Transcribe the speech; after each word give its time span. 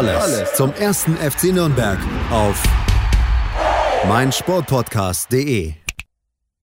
Alles, 0.00 0.54
zum 0.54 0.72
ersten 0.72 1.14
FC 1.14 1.52
Nürnberg 1.52 1.98
auf 2.30 2.62
meinsportpodcast.de. 4.08 5.74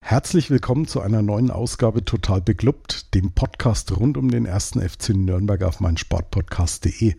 Herzlich 0.01 0.49
willkommen 0.49 0.87
zu 0.87 1.03
einer 1.03 1.21
neuen 1.21 1.51
Ausgabe 1.51 2.07
Total 2.07 2.41
Beglubbt, 2.41 3.15
dem 3.15 3.33
Podcast 3.33 3.95
rund 3.95 4.17
um 4.17 4.31
den 4.31 4.47
ersten 4.47 4.81
FC 4.81 5.11
Nürnberg 5.11 5.63
auf 5.63 5.81
meinsportpodcast.de. 5.81 7.17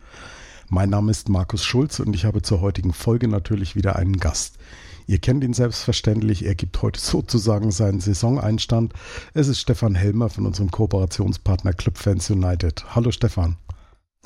Mein 0.69 0.89
Name 0.89 1.11
ist 1.11 1.29
Markus 1.29 1.63
Schulz 1.63 1.99
und 1.99 2.15
ich 2.15 2.25
habe 2.25 2.41
zur 2.41 2.59
heutigen 2.59 2.91
Folge 2.91 3.27
natürlich 3.27 3.75
wieder 3.75 3.95
einen 3.95 4.17
Gast. 4.17 4.57
Ihr 5.05 5.19
kennt 5.19 5.43
ihn 5.43 5.53
selbstverständlich, 5.53 6.43
er 6.43 6.55
gibt 6.55 6.81
heute 6.81 6.99
sozusagen 6.99 7.69
seinen 7.69 7.99
Saisoneinstand. 7.99 8.93
Es 9.35 9.47
ist 9.47 9.59
Stefan 9.59 9.93
Helmer 9.93 10.29
von 10.29 10.47
unserem 10.47 10.71
Kooperationspartner 10.71 11.73
Clubfans 11.73 12.31
United. 12.31 12.95
Hallo 12.95 13.11
Stefan. 13.11 13.57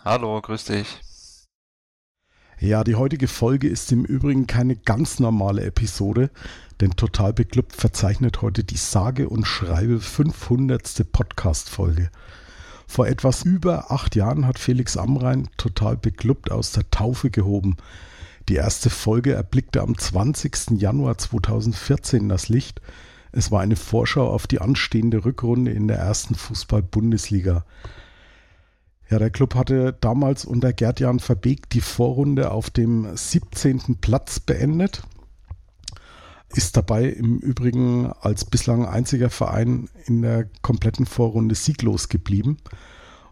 Hallo, 0.05 0.39
grüß 0.41 0.63
dich. 0.63 0.87
Ja, 2.59 2.83
die 2.83 2.95
heutige 2.95 3.27
Folge 3.27 3.67
ist 3.67 3.91
im 3.91 4.05
Übrigen 4.05 4.47
keine 4.47 4.75
ganz 4.75 5.19
normale 5.19 5.63
Episode, 5.63 6.29
denn 6.81 6.91
Total 6.91 7.33
Beklubbt 7.33 7.75
verzeichnet 7.75 8.41
heute 8.41 8.63
die 8.63 8.77
sage 8.77 9.27
und 9.27 9.45
schreibe 9.45 9.99
500. 9.99 11.11
Podcast-Folge. 11.11 12.09
Vor 12.87 13.07
etwas 13.07 13.43
über 13.43 13.91
acht 13.91 14.15
Jahren 14.15 14.45
hat 14.45 14.59
Felix 14.59 14.97
Amrein 14.97 15.49
Total 15.57 15.97
Beklubbt 15.97 16.51
aus 16.51 16.71
der 16.71 16.89
Taufe 16.91 17.31
gehoben. 17.31 17.75
Die 18.49 18.55
erste 18.55 18.89
Folge 18.89 19.33
erblickte 19.33 19.81
am 19.81 19.97
20. 19.97 20.79
Januar 20.79 21.17
2014 21.17 22.29
das 22.29 22.49
Licht. 22.49 22.81
Es 23.31 23.51
war 23.51 23.61
eine 23.61 23.75
Vorschau 23.75 24.29
auf 24.29 24.45
die 24.45 24.61
anstehende 24.61 25.25
Rückrunde 25.25 25.71
in 25.71 25.87
der 25.87 25.97
ersten 25.97 26.35
Fußball-Bundesliga. 26.35 27.65
Ja, 29.09 29.19
der 29.19 29.29
Club 29.29 29.55
hatte 29.55 29.95
damals 29.99 30.45
unter 30.45 30.73
Gerd-Jan 30.73 31.19
Verbeek 31.19 31.69
die 31.69 31.81
Vorrunde 31.81 32.51
auf 32.51 32.69
dem 32.69 33.15
17. 33.15 33.97
Platz 34.01 34.39
beendet. 34.39 35.03
Ist 36.55 36.77
dabei 36.77 37.05
im 37.05 37.39
Übrigen 37.39 38.11
als 38.21 38.45
bislang 38.45 38.85
einziger 38.85 39.29
Verein 39.29 39.89
in 40.05 40.21
der 40.21 40.47
kompletten 40.61 41.05
Vorrunde 41.05 41.55
sieglos 41.55 42.09
geblieben. 42.09 42.57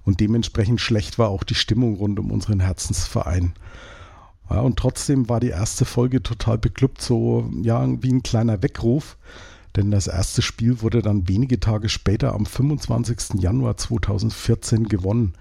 Und 0.04 0.20
dementsprechend 0.20 0.82
schlecht 0.82 1.20
war 1.20 1.30
auch 1.30 1.44
die 1.44 1.56
Stimmung 1.56 1.96
rund 1.96 2.20
um 2.20 2.32
unseren 2.32 2.60
Herzensverein. 2.60 3.54
Ja, 4.50 4.62
und 4.62 4.78
trotzdem 4.78 5.30
war 5.30 5.40
die 5.40 5.50
erste 5.50 5.86
Folge 5.86 6.22
total 6.22 6.58
beklubbt, 6.58 7.02
so 7.02 7.50
ja, 7.62 7.88
wie 8.02 8.12
ein 8.12 8.24
kleiner 8.24 8.62
Weckruf. 8.62 9.18
Denn 9.76 9.92
das 9.92 10.08
erste 10.08 10.42
Spiel 10.42 10.82
wurde 10.82 11.02
dann 11.02 11.28
wenige 11.28 11.60
Tage 11.60 11.90
später 11.90 12.34
am 12.34 12.46
25. 12.46 13.42
Januar 13.42 13.78
2014 13.78 14.88
gewonnen. 14.88 15.34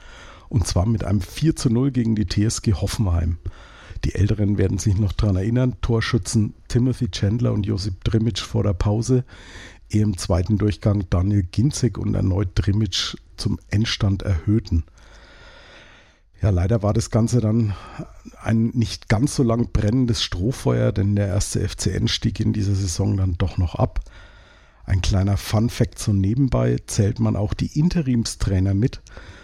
Und 0.49 0.67
zwar 0.67 0.87
mit 0.87 1.05
einem 1.05 1.21
4 1.21 1.57
zu 1.57 1.71
0 1.71 1.91
gegen 1.91 2.15
die 2.15 2.27
TSG 2.27 2.75
Hoffenheim. 2.75 3.39
Die 4.05 4.15
Älteren 4.15 4.57
werden 4.57 4.79
sich 4.79 4.97
noch 4.99 5.13
daran 5.13 5.37
erinnern, 5.37 5.77
Torschützen 5.83 6.55
Timothy 6.69 7.11
Chandler 7.11 7.53
und 7.53 7.67
Josip 7.67 8.03
Drimic 8.05 8.39
vor 8.39 8.63
der 8.63 8.73
Pause, 8.73 9.25
im 9.89 10.17
zweiten 10.17 10.57
Durchgang 10.57 11.05
Daniel 11.11 11.43
Ginzek 11.43 11.99
und 11.99 12.15
erneut 12.15 12.51
Drimic 12.55 13.17
zum 13.37 13.59
Endstand 13.69 14.23
erhöhten. 14.23 14.85
Ja, 16.43 16.49
leider 16.49 16.83
war 16.83 16.95
das 16.95 17.11
Ganze 17.11 17.41
dann 17.41 17.75
ein 18.41 18.69
nicht 18.69 19.09
ganz 19.11 19.37
so 19.37 19.43
lang 19.43 19.69
brennendes 19.73 20.23
Strohfeuer, 20.23 20.91
denn 20.91 21.15
der 21.15 21.29
erste 21.29 21.67
FCN 21.69 22.09
stieg 22.09 22.41
in 22.41 22.55
dieser 22.55 22.75
Saison 22.75 23.17
dann 23.19 23.35
doch 23.37 23.59
noch 23.59 23.75
ab. 23.75 24.01
Ein 24.85 25.03
kleiner 25.03 25.37
Fun-Fact 25.37 25.99
so 25.99 26.13
nebenbei 26.13 26.79
zählt 26.87 27.21
man 27.21 27.37
auch 27.37 27.53
die 27.53 27.79
Interimstrainer 27.79 28.73
mit, 28.73 29.03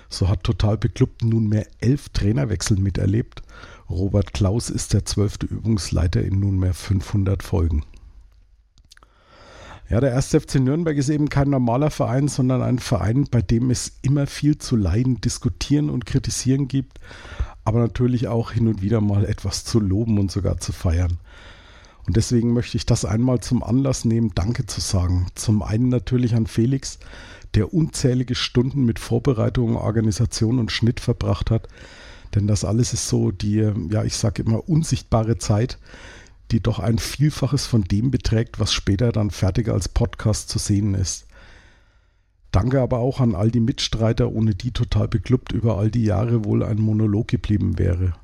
so 0.08 0.28
hat 0.28 0.42
Total 0.42 0.78
Beklubbt 0.78 1.22
nunmehr 1.22 1.66
elf 1.80 2.08
Trainerwechsel 2.08 2.78
miterlebt. 2.78 3.42
Robert 3.90 4.32
Klaus 4.32 4.70
ist 4.70 4.94
der 4.94 5.04
zwölfte 5.04 5.46
Übungsleiter 5.46 6.22
in 6.22 6.40
nunmehr 6.40 6.74
500 6.74 7.42
Folgen. 7.42 7.84
Ja, 9.88 10.00
der 10.00 10.16
1. 10.16 10.30
FC 10.30 10.56
Nürnberg 10.56 10.96
ist 10.96 11.08
eben 11.08 11.28
kein 11.28 11.48
normaler 11.48 11.90
Verein, 11.90 12.26
sondern 12.26 12.60
ein 12.60 12.80
Verein, 12.80 13.28
bei 13.30 13.40
dem 13.40 13.70
es 13.70 13.98
immer 14.02 14.26
viel 14.26 14.58
zu 14.58 14.74
leiden, 14.74 15.20
diskutieren 15.20 15.90
und 15.90 16.06
kritisieren 16.06 16.66
gibt, 16.66 16.98
aber 17.64 17.78
natürlich 17.78 18.26
auch 18.26 18.50
hin 18.50 18.66
und 18.66 18.82
wieder 18.82 19.00
mal 19.00 19.24
etwas 19.24 19.64
zu 19.64 19.78
loben 19.78 20.18
und 20.18 20.32
sogar 20.32 20.58
zu 20.58 20.72
feiern. 20.72 21.18
Und 22.06 22.16
deswegen 22.16 22.52
möchte 22.52 22.76
ich 22.76 22.86
das 22.86 23.04
einmal 23.04 23.40
zum 23.40 23.62
Anlass 23.62 24.04
nehmen, 24.04 24.32
Danke 24.34 24.66
zu 24.66 24.80
sagen. 24.80 25.26
Zum 25.34 25.62
einen 25.62 25.88
natürlich 25.88 26.34
an 26.34 26.46
Felix, 26.46 26.98
der 27.54 27.72
unzählige 27.72 28.34
Stunden 28.34 28.84
mit 28.84 28.98
Vorbereitung, 28.98 29.76
Organisation 29.76 30.58
und 30.58 30.72
Schnitt 30.72 31.00
verbracht 31.00 31.50
hat. 31.50 31.68
Denn 32.34 32.46
das 32.46 32.64
alles 32.64 32.92
ist 32.92 33.08
so 33.08 33.30
die, 33.30 33.72
ja, 33.90 34.04
ich 34.04 34.16
sage 34.16 34.42
immer, 34.42 34.68
unsichtbare 34.68 35.38
Zeit, 35.38 35.78
die 36.50 36.60
doch 36.60 36.78
ein 36.78 36.98
Vielfaches 36.98 37.66
von 37.66 37.82
dem 37.82 38.10
beträgt, 38.10 38.60
was 38.60 38.72
später 38.72 39.12
dann 39.12 39.30
fertig 39.30 39.68
als 39.68 39.88
Podcast 39.88 40.48
zu 40.48 40.58
sehen 40.58 40.94
ist. 40.94 41.26
Danke 42.52 42.80
aber 42.80 42.98
auch 42.98 43.20
an 43.20 43.34
all 43.34 43.50
die 43.50 43.60
Mitstreiter, 43.60 44.32
ohne 44.32 44.54
die 44.54 44.70
total 44.70 45.08
beklubbt 45.08 45.52
über 45.52 45.76
all 45.76 45.90
die 45.90 46.04
Jahre 46.04 46.44
wohl 46.44 46.62
ein 46.62 46.78
Monolog 46.78 47.28
geblieben 47.28 47.78
wäre. 47.78 48.14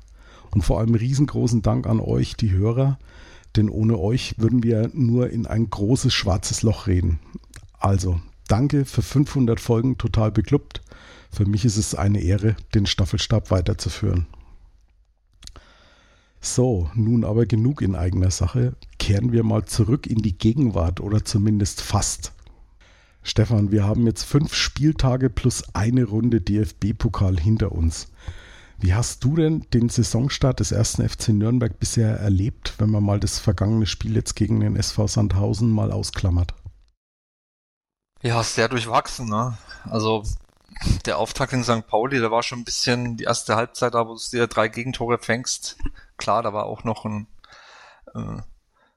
Und 0.51 0.63
vor 0.63 0.79
allem 0.79 0.95
riesengroßen 0.95 1.61
Dank 1.61 1.87
an 1.87 1.99
euch, 1.99 2.35
die 2.35 2.51
Hörer, 2.51 2.97
denn 3.55 3.69
ohne 3.69 3.99
euch 3.99 4.35
würden 4.37 4.63
wir 4.63 4.89
nur 4.93 5.29
in 5.29 5.45
ein 5.45 5.69
großes 5.69 6.13
schwarzes 6.13 6.63
Loch 6.63 6.87
reden. 6.87 7.19
Also, 7.79 8.19
Danke 8.47 8.85
für 8.85 9.01
500 9.01 9.59
Folgen 9.59 9.97
total 9.97 10.31
beklubbt. 10.31 10.81
Für 11.31 11.45
mich 11.45 11.65
ist 11.65 11.77
es 11.77 11.95
eine 11.95 12.21
Ehre, 12.21 12.55
den 12.75 12.85
Staffelstab 12.85 13.51
weiterzuführen. 13.51 14.27
So, 16.45 16.89
nun 16.93 17.23
aber 17.23 17.45
genug 17.45 17.81
in 17.81 17.95
eigener 17.95 18.29
Sache. 18.29 18.75
Kehren 18.99 19.31
wir 19.31 19.43
mal 19.43 19.63
zurück 19.63 20.05
in 20.05 20.17
die 20.17 20.37
Gegenwart 20.37 20.99
oder 20.99 21.23
zumindest 21.23 21.81
fast. 21.81 22.33
Stefan, 23.23 23.71
wir 23.71 23.85
haben 23.85 24.05
jetzt 24.05 24.23
fünf 24.23 24.53
Spieltage 24.53 25.29
plus 25.29 25.63
eine 25.73 26.03
Runde 26.03 26.41
DFB-Pokal 26.41 27.39
hinter 27.39 27.71
uns. 27.71 28.09
Wie 28.77 28.93
hast 28.93 29.23
du 29.23 29.37
denn 29.37 29.65
den 29.73 29.87
Saisonstart 29.87 30.59
des 30.59 30.73
ersten 30.73 31.07
FC 31.07 31.29
Nürnberg 31.29 31.79
bisher 31.79 32.17
erlebt, 32.17 32.73
wenn 32.77 32.89
man 32.89 33.05
mal 33.05 33.21
das 33.21 33.39
vergangene 33.39 33.85
Spiel 33.85 34.13
jetzt 34.13 34.35
gegen 34.35 34.59
den 34.59 34.75
SV 34.75 35.07
Sandhausen 35.07 35.71
mal 35.71 35.93
ausklammert? 35.93 36.53
Ja, 38.21 38.43
sehr 38.43 38.67
durchwachsen, 38.67 39.29
ne? 39.29 39.57
Also 39.85 40.23
der 41.05 41.19
Auftakt 41.19 41.53
in 41.53 41.63
St. 41.63 41.87
Pauli, 41.87 42.19
da 42.19 42.31
war 42.31 42.43
schon 42.43 42.59
ein 42.59 42.65
bisschen 42.65 43.15
die 43.15 43.23
erste 43.23 43.55
Halbzeit, 43.55 43.93
da 43.93 44.05
wo 44.05 44.15
du 44.15 44.21
dir 44.29 44.47
drei 44.47 44.67
Gegentore 44.67 45.19
fängst. 45.19 45.77
Klar, 46.17 46.43
da 46.43 46.53
war 46.53 46.65
auch 46.65 46.83
noch 46.83 47.05
ein, 47.05 47.27
äh, 48.13 48.41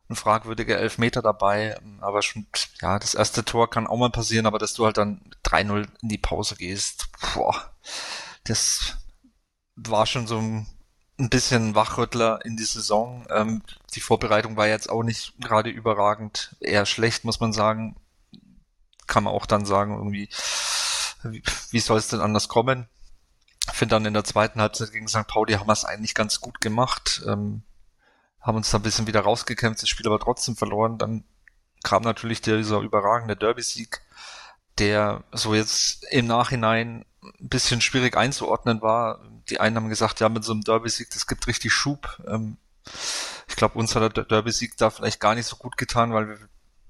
ein 0.09 0.17
fragwürdiger 0.17 0.79
Elfmeter 0.79 1.23
dabei, 1.23 1.79
aber 2.01 2.23
schon, 2.23 2.47
ja, 2.81 2.99
das 2.99 3.15
erste 3.15 3.45
Tor 3.45 3.71
kann 3.71 3.87
auch 3.87 3.97
mal 3.97 4.11
passieren, 4.11 4.47
aber 4.47 4.59
dass 4.59 4.75
du 4.75 4.85
halt 4.85 4.97
dann 4.99 5.31
3-0 5.45 5.89
in 6.03 6.09
die 6.09 6.19
Pause 6.19 6.57
gehst, 6.57 7.09
boah, 7.35 7.75
das 8.45 8.97
war 9.75 10.07
schon 10.07 10.27
so 10.27 10.39
ein, 10.39 10.67
ein 11.19 11.31
bisschen 11.31 11.75
Wachrüttler 11.75 12.45
in 12.45 12.57
die 12.57 12.65
Saison. 12.65 13.27
Ähm, 13.31 13.63
die 13.95 14.01
Vorbereitung 14.01 14.57
war 14.57 14.69
jetzt 14.69 14.89
auch 14.89 15.03
nicht 15.03 15.35
gerade 15.41 15.71
überragend, 15.71 16.55
eher 16.61 16.87
schlecht, 16.87 17.25
muss 17.25 17.41
man 17.41 17.53
sagen 17.53 17.97
kann 19.07 19.25
man 19.25 19.33
auch 19.33 19.47
dann 19.47 19.65
sagen, 19.65 19.97
irgendwie, 19.97 20.29
wie, 21.23 21.43
wie 21.71 21.81
soll 21.81 21.99
es 21.99 22.09
denn 22.09 22.21
anders 22.21 22.49
kommen? 22.49 22.89
Finde 23.73 23.95
dann 23.95 24.07
in 24.07 24.15
der 24.15 24.25
zweiten 24.25 24.61
Halbzeit 24.61 24.93
gegen 24.93 25.09
St. 25.09 25.27
Pauli 25.27 25.55
haben 25.55 25.69
wir 25.69 25.73
es 25.73 25.85
eigentlich 25.85 26.15
ganz 26.15 26.41
gut 26.41 26.61
gemacht, 26.61 27.23
ähm, 27.27 27.63
haben 28.41 28.57
uns 28.57 28.71
da 28.71 28.79
ein 28.79 28.83
bisschen 28.83 29.07
wieder 29.07 29.21
rausgekämpft, 29.21 29.83
das 29.83 29.89
Spiel 29.89 30.07
aber 30.07 30.21
trotzdem 30.21 30.57
verloren. 30.57 30.99
Dann 30.99 31.25
kam 31.83 32.03
natürlich 32.03 32.41
dieser 32.41 32.81
überragende 32.81 33.37
Derby-Sieg, 33.37 34.03
der 34.79 35.25
so 35.33 35.55
jetzt 35.55 36.05
im 36.11 36.27
Nachhinein 36.27 37.05
ein 37.23 37.49
bisschen 37.49 37.81
schwierig 37.81 38.17
einzuordnen 38.17 38.83
war. 38.83 39.21
Die 39.51 39.61
einen 39.61 39.77
haben 39.77 39.89
gesagt, 39.89 40.21
ja, 40.21 40.29
mit 40.29 40.45
so 40.45 40.53
einem 40.53 40.63
Derby-Sieg, 40.63 41.11
das 41.11 41.27
gibt 41.27 41.47
richtig 41.47 41.73
Schub. 41.73 42.23
Ähm, 42.29 42.57
ich 43.49 43.57
glaube, 43.57 43.79
uns 43.79 43.95
hat 43.97 44.17
der 44.17 44.25
Derby-Sieg 44.25 44.77
da 44.77 44.91
vielleicht 44.91 45.21
gar 45.21 45.35
nicht 45.35 45.47
so 45.47 45.57
gut 45.57 45.77
getan, 45.77 46.13
weil 46.13 46.29
wir 46.29 46.39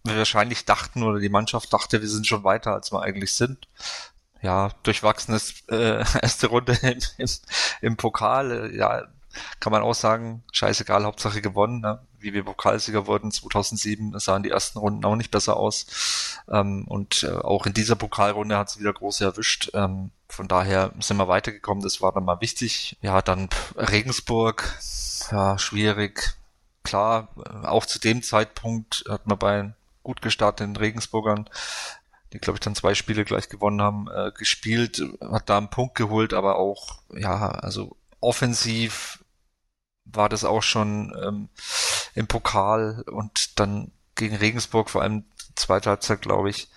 wir 0.07 0.17
wahrscheinlich 0.17 0.65
dachten 0.65 1.03
oder 1.03 1.19
die 1.19 1.29
Mannschaft 1.29 1.73
dachte, 1.73 2.01
wir 2.01 2.09
sind 2.09 2.27
schon 2.27 2.45
weiter, 2.45 2.73
als 2.73 2.93
wir 2.93 3.03
eigentlich 3.03 3.33
sind. 3.33 3.69
Ja, 4.47 4.71
durchwachsenes 4.85 5.65
äh, 5.71 6.05
erste 6.23 6.47
Runde 6.47 6.79
im, 6.81 7.01
im, 7.19 7.29
im 7.81 7.97
Pokal. 7.97 8.71
Äh, 8.71 8.77
ja, 8.77 9.03
kann 9.59 9.73
man 9.73 9.83
auch 9.83 9.95
sagen, 9.95 10.45
scheißegal, 10.53 11.05
Hauptsache 11.05 11.43
gewonnen. 11.43 11.81
Ne? 11.81 11.99
Wie 12.21 12.33
wir 12.33 12.45
Pokalsieger 12.45 13.09
wurden 13.09 13.33
2007, 13.33 14.17
sahen 14.21 14.45
die 14.45 14.51
ersten 14.51 14.79
Runden 14.79 15.05
auch 15.05 15.17
nicht 15.17 15.33
besser 15.33 15.57
aus. 15.57 16.39
Ähm, 16.49 16.85
und 16.87 17.25
äh, 17.25 17.35
auch 17.35 17.67
in 17.67 17.75
dieser 17.75 17.97
Pokalrunde 17.97 18.57
hat 18.57 18.69
es 18.69 18.79
wieder 18.79 18.93
große 18.93 19.25
erwischt. 19.25 19.71
Ähm, 19.75 20.13
von 20.29 20.47
daher 20.47 20.93
sind 21.01 21.17
wir 21.17 21.27
weitergekommen, 21.27 21.83
das 21.83 22.01
war 22.01 22.13
dann 22.13 22.25
mal 22.25 22.41
wichtig. 22.41 22.97
Ja, 23.01 23.23
dann 23.23 23.49
Regensburg, 23.75 24.79
ja, 25.33 25.59
schwierig. 25.59 26.37
Klar, 26.85 27.31
äh, 27.45 27.67
auch 27.67 27.85
zu 27.85 27.99
dem 27.99 28.23
Zeitpunkt 28.23 29.07
hat 29.09 29.27
man 29.27 29.39
bei 29.39 29.75
gut 30.05 30.23
gestarteten 30.23 30.77
Regensburgern 30.77 31.51
die 32.33 32.39
glaube 32.39 32.57
ich 32.57 32.61
dann 32.61 32.75
zwei 32.75 32.95
Spiele 32.95 33.25
gleich 33.25 33.49
gewonnen 33.49 33.81
haben, 33.81 34.09
äh, 34.09 34.33
gespielt, 34.33 35.03
hat 35.21 35.49
da 35.49 35.59
einen 35.59 35.71
Punkt 35.71 35.95
geholt, 35.95 36.35
aber 36.35 36.57
auch, 36.57 37.01
ja, 37.15 37.51
also 37.51 37.97
offensiv 38.21 39.25
war 40.05 40.29
das 40.29 40.45
auch 40.45 40.63
schon 40.63 41.15
ähm, 41.25 41.49
im 42.15 42.27
Pokal 42.27 43.05
und 43.07 43.59
dann 43.59 43.93
gegen 44.15 44.37
Regensburg, 44.37 44.91
vor 44.91 45.03
allem 45.03 45.25
zweite 45.55 45.91
Halbzeit, 45.91 46.23
glaube 46.23 46.51
ich, 46.51 46.69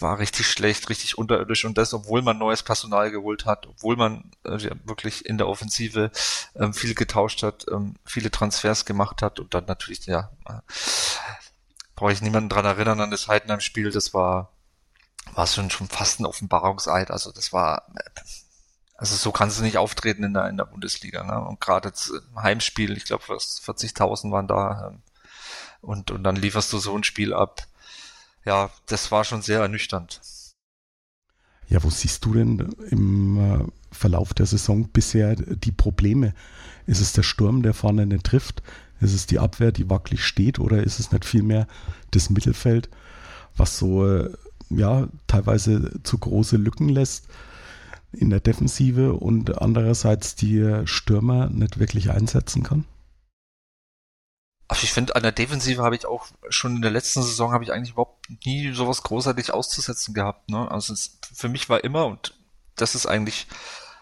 war 0.00 0.18
richtig 0.18 0.46
schlecht, 0.46 0.88
richtig 0.88 1.18
unterirdisch 1.18 1.64
und 1.64 1.78
das, 1.78 1.94
obwohl 1.94 2.22
man 2.22 2.38
neues 2.38 2.62
Personal 2.62 3.10
geholt 3.10 3.46
hat, 3.46 3.66
obwohl 3.66 3.96
man 3.96 4.30
äh, 4.44 4.70
wirklich 4.84 5.26
in 5.26 5.38
der 5.38 5.48
Offensive 5.48 6.10
ähm, 6.56 6.74
viel 6.74 6.94
getauscht 6.94 7.42
hat, 7.42 7.66
ähm, 7.70 7.94
viele 8.04 8.30
Transfers 8.30 8.84
gemacht 8.84 9.22
hat 9.22 9.40
und 9.40 9.54
dann 9.54 9.66
natürlich, 9.66 10.06
ja, 10.06 10.30
äh, 10.48 10.60
brauche 11.94 12.12
ich 12.12 12.22
niemanden 12.22 12.48
dran 12.48 12.64
erinnern 12.64 13.00
an 13.00 13.10
das 13.10 13.28
Heidenheim-Spiel, 13.28 13.90
das 13.90 14.14
war 14.14 14.52
war 15.34 15.44
es 15.44 15.54
schon, 15.54 15.70
schon 15.70 15.88
fast 15.88 16.20
ein 16.20 16.26
Offenbarungseid. 16.26 17.10
Also 17.10 17.32
das 17.32 17.52
war, 17.52 17.86
also 18.96 19.14
so 19.14 19.32
kannst 19.32 19.58
du 19.58 19.62
nicht 19.62 19.78
auftreten 19.78 20.24
in 20.24 20.34
der, 20.34 20.48
in 20.48 20.56
der 20.56 20.64
Bundesliga. 20.64 21.24
Ne? 21.24 21.40
Und 21.40 21.60
gerade 21.60 21.92
im 22.10 22.42
Heimspiel, 22.42 22.96
ich 22.96 23.04
glaube 23.04 23.24
40.000 23.24 24.30
waren 24.30 24.48
da 24.48 24.88
ähm, 24.88 25.02
und, 25.80 26.10
und 26.10 26.24
dann 26.24 26.36
lieferst 26.36 26.72
du 26.72 26.78
so 26.78 26.96
ein 26.96 27.04
Spiel 27.04 27.32
ab. 27.32 27.66
Ja, 28.44 28.70
das 28.86 29.10
war 29.10 29.24
schon 29.24 29.42
sehr 29.42 29.60
ernüchternd. 29.60 30.20
Ja, 31.68 31.82
wo 31.82 31.90
siehst 31.90 32.24
du 32.24 32.32
denn 32.32 32.74
im 32.90 33.38
äh, 33.38 33.66
Verlauf 33.92 34.32
der 34.32 34.46
Saison 34.46 34.88
bisher 34.88 35.36
die 35.36 35.72
Probleme? 35.72 36.34
Ist 36.86 37.00
es 37.00 37.12
der 37.12 37.22
Sturm, 37.22 37.62
der 37.62 37.74
vorne 37.74 38.06
nicht 38.06 38.24
trifft? 38.24 38.62
Ist 39.00 39.12
es 39.12 39.26
die 39.26 39.38
Abwehr, 39.38 39.70
die 39.70 39.90
wackelig 39.90 40.24
steht? 40.24 40.58
Oder 40.58 40.82
ist 40.82 40.98
es 40.98 41.12
nicht 41.12 41.26
vielmehr 41.26 41.68
das 42.10 42.30
Mittelfeld, 42.30 42.88
was 43.56 43.78
so 43.78 44.08
äh, 44.08 44.32
ja, 44.70 45.08
teilweise 45.26 46.02
zu 46.02 46.18
große 46.18 46.56
Lücken 46.56 46.88
lässt 46.88 47.28
in 48.12 48.30
der 48.30 48.40
Defensive 48.40 49.14
und 49.14 49.60
andererseits 49.60 50.34
die 50.34 50.82
Stürmer 50.84 51.48
nicht 51.50 51.78
wirklich 51.78 52.10
einsetzen 52.10 52.62
kann? 52.62 52.84
Also 54.68 54.84
ich 54.84 54.92
finde, 54.92 55.16
an 55.16 55.22
der 55.22 55.32
Defensive 55.32 55.82
habe 55.82 55.96
ich 55.96 56.04
auch 56.04 56.26
schon 56.50 56.76
in 56.76 56.82
der 56.82 56.90
letzten 56.90 57.22
Saison 57.22 57.52
habe 57.52 57.64
ich 57.64 57.72
eigentlich 57.72 57.92
überhaupt 57.92 58.28
nie 58.44 58.72
sowas 58.72 59.02
großartig 59.02 59.52
auszusetzen 59.52 60.12
gehabt. 60.12 60.50
Ne? 60.50 60.70
Also 60.70 60.92
es, 60.92 61.18
für 61.32 61.48
mich 61.48 61.70
war 61.70 61.82
immer, 61.84 62.06
und 62.06 62.34
das 62.76 62.94
ist 62.94 63.06
eigentlich 63.06 63.46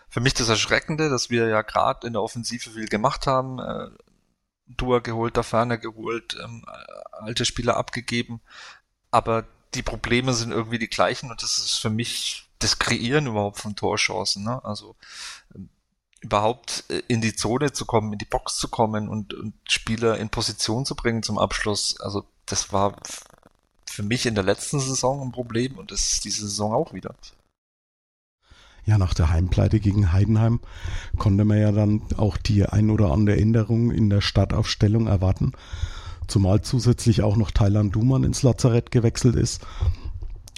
für 0.09 0.21
mich 0.21 0.35
das 0.35 0.49
Erschreckende, 0.49 1.09
dass 1.09 1.31
wir 1.31 1.47
ja 1.47 1.63
gerade 1.63 2.07
in 2.07 2.15
der 2.15 2.23
Offensive 2.23 2.71
viel 2.71 2.89
gemacht 2.89 3.29
haben, 3.29 3.61
äh, 3.61 3.89
Dua 4.67 4.99
geholt, 4.99 5.37
da 5.37 5.45
Ferner 5.45 5.79
geholt, 5.79 6.37
ähm, 6.43 6.65
alte 7.13 7.45
Spieler 7.45 7.77
abgegeben, 7.77 8.41
aber 9.13 9.47
die 9.77 9.83
Probleme 9.83 10.33
sind 10.35 10.51
irgendwie 10.51 10.79
die 10.79 10.89
gleichen 10.89 11.31
und 11.31 11.43
das 11.43 11.59
ist 11.59 11.77
für 11.77 11.91
mich 11.91 12.49
das 12.59 12.79
Kreieren 12.79 13.27
überhaupt 13.27 13.59
von 13.59 13.77
Torchancen. 13.77 14.45
Ne? 14.45 14.65
Also 14.65 14.97
ähm, 15.55 15.69
überhaupt 16.21 16.85
äh, 16.89 17.03
in 17.09 17.21
die 17.21 17.35
Zone 17.35 17.73
zu 17.73 17.85
kommen, 17.85 18.13
in 18.13 18.19
die 18.19 18.25
Box 18.25 18.57
zu 18.57 18.69
kommen 18.69 19.09
und, 19.09 19.35
und 19.35 19.55
Spieler 19.69 20.19
in 20.19 20.31
Position 20.31 20.85
zu 20.85 20.95
bringen 20.95 21.23
zum 21.23 21.39
Abschluss. 21.39 22.01
Also 22.01 22.25
das 22.47 22.73
war 22.73 22.97
für 23.89 24.03
mich 24.03 24.27
in 24.27 24.35
der 24.35 24.45
letzten 24.45 24.81
Saison 24.81 25.23
ein 25.23 25.33
Problem 25.33 25.79
und 25.79 25.91
das 25.91 26.13
ist 26.13 26.25
diese 26.25 26.49
Saison 26.49 26.73
auch 26.73 26.93
wieder. 26.93 27.15
Ja, 28.85 28.99
nach 28.99 29.15
der 29.15 29.31
Heimpleite 29.31 29.81
gegen 29.81 30.13
Heidenheim 30.13 30.61
konnte 31.19 31.45
man 31.45 31.59
ja 31.59 31.73
dann 31.73 32.03
auch 32.17 32.37
die 32.37 32.65
ein 32.65 32.91
oder 32.91 33.11
andere 33.11 33.37
Änderung 33.37 33.91
in 33.91 34.11
der 34.11 34.21
Startaufstellung 34.21 35.09
erwarten. 35.09 35.53
Zumal 36.27 36.63
zusätzlich 36.63 37.23
auch 37.23 37.37
noch 37.37 37.51
Thailand 37.51 37.95
Duman 37.95 38.25
ins 38.25 38.43
Lazarett 38.43 38.91
gewechselt 38.91 39.37
ist 39.37 39.67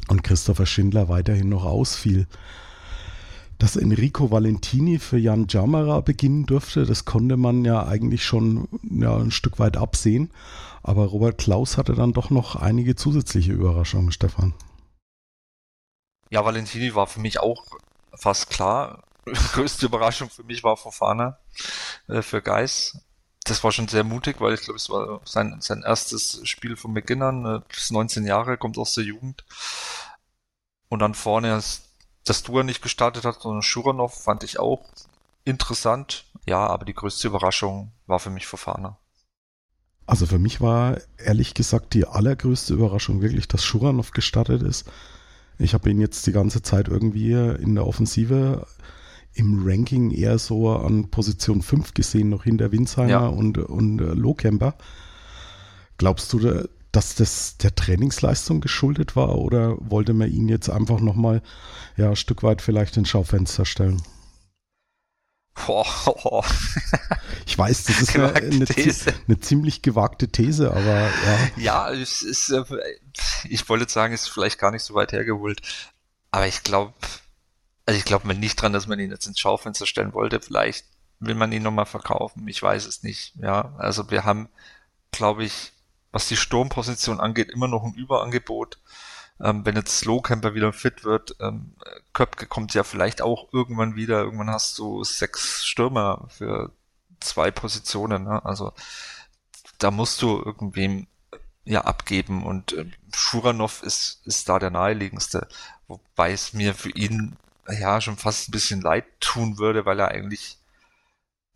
und 0.09 0.23
Christopher 0.25 0.67
Schindler 0.67 1.09
weiterhin 1.09 1.49
noch 1.49 1.65
ausfiel. 1.65 2.27
Dass 3.59 3.77
Enrico 3.77 4.31
Valentini 4.31 4.99
für 4.99 5.19
Jan 5.19 5.47
Jamara 5.49 6.01
beginnen 6.01 6.47
durfte, 6.47 6.87
das 6.87 7.05
konnte 7.05 7.37
man 7.37 7.65
ja 7.65 7.87
eigentlich 7.87 8.25
schon 8.25 8.69
ja, 8.83 9.17
ein 9.17 9.33
Stück 9.33 9.59
weit 9.59 9.77
absehen. 9.77 10.31
Aber 10.83 11.07
Robert 11.07 11.39
Klaus 11.39 11.77
hatte 11.77 11.95
dann 11.95 12.13
doch 12.13 12.31
noch 12.31 12.55
einige 12.55 12.95
zusätzliche 12.95 13.53
Überraschungen, 13.53 14.13
Stefan. 14.13 14.55
Ja, 16.31 16.45
Valentini 16.45 16.95
war 16.95 17.09
für 17.09 17.21
mich 17.21 17.41
auch 17.41 17.65
fast 18.15 18.49
klar. 18.49 19.03
Größte 19.53 19.87
Überraschung 19.87 20.31
für 20.31 20.45
mich 20.45 20.63
war 20.63 20.77
Fofana 20.77 21.39
äh, 22.07 22.23
für 22.23 22.41
Geis 22.41 22.97
das 23.51 23.65
war 23.65 23.73
schon 23.73 23.89
sehr 23.89 24.05
mutig, 24.05 24.41
weil 24.41 24.55
ich 24.55 24.63
glaube, 24.63 24.77
es 24.77 24.91
war 24.91 25.21
sein, 25.25 25.59
sein 25.61 25.83
erstes 25.83 26.41
Spiel 26.45 26.77
von 26.77 26.95
Beginn 26.95 27.23
an, 27.23 27.45
äh, 27.45 27.61
bis 27.69 27.91
19 27.91 28.25
Jahre, 28.27 28.57
kommt 28.57 28.79
aus 28.79 28.95
der 28.95 29.05
Jugend. 29.05 29.45
Und 30.89 31.01
dann 31.01 31.15
vorne, 31.15 31.61
dass 32.25 32.43
Dua 32.43 32.63
nicht 32.63 32.83
gestartet 32.83 33.25
hat, 33.25 33.41
sondern 33.41 33.63
Schuranov 33.63 34.15
fand 34.23 34.45
ich 34.45 34.59
auch 34.59 34.85
interessant. 35.45 36.25
Ja, 36.47 36.67
aber 36.67 36.85
die 36.85 36.95
größte 36.95 37.29
Überraschung 37.29 37.93
war 38.07 38.19
für 38.19 38.31
mich 38.31 38.47
Fofana. 38.47 38.99
Also 40.07 40.25
für 40.25 40.39
mich 40.39 40.61
war 40.63 40.99
ehrlich 41.19 41.53
gesagt 41.53 41.93
die 41.93 42.07
allergrößte 42.07 42.73
Überraschung 42.73 43.21
wirklich, 43.21 43.47
dass 43.49 43.65
Schuranov 43.65 44.13
gestartet 44.13 44.63
ist. 44.63 44.91
Ich 45.59 45.75
habe 45.75 45.91
ihn 45.91 46.01
jetzt 46.01 46.27
die 46.27 46.33
ganze 46.33 46.63
Zeit 46.63 46.89
irgendwie 46.89 47.33
in 47.33 47.75
der 47.75 47.87
Offensive 47.87 48.67
im 49.39 49.63
Ranking 49.65 50.11
eher 50.11 50.39
so 50.39 50.71
an 50.71 51.11
Position 51.11 51.63
5 51.63 51.95
gesehen, 51.95 52.29
noch 52.29 52.45
hinter 52.45 52.73
Winsheimer 52.73 53.09
ja. 53.09 53.27
und, 53.27 53.59
und 53.59 54.01
äh, 54.01 54.15
Lohkemper. 54.15 54.75
Glaubst 55.97 56.33
du, 56.33 56.69
dass 56.93 57.15
das 57.15 57.57
der 57.59 57.75
Trainingsleistung 57.75 58.61
geschuldet 58.61 59.15
war 59.15 59.37
oder 59.37 59.77
wollte 59.79 60.13
man 60.13 60.31
ihn 60.31 60.49
jetzt 60.49 60.69
einfach 60.69 61.01
nochmal 61.01 61.43
ja, 61.97 62.11
ein 62.11 62.17
Stück 62.17 62.43
weit 62.43 62.63
vielleicht 62.63 62.97
ins 62.97 63.09
Schaufenster 63.09 63.65
stellen? 63.65 64.03
Boah, 65.67 65.87
oh. 66.07 66.45
Ich 67.47 67.57
weiß, 67.57 67.85
das 67.85 68.01
ist 68.03 68.15
eine, 68.15 68.35
eine, 68.35 68.67
eine, 69.27 69.41
ziemlich 69.41 69.83
gewagte 69.83 70.29
These, 70.29 70.71
aber 70.71 71.09
ja. 71.09 71.49
Ja, 71.57 71.91
es 71.91 72.23
ist, 72.23 72.51
äh, 72.51 72.63
ich 73.49 73.69
wollte 73.69 73.91
sagen, 73.91 74.15
ist 74.15 74.29
vielleicht 74.29 74.59
gar 74.59 74.71
nicht 74.71 74.83
so 74.83 74.95
weit 74.95 75.13
hergeholt. 75.13 75.63
Aber 76.31 76.47
ich 76.47 76.63
glaube, 76.63 76.93
also 77.89 77.99
ich 77.99 78.05
glaube 78.05 78.35
nicht 78.35 78.61
dran, 78.61 78.75
dass 78.75 78.87
man 78.87 79.01
ihn 79.01 79.11
jetzt 79.11 79.27
ins 79.27 79.41
Schaufenster 79.41 79.87
stellen 79.87 80.13
wollte. 80.13 80.41
Vielleicht 80.41 80.85
will 81.21 81.35
man 81.35 81.53
ihn 81.53 81.63
nochmal 81.63 81.87
verkaufen. 81.87 82.47
Ich 82.47 82.63
weiß 82.63 82.85
es 82.85 83.03
nicht. 83.03 83.35
Ja, 83.37 83.75
also 83.79 84.11
wir 84.11 84.27
haben, 84.27 84.51
glaube 85.11 85.45
ich, 85.45 85.73
was 86.13 86.29
die 86.29 86.37
Sturmposition 86.37 87.19
angeht, 87.19 87.49
immer 87.49 87.67
noch 87.67 87.85
ein 87.85 87.95
Überangebot. 87.95 88.79
Ähm, 89.41 89.65
wenn 89.65 89.75
jetzt 89.75 90.01
Slowcamper 90.01 90.55
wieder 90.55 90.75
fit 90.75 91.05
wird, 91.05 91.37
ähm, 91.41 91.77
Köpke 92.13 92.45
kommt 92.47 92.75
ja 92.75 92.85
vielleicht 92.85 93.23
auch 93.23 93.55
irgendwann 93.55 93.97
wieder. 93.97 94.19
Irgendwann 94.19 94.51
hast 94.51 94.79
du 94.79 95.03
sechs 95.03 95.65
Stürmer 95.65 96.27
für 96.29 96.73
zwei 97.21 97.51
Positionen. 97.51 98.25
Ne? 98.25 98.45
Also 98.45 98.75
da 99.79 99.91
musst 99.91 100.21
du 100.21 100.43
irgendwem 100.45 101.07
ja 101.65 101.87
abgeben 101.87 102.45
und 102.45 102.75
äh, 102.75 102.85
Schuranov 103.17 103.83
ist, 103.83 104.21
ist 104.27 104.47
da 104.51 104.59
der 104.59 104.69
naheliegendste. 104.69 105.49
Wobei 105.87 106.33
es 106.33 106.53
mir 106.53 106.75
für 106.75 106.91
ihn 106.91 107.39
ja 107.69 108.01
schon 108.01 108.17
fast 108.17 108.49
ein 108.49 108.53
bisschen 108.53 108.81
leid 108.81 109.05
tun 109.21 109.59
würde, 109.59 109.85
weil 109.85 110.01
er 110.01 110.09
eigentlich 110.09 110.59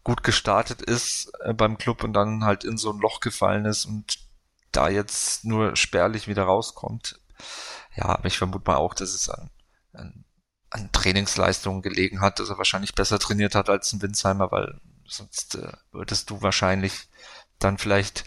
gut 0.05 0.23
gestartet 0.23 0.83
ist 0.83 1.33
äh, 1.45 1.55
beim 1.55 1.79
Club 1.79 2.05
und 2.05 2.13
dann 2.13 2.45
halt 2.45 2.65
in 2.65 2.77
so 2.77 2.93
ein 2.93 2.99
Loch 2.99 3.21
gefallen 3.21 3.65
ist 3.65 3.85
und 3.85 4.19
da 4.73 4.89
jetzt 4.89 5.45
nur 5.45 5.77
spärlich 5.77 6.29
wieder 6.29 6.45
rauskommt. 6.45 7.21
Ja, 7.95 8.07
aber 8.07 8.27
ich 8.27 8.39
vermute 8.39 8.65
mal 8.67 8.77
auch, 8.77 8.95
dass 8.95 9.13
es 9.13 9.29
an, 9.29 9.51
an, 9.93 10.25
an 10.71 10.91
Trainingsleistungen 10.93 11.83
gelegen 11.83 12.21
hat, 12.21 12.39
dass 12.39 12.49
er 12.49 12.59
wahrscheinlich 12.59 12.95
besser 12.95 13.19
trainiert 13.19 13.55
hat 13.55 13.69
als 13.69 13.93
ein 13.93 14.03
Winsheimer, 14.03 14.51
weil 14.51 14.81
sonst 15.07 15.57
äh, 15.57 15.73
würdest 15.93 16.31
du 16.31 16.43
wahrscheinlich 16.43 17.09
dann 17.59 17.79
vielleicht 17.79 18.25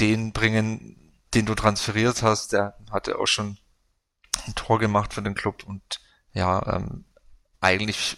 den 0.00 0.32
bringen, 0.32 0.96
den 1.34 1.46
du 1.46 1.54
transferiert 1.54 2.22
hast. 2.22 2.52
Der 2.52 2.76
hatte 2.90 3.18
auch 3.18 3.26
schon 3.26 3.58
ein 4.46 4.54
Tor 4.54 4.78
gemacht 4.78 5.14
für 5.14 5.22
den 5.22 5.34
Club 5.34 5.64
und 5.64 6.00
ja, 6.32 6.76
ähm, 6.76 7.04
eigentlich 7.60 8.16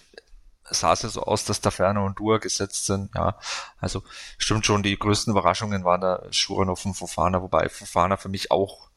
sah 0.71 0.93
es 0.93 1.03
ja 1.03 1.09
so 1.09 1.23
aus, 1.23 1.45
dass 1.45 1.61
da 1.61 1.71
Ferner 1.71 2.05
und 2.05 2.19
Dua 2.19 2.39
gesetzt 2.39 2.87
sind. 2.87 3.11
Ja, 3.15 3.39
also 3.79 4.03
stimmt 4.39 4.67
schon, 4.67 4.83
die 4.83 4.99
größten 4.99 5.31
Überraschungen 5.31 5.85
waren 5.85 6.01
da 6.01 6.23
Schuranov 6.31 6.85
und 6.85 6.95
Fofana, 6.95 7.43
wobei 7.43 7.69
Fofana 7.69 8.17
für 8.17 8.29
mich 8.29 8.51
auch 8.51 8.91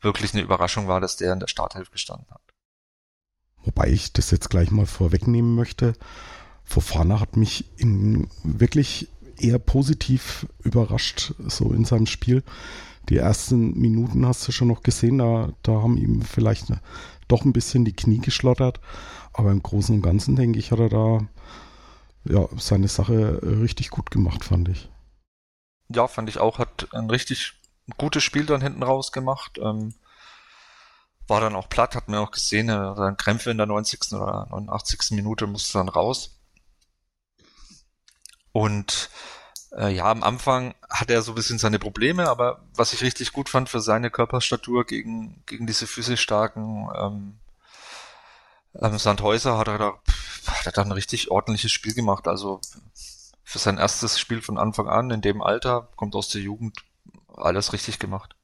wirklich 0.00 0.32
eine 0.32 0.42
Überraschung 0.42 0.86
war, 0.86 1.00
dass 1.00 1.16
der 1.16 1.32
in 1.32 1.40
der 1.40 1.48
Starthilfe 1.48 1.90
gestanden 1.90 2.28
hat. 2.30 2.40
Wobei 3.64 3.88
ich 3.88 4.12
das 4.12 4.30
jetzt 4.30 4.50
gleich 4.50 4.70
mal 4.70 4.86
vorwegnehmen 4.86 5.54
möchte. 5.54 5.94
Fofana 6.64 7.20
hat 7.20 7.36
mich 7.36 7.64
in 7.78 8.30
wirklich 8.42 9.08
eher 9.36 9.58
positiv 9.58 10.46
überrascht, 10.60 11.34
so 11.38 11.72
in 11.72 11.84
seinem 11.84 12.06
Spiel. 12.06 12.42
Die 13.08 13.16
ersten 13.16 13.78
Minuten 13.78 14.26
hast 14.26 14.46
du 14.46 14.52
schon 14.52 14.68
noch 14.68 14.82
gesehen, 14.82 15.18
da, 15.18 15.50
da 15.62 15.72
haben 15.82 15.96
ihm 15.96 16.22
vielleicht 16.22 16.70
eine, 16.70 16.80
doch 17.26 17.44
ein 17.44 17.52
bisschen 17.52 17.84
die 17.84 17.94
Knie 17.96 18.18
geschlottert. 18.18 18.80
Aber 19.32 19.50
im 19.50 19.62
Großen 19.62 19.94
und 19.94 20.02
Ganzen, 20.02 20.36
denke 20.36 20.58
ich, 20.58 20.72
hat 20.72 20.80
er 20.80 20.88
da 20.88 21.20
ja, 22.24 22.48
seine 22.58 22.88
Sache 22.88 23.40
richtig 23.42 23.90
gut 23.90 24.10
gemacht, 24.10 24.44
fand 24.44 24.68
ich. 24.68 24.90
Ja, 25.88 26.06
fand 26.06 26.28
ich 26.28 26.38
auch. 26.38 26.58
Hat 26.58 26.88
ein 26.92 27.08
richtig 27.08 27.54
gutes 27.96 28.22
Spiel 28.22 28.44
dann 28.44 28.60
hinten 28.60 28.82
raus 28.82 29.12
gemacht. 29.12 29.58
Ähm, 29.62 29.94
war 31.26 31.40
dann 31.40 31.54
auch 31.54 31.68
platt, 31.68 31.94
hat 31.94 32.08
man 32.08 32.20
auch 32.20 32.30
gesehen, 32.30 32.68
er 32.68 32.90
hat 32.90 32.98
dann 32.98 33.16
Krämpfe 33.16 33.50
in 33.50 33.58
der 33.58 33.66
90. 33.66 34.12
oder 34.12 34.46
89. 34.50 35.10
Minute, 35.12 35.46
musste 35.46 35.78
dann 35.78 35.88
raus. 35.88 36.38
Und 38.52 39.10
äh, 39.72 39.94
ja, 39.94 40.10
am 40.10 40.22
Anfang 40.22 40.74
hat 40.88 41.10
er 41.10 41.22
so 41.22 41.32
ein 41.32 41.34
bisschen 41.34 41.58
seine 41.58 41.78
Probleme, 41.78 42.28
aber 42.28 42.62
was 42.74 42.92
ich 42.92 43.02
richtig 43.02 43.32
gut 43.32 43.48
fand 43.48 43.68
für 43.68 43.80
seine 43.80 44.10
Körperstatur 44.10 44.84
gegen, 44.84 45.42
gegen 45.46 45.66
diese 45.66 45.86
physisch 45.86 46.20
starken 46.20 46.88
ähm, 46.96 47.38
ähm, 48.80 48.98
Sandhäuser 48.98 49.58
hat 49.58 49.68
er, 49.68 49.78
da, 49.78 49.98
hat 50.46 50.66
er 50.66 50.72
da 50.72 50.82
ein 50.82 50.92
richtig 50.92 51.30
ordentliches 51.30 51.72
Spiel 51.72 51.94
gemacht. 51.94 52.28
Also 52.28 52.60
für 53.42 53.58
sein 53.58 53.78
erstes 53.78 54.18
Spiel 54.18 54.42
von 54.42 54.58
Anfang 54.58 54.88
an 54.88 55.10
in 55.10 55.20
dem 55.20 55.42
Alter, 55.42 55.88
kommt 55.96 56.14
aus 56.14 56.28
der 56.28 56.42
Jugend, 56.42 56.84
alles 57.34 57.72
richtig 57.72 57.98
gemacht. 57.98 58.36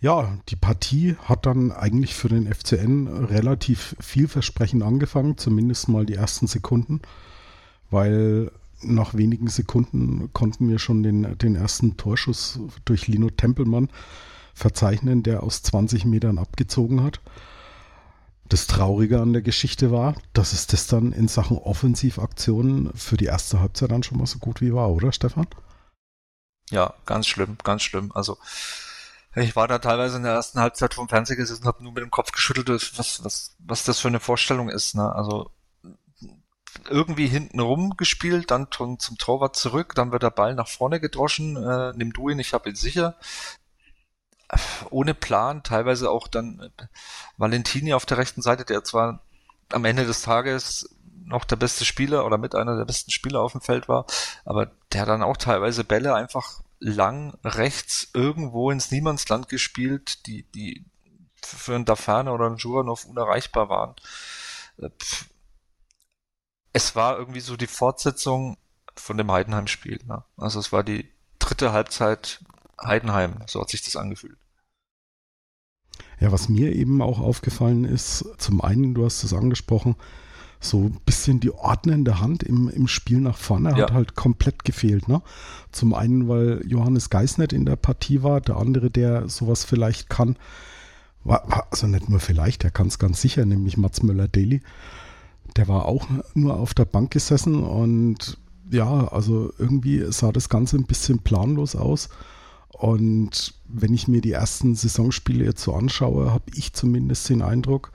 Ja, 0.00 0.38
die 0.48 0.56
Partie 0.56 1.16
hat 1.24 1.46
dann 1.46 1.72
eigentlich 1.72 2.14
für 2.14 2.28
den 2.28 2.52
FCN 2.52 3.24
relativ 3.24 3.96
vielversprechend 3.98 4.82
angefangen, 4.82 5.38
zumindest 5.38 5.88
mal 5.88 6.04
die 6.04 6.14
ersten 6.14 6.46
Sekunden, 6.46 7.00
weil 7.90 8.52
nach 8.82 9.14
wenigen 9.14 9.48
Sekunden 9.48 10.32
konnten 10.32 10.68
wir 10.68 10.78
schon 10.78 11.02
den, 11.02 11.38
den 11.38 11.56
ersten 11.56 11.96
Torschuss 11.96 12.60
durch 12.84 13.08
Lino 13.08 13.30
Tempelmann 13.30 13.88
verzeichnen, 14.54 15.22
der 15.22 15.42
aus 15.42 15.62
20 15.62 16.04
Metern 16.04 16.38
abgezogen 16.38 17.02
hat. 17.02 17.20
Das 18.48 18.66
Traurige 18.66 19.20
an 19.20 19.32
der 19.32 19.42
Geschichte 19.42 19.90
war, 19.90 20.14
dass 20.32 20.52
es 20.52 20.66
das 20.66 20.86
dann 20.86 21.12
in 21.12 21.26
Sachen 21.28 21.58
Offensivaktionen 21.58 22.92
für 22.94 23.16
die 23.16 23.24
erste 23.24 23.60
Halbzeit 23.60 23.90
dann 23.90 24.02
schon 24.02 24.18
mal 24.18 24.26
so 24.26 24.38
gut 24.38 24.60
wie 24.60 24.72
war, 24.72 24.90
oder 24.90 25.12
Stefan? 25.12 25.48
Ja, 26.70 26.94
ganz 27.06 27.26
schlimm, 27.26 27.58
ganz 27.64 27.82
schlimm. 27.82 28.12
Also 28.14 28.38
ich 29.34 29.56
war 29.56 29.68
da 29.68 29.78
teilweise 29.78 30.16
in 30.16 30.22
der 30.22 30.32
ersten 30.32 30.60
Halbzeit 30.60 30.94
vom 30.94 31.08
Fernseher 31.08 31.36
gesessen 31.36 31.62
und 31.62 31.68
habe 31.68 31.82
nur 31.82 31.92
mit 31.92 32.02
dem 32.02 32.10
Kopf 32.10 32.32
geschüttelt, 32.32 32.68
was, 32.96 33.22
was, 33.24 33.56
was 33.58 33.84
das 33.84 34.00
für 34.00 34.08
eine 34.08 34.20
Vorstellung 34.20 34.68
ist. 34.68 34.94
Ne? 34.94 35.12
Also 35.12 35.50
irgendwie 36.88 37.26
hinten 37.26 37.60
rum 37.60 37.96
gespielt, 37.96 38.50
dann 38.50 38.68
zum 38.70 38.98
Torwart 39.18 39.56
zurück, 39.56 39.94
dann 39.94 40.12
wird 40.12 40.22
der 40.22 40.30
Ball 40.30 40.54
nach 40.54 40.68
vorne 40.68 41.00
gedroschen, 41.00 41.56
äh, 41.56 41.92
nimm 41.96 42.12
du 42.12 42.28
ihn, 42.28 42.38
ich 42.38 42.52
habe 42.52 42.68
ihn 42.68 42.76
sicher. 42.76 43.16
Ohne 44.90 45.14
Plan, 45.14 45.62
teilweise 45.62 46.10
auch 46.10 46.28
dann 46.28 46.60
äh, 46.60 46.84
Valentini 47.36 47.94
auf 47.94 48.06
der 48.06 48.18
rechten 48.18 48.42
Seite, 48.42 48.64
der 48.64 48.84
zwar 48.84 49.22
am 49.72 49.84
Ende 49.84 50.06
des 50.06 50.22
Tages 50.22 50.96
noch 51.24 51.44
der 51.44 51.56
beste 51.56 51.84
Spieler 51.84 52.24
oder 52.24 52.38
mit 52.38 52.54
einer 52.54 52.76
der 52.76 52.84
besten 52.84 53.10
Spieler 53.10 53.40
auf 53.40 53.52
dem 53.52 53.60
Feld 53.60 53.88
war, 53.88 54.06
aber 54.44 54.70
der 54.92 55.06
dann 55.06 55.22
auch 55.22 55.36
teilweise 55.36 55.82
Bälle 55.82 56.14
einfach 56.14 56.62
lang 56.78 57.36
rechts 57.44 58.08
irgendwo 58.14 58.70
ins 58.70 58.90
Niemandsland 58.90 59.48
gespielt, 59.48 60.26
die, 60.26 60.44
die 60.54 60.84
für 61.42 61.74
einen 61.74 61.84
Dafane 61.84 62.32
oder 62.32 62.46
einen 62.46 62.56
Juranov 62.58 63.04
unerreichbar 63.04 63.68
waren. 63.68 63.94
Äh, 64.78 64.90
es 66.76 66.94
war 66.94 67.18
irgendwie 67.18 67.40
so 67.40 67.56
die 67.56 67.66
Fortsetzung 67.66 68.58
von 68.94 69.16
dem 69.16 69.32
Heidenheim-Spiel. 69.32 69.98
Ne? 70.06 70.22
Also 70.36 70.60
es 70.60 70.72
war 70.72 70.84
die 70.84 71.08
dritte 71.38 71.72
Halbzeit 71.72 72.44
Heidenheim, 72.78 73.36
so 73.46 73.62
hat 73.62 73.70
sich 73.70 73.80
das 73.80 73.96
angefühlt. 73.96 74.36
Ja, 76.20 76.32
was 76.32 76.50
mir 76.50 76.76
eben 76.76 77.00
auch 77.00 77.18
aufgefallen 77.18 77.84
ist, 77.86 78.26
zum 78.36 78.60
einen, 78.60 78.92
du 78.92 79.06
hast 79.06 79.24
es 79.24 79.32
angesprochen, 79.32 79.96
so 80.60 80.82
ein 80.82 81.00
bisschen 81.06 81.40
die 81.40 81.50
ordnende 81.50 82.20
Hand 82.20 82.42
im, 82.42 82.68
im 82.68 82.88
Spiel 82.88 83.20
nach 83.20 83.38
vorne 83.38 83.70
ja. 83.70 83.84
hat 83.84 83.92
halt 83.92 84.14
komplett 84.14 84.64
gefehlt. 84.64 85.08
Ne? 85.08 85.22
Zum 85.72 85.94
einen, 85.94 86.28
weil 86.28 86.60
Johannes 86.66 87.08
Geis 87.08 87.38
nicht 87.38 87.54
in 87.54 87.64
der 87.64 87.76
Partie 87.76 88.22
war, 88.22 88.42
der 88.42 88.58
andere, 88.58 88.90
der 88.90 89.30
sowas 89.30 89.64
vielleicht 89.64 90.10
kann, 90.10 90.36
war, 91.24 91.68
also 91.70 91.86
nicht 91.86 92.10
nur 92.10 92.20
vielleicht, 92.20 92.64
der 92.64 92.70
kann 92.70 92.88
es 92.88 92.98
ganz 92.98 93.22
sicher, 93.22 93.46
nämlich 93.46 93.78
Mats 93.78 94.02
Möller-Daly. 94.02 94.60
Der 95.56 95.68
war 95.68 95.86
auch 95.86 96.06
nur 96.34 96.58
auf 96.58 96.74
der 96.74 96.84
Bank 96.84 97.12
gesessen 97.12 97.62
und 97.62 98.38
ja, 98.70 99.08
also 99.08 99.52
irgendwie 99.58 100.04
sah 100.10 100.32
das 100.32 100.48
Ganze 100.48 100.76
ein 100.76 100.86
bisschen 100.86 101.20
planlos 101.20 101.76
aus. 101.76 102.08
Und 102.68 103.54
wenn 103.66 103.94
ich 103.94 104.06
mir 104.06 104.20
die 104.20 104.32
ersten 104.32 104.74
Saisonspiele 104.74 105.44
jetzt 105.44 105.62
so 105.62 105.74
anschaue, 105.74 106.32
habe 106.32 106.44
ich 106.54 106.74
zumindest 106.74 107.28
den 107.28 107.42
Eindruck, 107.42 107.92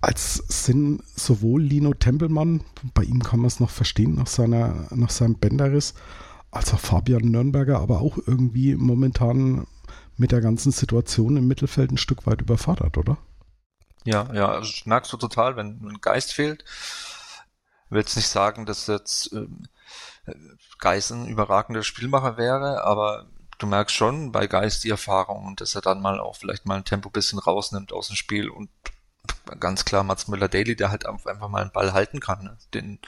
als 0.00 0.34
sind 0.48 1.02
sowohl 1.14 1.62
Lino 1.62 1.94
Tempelmann, 1.94 2.62
bei 2.94 3.04
ihm 3.04 3.22
kann 3.22 3.40
man 3.40 3.48
es 3.48 3.60
noch 3.60 3.70
verstehen 3.70 4.14
nach, 4.14 4.26
seiner, 4.26 4.88
nach 4.94 5.10
seinem 5.10 5.34
Bänderriss, 5.34 5.94
als 6.50 6.72
auch 6.74 6.80
Fabian 6.80 7.30
Nürnberger, 7.30 7.78
aber 7.78 8.00
auch 8.00 8.18
irgendwie 8.26 8.74
momentan 8.74 9.66
mit 10.16 10.32
der 10.32 10.40
ganzen 10.40 10.72
Situation 10.72 11.36
im 11.36 11.46
Mittelfeld 11.46 11.92
ein 11.92 11.98
Stück 11.98 12.26
weit 12.26 12.40
überfordert, 12.40 12.98
oder? 12.98 13.18
Ja, 14.04 14.32
ja, 14.32 14.48
also 14.48 14.72
merkst 14.84 15.12
du 15.12 15.16
total, 15.16 15.56
wenn 15.56 15.80
ein 15.80 16.00
Geist 16.00 16.32
fehlt. 16.32 16.64
Ich 17.86 17.90
will 17.90 18.00
jetzt 18.00 18.16
nicht 18.16 18.28
sagen, 18.28 18.66
dass 18.66 18.86
jetzt 18.86 19.32
ähm, 19.32 19.68
Geist 20.78 21.10
ein 21.12 21.28
überragender 21.28 21.82
Spielmacher 21.82 22.36
wäre, 22.36 22.84
aber 22.84 23.26
du 23.58 23.66
merkst 23.66 23.94
schon 23.94 24.32
bei 24.32 24.46
Geist 24.46 24.84
die 24.84 24.90
Erfahrung, 24.90 25.54
dass 25.56 25.74
er 25.74 25.82
dann 25.82 26.00
mal 26.00 26.18
auch 26.18 26.36
vielleicht 26.36 26.66
mal 26.66 26.76
ein 26.76 26.84
Tempo 26.84 27.10
bisschen 27.10 27.38
rausnimmt 27.38 27.92
aus 27.92 28.08
dem 28.08 28.16
Spiel 28.16 28.48
und 28.48 28.70
ganz 29.60 29.84
klar 29.84 30.02
Mats 30.02 30.28
Müller-Daly, 30.28 30.74
der 30.74 30.90
halt 30.90 31.06
einfach 31.06 31.48
mal 31.48 31.62
einen 31.62 31.72
Ball 31.72 31.92
halten 31.92 32.18
kann. 32.18 32.44
Ne? 32.44 32.58
Den, 32.74 32.98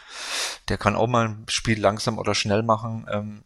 der 0.68 0.78
kann 0.78 0.96
auch 0.96 1.08
mal 1.08 1.28
ein 1.28 1.46
Spiel 1.48 1.80
langsam 1.80 2.18
oder 2.18 2.34
schnell 2.34 2.62
machen. 2.62 3.06
Ähm, 3.10 3.44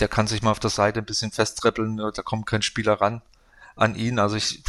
der 0.00 0.08
kann 0.08 0.26
sich 0.26 0.42
mal 0.42 0.50
auf 0.50 0.60
der 0.60 0.70
Seite 0.70 1.00
ein 1.00 1.06
bisschen 1.06 1.32
festtreppeln, 1.32 1.96
da 1.96 2.22
kommt 2.22 2.46
kein 2.46 2.62
Spieler 2.62 3.00
ran 3.00 3.22
an 3.76 3.94
ihn. 3.94 4.18
Also 4.18 4.36
ich 4.36 4.62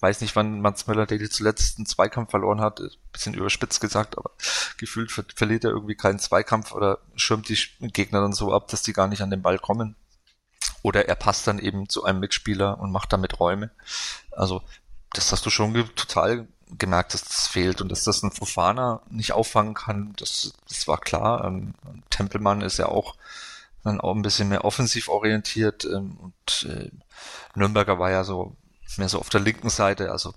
weiß 0.00 0.20
nicht, 0.20 0.36
wann 0.36 0.60
Mats 0.60 0.86
Möller-Daly 0.86 1.28
zuletzt 1.28 1.78
einen 1.78 1.86
Zweikampf 1.86 2.30
verloren 2.30 2.60
hat, 2.60 2.80
bisschen 3.12 3.34
überspitzt 3.34 3.80
gesagt, 3.80 4.16
aber 4.16 4.30
gefühlt 4.76 5.10
ver 5.10 5.24
verliert 5.34 5.64
er 5.64 5.70
irgendwie 5.70 5.96
keinen 5.96 6.18
Zweikampf 6.18 6.72
oder 6.72 6.98
schirmt 7.16 7.48
die 7.48 7.58
Gegner 7.88 8.20
dann 8.20 8.32
so 8.32 8.52
ab, 8.52 8.68
dass 8.68 8.82
die 8.82 8.92
gar 8.92 9.08
nicht 9.08 9.22
an 9.22 9.30
den 9.30 9.42
Ball 9.42 9.58
kommen. 9.58 9.96
Oder 10.82 11.08
er 11.08 11.16
passt 11.16 11.46
dann 11.46 11.58
eben 11.58 11.88
zu 11.88 12.04
einem 12.04 12.20
Mitspieler 12.20 12.78
und 12.78 12.92
macht 12.92 13.12
damit 13.12 13.40
Räume. 13.40 13.70
Also, 14.30 14.62
das 15.12 15.32
hast 15.32 15.44
du 15.44 15.50
schon 15.50 15.74
total 15.96 16.46
gemerkt, 16.70 17.14
dass 17.14 17.24
das 17.24 17.48
fehlt 17.48 17.80
und 17.80 17.90
dass 17.90 18.04
das 18.04 18.22
ein 18.22 18.30
Fofana 18.30 19.02
nicht 19.10 19.32
auffangen 19.32 19.74
kann, 19.74 20.14
das, 20.16 20.52
das 20.68 20.86
war 20.86 20.98
klar. 20.98 21.44
Ähm, 21.44 21.74
Tempelmann 22.10 22.60
ist 22.60 22.78
ja 22.78 22.86
auch 22.86 23.16
dann 23.84 24.00
auch 24.00 24.14
ein 24.14 24.22
bisschen 24.22 24.48
mehr 24.48 24.64
offensiv 24.64 25.08
orientiert 25.08 25.84
ähm, 25.84 26.18
und 26.18 26.68
äh, 26.68 26.90
Nürnberger 27.54 27.98
war 27.98 28.10
ja 28.10 28.24
so 28.24 28.56
mehr 28.96 29.08
so 29.08 29.18
auf 29.18 29.28
der 29.28 29.40
linken 29.40 29.68
Seite. 29.68 30.10
Also 30.10 30.32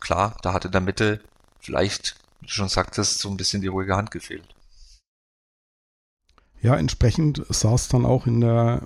klar, 0.00 0.36
da 0.42 0.52
hatte 0.52 0.68
in 0.68 0.72
der 0.72 0.80
Mitte 0.80 1.20
vielleicht, 1.60 2.16
wie 2.40 2.46
du 2.46 2.52
schon 2.52 2.68
sagtest, 2.68 3.20
so 3.20 3.28
ein 3.28 3.36
bisschen 3.36 3.62
die 3.62 3.68
ruhige 3.68 3.94
Hand 3.94 4.10
gefehlt. 4.10 4.54
Ja, 6.60 6.74
entsprechend 6.74 7.44
sah 7.48 7.74
es 7.74 7.88
dann 7.88 8.04
auch 8.04 8.26
in 8.26 8.40
der 8.40 8.82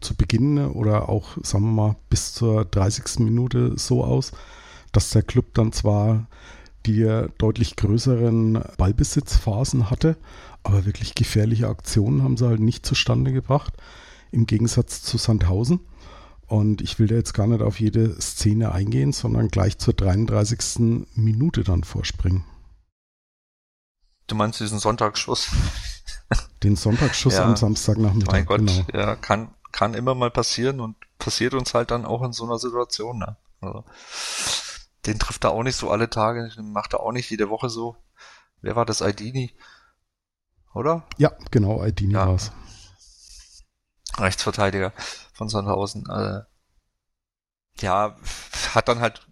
zu 0.00 0.14
Beginn 0.14 0.58
oder 0.58 1.08
auch, 1.08 1.36
sagen 1.42 1.64
wir 1.64 1.72
mal, 1.72 1.96
bis 2.10 2.34
zur 2.34 2.64
30. 2.64 3.20
Minute 3.20 3.78
so 3.78 4.04
aus, 4.04 4.32
dass 4.92 5.10
der 5.10 5.22
Club 5.22 5.54
dann 5.54 5.72
zwar 5.72 6.26
die 6.86 7.26
deutlich 7.38 7.76
größeren 7.76 8.62
Ballbesitzphasen 8.76 9.90
hatte, 9.90 10.16
aber 10.62 10.86
wirklich 10.86 11.14
gefährliche 11.14 11.68
Aktionen 11.68 12.22
haben 12.22 12.36
sie 12.36 12.46
halt 12.46 12.60
nicht 12.60 12.86
zustande 12.86 13.32
gebracht, 13.32 13.74
im 14.32 14.46
Gegensatz 14.46 15.02
zu 15.02 15.18
Sandhausen. 15.18 15.80
Und 16.48 16.80
ich 16.80 16.98
will 16.98 17.08
da 17.08 17.16
jetzt 17.16 17.34
gar 17.34 17.46
nicht 17.46 17.60
auf 17.60 17.80
jede 17.80 18.20
Szene 18.20 18.72
eingehen, 18.72 19.12
sondern 19.12 19.48
gleich 19.48 19.78
zur 19.78 19.94
33. 19.94 21.08
Minute 21.14 21.64
dann 21.64 21.82
vorspringen. 21.82 22.44
Du 24.28 24.36
meinst 24.36 24.60
diesen 24.60 24.78
Sonntagsschuss? 24.78 25.50
Den 26.62 26.76
Sonntagsschuss 26.76 27.34
ja, 27.34 27.44
am 27.44 27.56
Samstagnachmittag. 27.56 28.32
Mein 28.32 28.46
Gott, 28.46 28.58
genau. 28.58 28.86
ja, 28.92 29.16
kann, 29.16 29.54
kann 29.72 29.94
immer 29.94 30.14
mal 30.14 30.30
passieren 30.30 30.80
und 30.80 30.96
passiert 31.18 31.54
uns 31.54 31.74
halt 31.74 31.90
dann 31.90 32.04
auch 32.04 32.22
in 32.22 32.32
so 32.32 32.44
einer 32.44 32.58
Situation. 32.58 33.18
Ne? 33.18 33.36
Also, 33.60 33.84
den 35.06 35.18
trifft 35.18 35.44
er 35.44 35.50
auch 35.50 35.62
nicht 35.62 35.76
so 35.76 35.90
alle 35.90 36.10
Tage, 36.10 36.50
den 36.56 36.72
macht 36.72 36.94
er 36.94 37.00
auch 37.00 37.12
nicht 37.12 37.30
jede 37.30 37.50
Woche 37.50 37.68
so. 37.68 37.96
Wer 38.62 38.74
war 38.74 38.86
das? 38.86 39.02
Aidini? 39.02 39.52
Oder? 40.74 41.06
Ja, 41.18 41.32
genau, 41.50 41.80
Aidini 41.80 42.14
ja. 42.14 42.26
war 42.26 42.34
es. 42.34 42.52
Rechtsverteidiger 44.18 44.92
von 45.36 45.48
Sandhausen. 45.48 46.08
Äh, 46.08 46.42
ja, 47.80 48.16
hat 48.74 48.88
dann 48.88 49.00
halt 49.00 49.26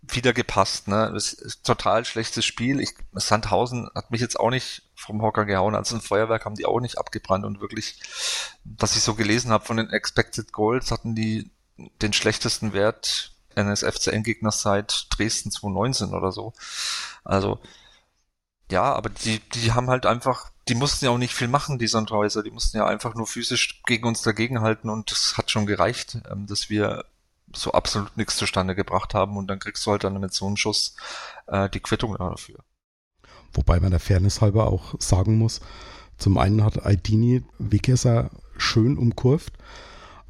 wieder 0.00 0.32
gepasst. 0.32 0.88
Ne? 0.88 1.12
Es 1.16 1.32
ist 1.32 1.64
total 1.64 2.04
schlechtes 2.04 2.44
Spiel. 2.44 2.80
Ich, 2.80 2.94
Sandhausen 3.12 3.88
hat 3.94 4.10
mich 4.10 4.20
jetzt 4.20 4.38
auch 4.40 4.50
nicht 4.50 4.82
vom 4.94 5.22
Hocker 5.22 5.44
gehauen. 5.44 5.74
Also 5.74 5.94
ein 5.96 6.00
Feuerwerk 6.00 6.44
haben 6.44 6.56
die 6.56 6.66
auch 6.66 6.80
nicht 6.80 6.98
abgebrannt 6.98 7.44
und 7.44 7.60
wirklich, 7.60 8.00
was 8.64 8.96
ich 8.96 9.02
so 9.02 9.14
gelesen 9.14 9.50
habe 9.50 9.64
von 9.64 9.76
den 9.76 9.90
Expected 9.90 10.52
Goals, 10.52 10.90
hatten 10.90 11.14
die 11.14 11.50
den 12.02 12.12
schlechtesten 12.12 12.72
Wert 12.72 13.32
eines 13.54 13.82
FCN-Gegners 13.82 14.62
seit 14.62 15.06
Dresden 15.10 15.50
2019 15.50 16.14
oder 16.14 16.32
so. 16.32 16.52
Also 17.22 17.60
ja, 18.70 18.82
aber 18.94 19.10
die, 19.10 19.40
die 19.54 19.72
haben 19.72 19.90
halt 19.90 20.06
einfach, 20.06 20.50
die 20.68 20.74
mussten 20.74 21.04
ja 21.04 21.10
auch 21.10 21.18
nicht 21.18 21.34
viel 21.34 21.48
machen, 21.48 21.78
die 21.78 21.86
Sandhäuser. 21.86 22.42
Die 22.42 22.50
mussten 22.50 22.76
ja 22.76 22.86
einfach 22.86 23.14
nur 23.14 23.26
physisch 23.26 23.82
gegen 23.86 24.06
uns 24.06 24.22
dagegenhalten 24.22 24.90
und 24.90 25.10
das 25.10 25.36
hat 25.36 25.50
schon 25.50 25.66
gereicht, 25.66 26.18
ähm, 26.30 26.46
dass 26.46 26.70
wir 26.70 27.04
so 27.52 27.72
absolut 27.72 28.16
nichts 28.16 28.36
zustande 28.36 28.74
gebracht 28.74 29.14
haben 29.14 29.36
und 29.36 29.46
dann 29.46 29.58
kriegst 29.58 29.84
du 29.86 29.90
halt 29.92 30.04
dann 30.04 30.18
mit 30.18 30.32
so 30.32 30.46
einem 30.46 30.56
Schuss 30.56 30.96
äh, 31.46 31.68
die 31.68 31.80
Quittung 31.80 32.16
dafür. 32.16 32.64
Wobei 33.52 33.78
man 33.78 33.90
der 33.90 34.00
Fairness 34.00 34.40
halber 34.40 34.66
auch 34.66 34.94
sagen 34.98 35.38
muss, 35.38 35.60
zum 36.18 36.38
einen 36.38 36.64
hat 36.64 36.84
Aidini 36.84 37.44
Wegesser 37.58 38.30
schön 38.56 38.98
umkurvt, 38.98 39.52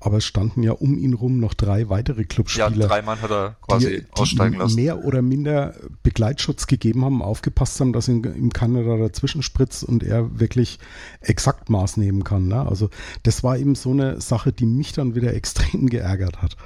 aber 0.05 0.19
es 0.19 0.27
standen 0.27 0.63
ja 0.63 0.73
um 0.73 0.99
ihn 0.99 1.15
rum 1.15 1.41
noch 1.41 1.55
drei 1.55 1.89
weitere 1.89 2.25
Clubspieler. 2.25 2.71
Ja, 2.71 2.87
drei 2.87 3.01
Mann 3.01 3.23
hat 3.23 3.31
er 3.31 3.57
quasi 3.63 4.03
die, 4.03 4.07
aussteigen 4.13 4.59
lassen. 4.59 4.75
mehr 4.75 5.03
oder 5.03 5.23
minder 5.23 5.75
Begleitschutz 6.03 6.67
gegeben 6.67 7.07
haben, 7.07 7.23
aufgepasst 7.23 7.81
haben, 7.81 7.95
dass 7.95 8.09
ihm, 8.09 8.23
ihm 8.23 8.53
keiner 8.53 8.85
da 8.85 8.99
dazwischen 8.99 9.43
spritzt 9.43 9.83
und 9.83 10.03
er 10.03 10.39
wirklich 10.39 10.79
exakt 11.21 11.71
Maß 11.71 11.97
nehmen 11.97 12.23
kann. 12.23 12.49
Ne? 12.49 12.67
Also 12.69 12.91
das 13.23 13.43
war 13.43 13.57
eben 13.57 13.75
so 13.75 13.93
eine 13.93 14.21
Sache, 14.21 14.53
die 14.53 14.67
mich 14.67 14.93
dann 14.93 15.15
wieder 15.15 15.33
extrem 15.33 15.87
geärgert 15.91 16.43
hat. 16.43 16.59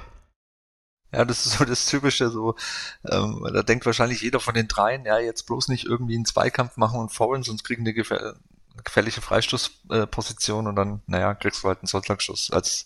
Ja, 1.13 1.23
das 1.23 1.45
ist 1.45 1.57
so 1.57 1.65
das 1.65 1.85
Typische, 1.85 2.29
so, 2.29 2.55
ähm, 3.09 3.47
da 3.53 3.63
denkt 3.63 3.85
wahrscheinlich 3.85 4.21
jeder 4.21 4.41
von 4.41 4.53
den 4.53 4.67
dreien, 4.67 5.05
ja, 5.05 5.17
jetzt 5.17 5.47
bloß 5.47 5.69
nicht 5.69 5.85
irgendwie 5.85 6.15
einen 6.15 6.25
Zweikampf 6.25 6.75
machen 6.75 6.99
und 6.99 7.11
faulen, 7.11 7.41
sonst 7.41 7.63
kriegen 7.63 7.85
die 7.85 7.93
gefähr 7.93 8.35
gefährliche 8.83 9.21
Freistoßposition 9.21 10.67
und 10.67 10.75
dann, 10.75 11.01
naja, 11.07 11.33
kriegst 11.33 11.63
du 11.63 11.67
halt 11.67 11.79
einen 11.79 11.87
Sonntagsschuss 11.87 12.51
als, 12.51 12.85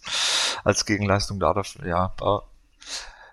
als 0.63 0.86
Gegenleistung 0.86 1.40
da 1.40 1.54
dafür. 1.54 1.86
Ja, 1.86 2.13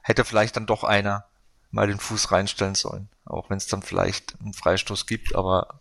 hätte 0.03 0.25
vielleicht 0.25 0.57
dann 0.57 0.67
doch 0.67 0.85
einer 0.85 1.25
mal 1.71 1.87
den 1.87 2.01
Fuß 2.01 2.33
reinstellen 2.33 2.75
sollen, 2.75 3.09
auch 3.25 3.51
wenn 3.51 3.59
es 3.59 3.67
dann 3.67 3.83
vielleicht 3.83 4.39
einen 4.41 4.55
Freistoß 4.55 5.07
gibt, 5.07 5.35
aber 5.35 5.81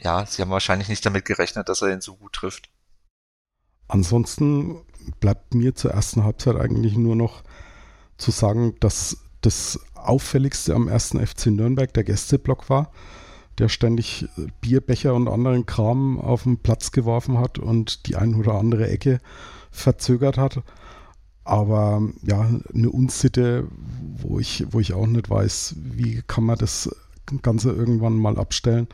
ja, 0.00 0.26
sie 0.26 0.42
haben 0.42 0.50
wahrscheinlich 0.50 0.88
nicht 0.88 1.06
damit 1.06 1.24
gerechnet, 1.24 1.68
dass 1.68 1.82
er 1.82 1.92
ihn 1.92 2.00
so 2.00 2.16
gut 2.16 2.32
trifft. 2.32 2.68
Ansonsten 3.86 4.84
bleibt 5.20 5.54
mir 5.54 5.74
zur 5.74 5.92
ersten 5.92 6.24
Halbzeit 6.24 6.56
eigentlich 6.56 6.96
nur 6.96 7.16
noch 7.16 7.44
zu 8.16 8.30
sagen, 8.30 8.76
dass 8.80 9.18
das 9.40 9.78
auffälligste 9.94 10.74
am 10.74 10.88
ersten 10.88 11.24
FC 11.24 11.46
Nürnberg 11.46 11.92
der 11.92 12.04
Gästeblock 12.04 12.70
war, 12.70 12.90
der 13.58 13.68
ständig 13.68 14.28
Bierbecher 14.60 15.14
und 15.14 15.28
anderen 15.28 15.66
Kram 15.66 16.20
auf 16.20 16.44
den 16.44 16.58
Platz 16.58 16.92
geworfen 16.92 17.38
hat 17.38 17.58
und 17.58 18.06
die 18.06 18.16
ein 18.16 18.34
oder 18.34 18.54
andere 18.54 18.88
Ecke 18.88 19.20
verzögert 19.70 20.38
hat. 20.38 20.62
Aber 21.44 22.02
ja, 22.22 22.48
eine 22.74 22.90
Unsitte, 22.90 23.68
wo 24.16 24.38
ich, 24.38 24.66
wo 24.70 24.80
ich 24.80 24.94
auch 24.94 25.06
nicht 25.06 25.28
weiß, 25.28 25.76
wie 25.76 26.22
kann 26.26 26.44
man 26.44 26.58
das 26.58 26.94
Ganze 27.42 27.70
irgendwann 27.70 28.16
mal 28.16 28.38
abstellen. 28.38 28.88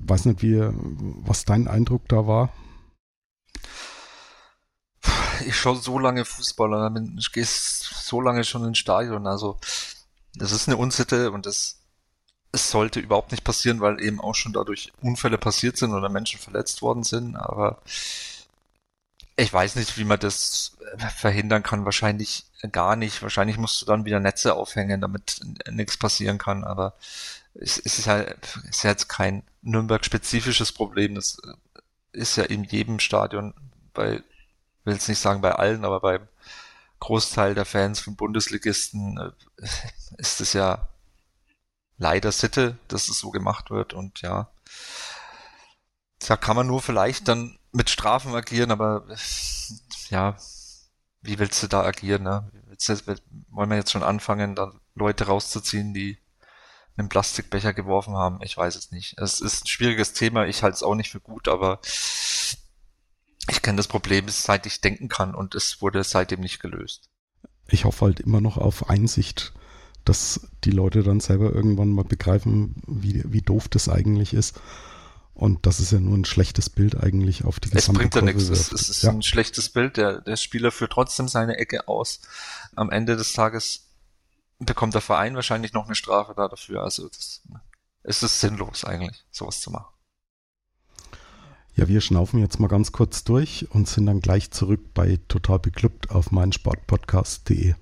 Weiß 0.00 0.24
nicht, 0.26 0.42
wie, 0.42 0.60
was 1.24 1.44
dein 1.44 1.68
Eindruck 1.68 2.08
da 2.08 2.26
war 2.26 2.52
ich 5.46 5.56
schaue 5.56 5.76
so 5.76 5.98
lange 5.98 6.24
Fußball 6.24 6.72
und 6.72 7.18
ich 7.18 7.32
gehe 7.32 7.44
so 7.46 8.20
lange 8.20 8.44
schon 8.44 8.64
ins 8.64 8.78
Stadion. 8.78 9.26
Also 9.26 9.58
das 10.34 10.52
ist 10.52 10.68
eine 10.68 10.76
Unsitte 10.76 11.30
und 11.30 11.46
das 11.46 11.78
es 12.52 12.70
sollte 12.70 13.00
überhaupt 13.00 13.30
nicht 13.30 13.44
passieren, 13.44 13.80
weil 13.80 14.02
eben 14.02 14.20
auch 14.20 14.34
schon 14.34 14.52
dadurch 14.52 14.92
Unfälle 15.00 15.38
passiert 15.38 15.76
sind 15.76 15.92
oder 15.92 16.08
Menschen 16.08 16.40
verletzt 16.40 16.82
worden 16.82 17.02
sind. 17.02 17.36
Aber 17.36 17.82
ich 19.36 19.52
weiß 19.52 19.76
nicht, 19.76 19.98
wie 19.98 20.04
man 20.04 20.18
das 20.18 20.76
verhindern 21.16 21.62
kann. 21.62 21.84
Wahrscheinlich 21.84 22.46
gar 22.72 22.96
nicht. 22.96 23.22
Wahrscheinlich 23.22 23.58
musst 23.58 23.80
du 23.82 23.86
dann 23.86 24.04
wieder 24.04 24.20
Netze 24.20 24.54
aufhängen, 24.54 25.00
damit 25.00 25.40
nichts 25.70 25.96
passieren 25.98 26.38
kann. 26.38 26.64
Aber 26.64 26.94
es, 27.54 27.76
ist 27.78 27.98
es 27.98 28.06
ist 28.70 28.82
ja 28.84 28.90
jetzt 28.90 29.08
kein 29.08 29.42
Nürnberg-spezifisches 29.62 30.72
Problem. 30.72 31.14
Das 31.14 31.38
ist 32.12 32.36
ja 32.36 32.44
in 32.44 32.64
jedem 32.64 32.98
Stadion 32.98 33.54
bei 33.92 34.22
will 34.88 34.94
jetzt 34.94 35.08
nicht 35.08 35.20
sagen 35.20 35.40
bei 35.40 35.52
allen, 35.52 35.84
aber 35.84 36.00
beim 36.00 36.26
Großteil 37.00 37.54
der 37.54 37.64
Fans 37.64 38.00
von 38.00 38.16
Bundesligisten 38.16 39.18
äh, 39.18 39.64
ist 40.16 40.40
es 40.40 40.52
ja 40.54 40.88
leider 41.98 42.32
Sitte, 42.32 42.78
dass 42.88 43.08
es 43.08 43.18
so 43.18 43.30
gemacht 43.30 43.70
wird 43.70 43.92
und 43.92 44.22
ja, 44.22 44.50
da 46.26 46.36
kann 46.36 46.56
man 46.56 46.66
nur 46.66 46.80
vielleicht 46.80 47.28
dann 47.28 47.58
mit 47.72 47.90
Strafen 47.90 48.34
agieren, 48.34 48.70
aber 48.70 49.06
ja, 50.08 50.36
wie 51.20 51.38
willst 51.38 51.62
du 51.62 51.66
da 51.66 51.82
agieren? 51.82 52.22
Ne? 52.22 52.50
wollen 53.50 53.70
wir 53.70 53.76
jetzt 53.76 53.90
schon 53.90 54.02
anfangen, 54.02 54.54
da 54.54 54.72
Leute 54.94 55.26
rauszuziehen, 55.26 55.92
die 55.92 56.18
einen 56.96 57.08
Plastikbecher 57.08 57.74
geworfen 57.74 58.14
haben? 58.14 58.40
Ich 58.42 58.56
weiß 58.56 58.76
es 58.76 58.90
nicht. 58.90 59.18
Es 59.18 59.40
ist 59.40 59.64
ein 59.64 59.68
schwieriges 59.68 60.12
Thema, 60.12 60.46
ich 60.46 60.62
halte 60.62 60.76
es 60.76 60.82
auch 60.82 60.94
nicht 60.94 61.10
für 61.10 61.20
gut, 61.20 61.48
aber 61.48 61.80
ich 63.50 63.62
kenne 63.62 63.76
das 63.76 63.88
Problem, 63.88 64.28
seit 64.28 64.66
ich 64.66 64.80
denken 64.80 65.08
kann 65.08 65.34
und 65.34 65.54
es 65.54 65.80
wurde 65.80 66.04
seitdem 66.04 66.40
nicht 66.40 66.60
gelöst. 66.60 67.10
Ich 67.66 67.84
hoffe 67.84 68.06
halt 68.06 68.20
immer 68.20 68.40
noch 68.40 68.56
auf 68.56 68.88
Einsicht, 68.88 69.52
dass 70.08 70.48
die 70.64 70.70
Leute 70.70 71.02
dann 71.02 71.20
selber 71.20 71.52
irgendwann 71.52 71.90
mal 71.90 72.04
begreifen, 72.04 72.76
wie, 72.86 73.22
wie 73.26 73.42
doof 73.42 73.68
das 73.68 73.88
eigentlich 73.88 74.32
ist. 74.32 74.60
Und 75.34 75.66
das 75.66 75.78
ist 75.78 75.92
ja 75.92 76.00
nur 76.00 76.16
ein 76.16 76.24
schlechtes 76.24 76.68
Bild 76.68 77.00
eigentlich 77.00 77.44
auf 77.44 77.60
die 77.60 77.70
gesamte 77.70 78.02
Es 78.02 78.10
bringt 78.10 78.14
ja 78.16 78.22
nichts. 78.22 78.48
Es, 78.48 78.72
es 78.72 78.88
ist 78.88 79.02
ja. 79.02 79.10
ein 79.10 79.22
schlechtes 79.22 79.68
Bild. 79.68 79.96
Der, 79.96 80.20
der 80.20 80.36
Spieler 80.36 80.72
führt 80.72 80.92
trotzdem 80.92 81.28
seine 81.28 81.58
Ecke 81.58 81.86
aus. 81.86 82.20
Am 82.74 82.90
Ende 82.90 83.16
des 83.16 83.34
Tages 83.34 83.86
bekommt 84.58 84.94
der 84.94 85.00
Verein 85.00 85.36
wahrscheinlich 85.36 85.72
noch 85.74 85.86
eine 85.86 85.94
Strafe 85.94 86.34
da 86.36 86.48
dafür. 86.48 86.82
Also 86.82 87.08
das, 87.08 87.42
es 88.02 88.22
ist 88.22 88.40
sinnlos 88.40 88.84
eigentlich, 88.84 89.24
sowas 89.30 89.60
zu 89.60 89.70
machen. 89.70 89.94
Ja, 91.76 91.86
wir 91.86 92.00
schnaufen 92.00 92.40
jetzt 92.40 92.58
mal 92.58 92.66
ganz 92.66 92.90
kurz 92.90 93.22
durch 93.22 93.68
und 93.70 93.86
sind 93.86 94.06
dann 94.06 94.20
gleich 94.20 94.50
zurück 94.50 94.92
bei 94.94 95.20
Total 95.28 95.60
Beklubbt 95.60 96.10
auf 96.10 96.32
meinsportpodcast.de. 96.32 97.74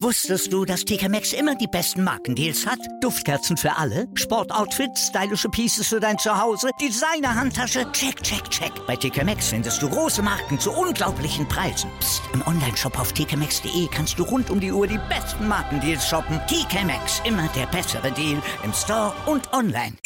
Wusstest 0.00 0.52
du, 0.52 0.64
dass 0.64 0.84
TK 0.84 1.08
Maxx 1.08 1.32
immer 1.32 1.54
die 1.54 1.66
besten 1.66 2.04
Markendeals 2.04 2.66
hat? 2.66 2.78
Duftkerzen 3.00 3.56
für 3.56 3.76
alle, 3.76 4.06
Sportoutfits, 4.14 5.08
stylische 5.08 5.48
Pieces 5.48 5.88
für 5.88 6.00
dein 6.00 6.18
Zuhause, 6.18 6.70
Designer-Handtasche, 6.80 7.90
check, 7.92 8.22
check, 8.22 8.48
check. 8.50 8.72
Bei 8.86 8.96
TK 8.96 9.24
Maxx 9.24 9.48
findest 9.48 9.82
du 9.82 9.88
große 9.88 10.22
Marken 10.22 10.58
zu 10.58 10.70
unglaublichen 10.72 11.46
Preisen. 11.48 11.90
Psst. 12.00 12.22
im 12.32 12.46
Onlineshop 12.46 12.98
auf 12.98 13.12
tkmaxx.de 13.12 13.88
kannst 13.90 14.18
du 14.18 14.22
rund 14.24 14.50
um 14.50 14.60
die 14.60 14.72
Uhr 14.72 14.86
die 14.86 15.00
besten 15.08 15.48
Markendeals 15.48 16.06
shoppen. 16.06 16.40
TK 16.46 16.84
Maxx, 16.84 17.20
immer 17.24 17.48
der 17.56 17.66
bessere 17.66 18.12
Deal 18.12 18.40
im 18.64 18.72
Store 18.72 19.12
und 19.26 19.52
online. 19.52 19.96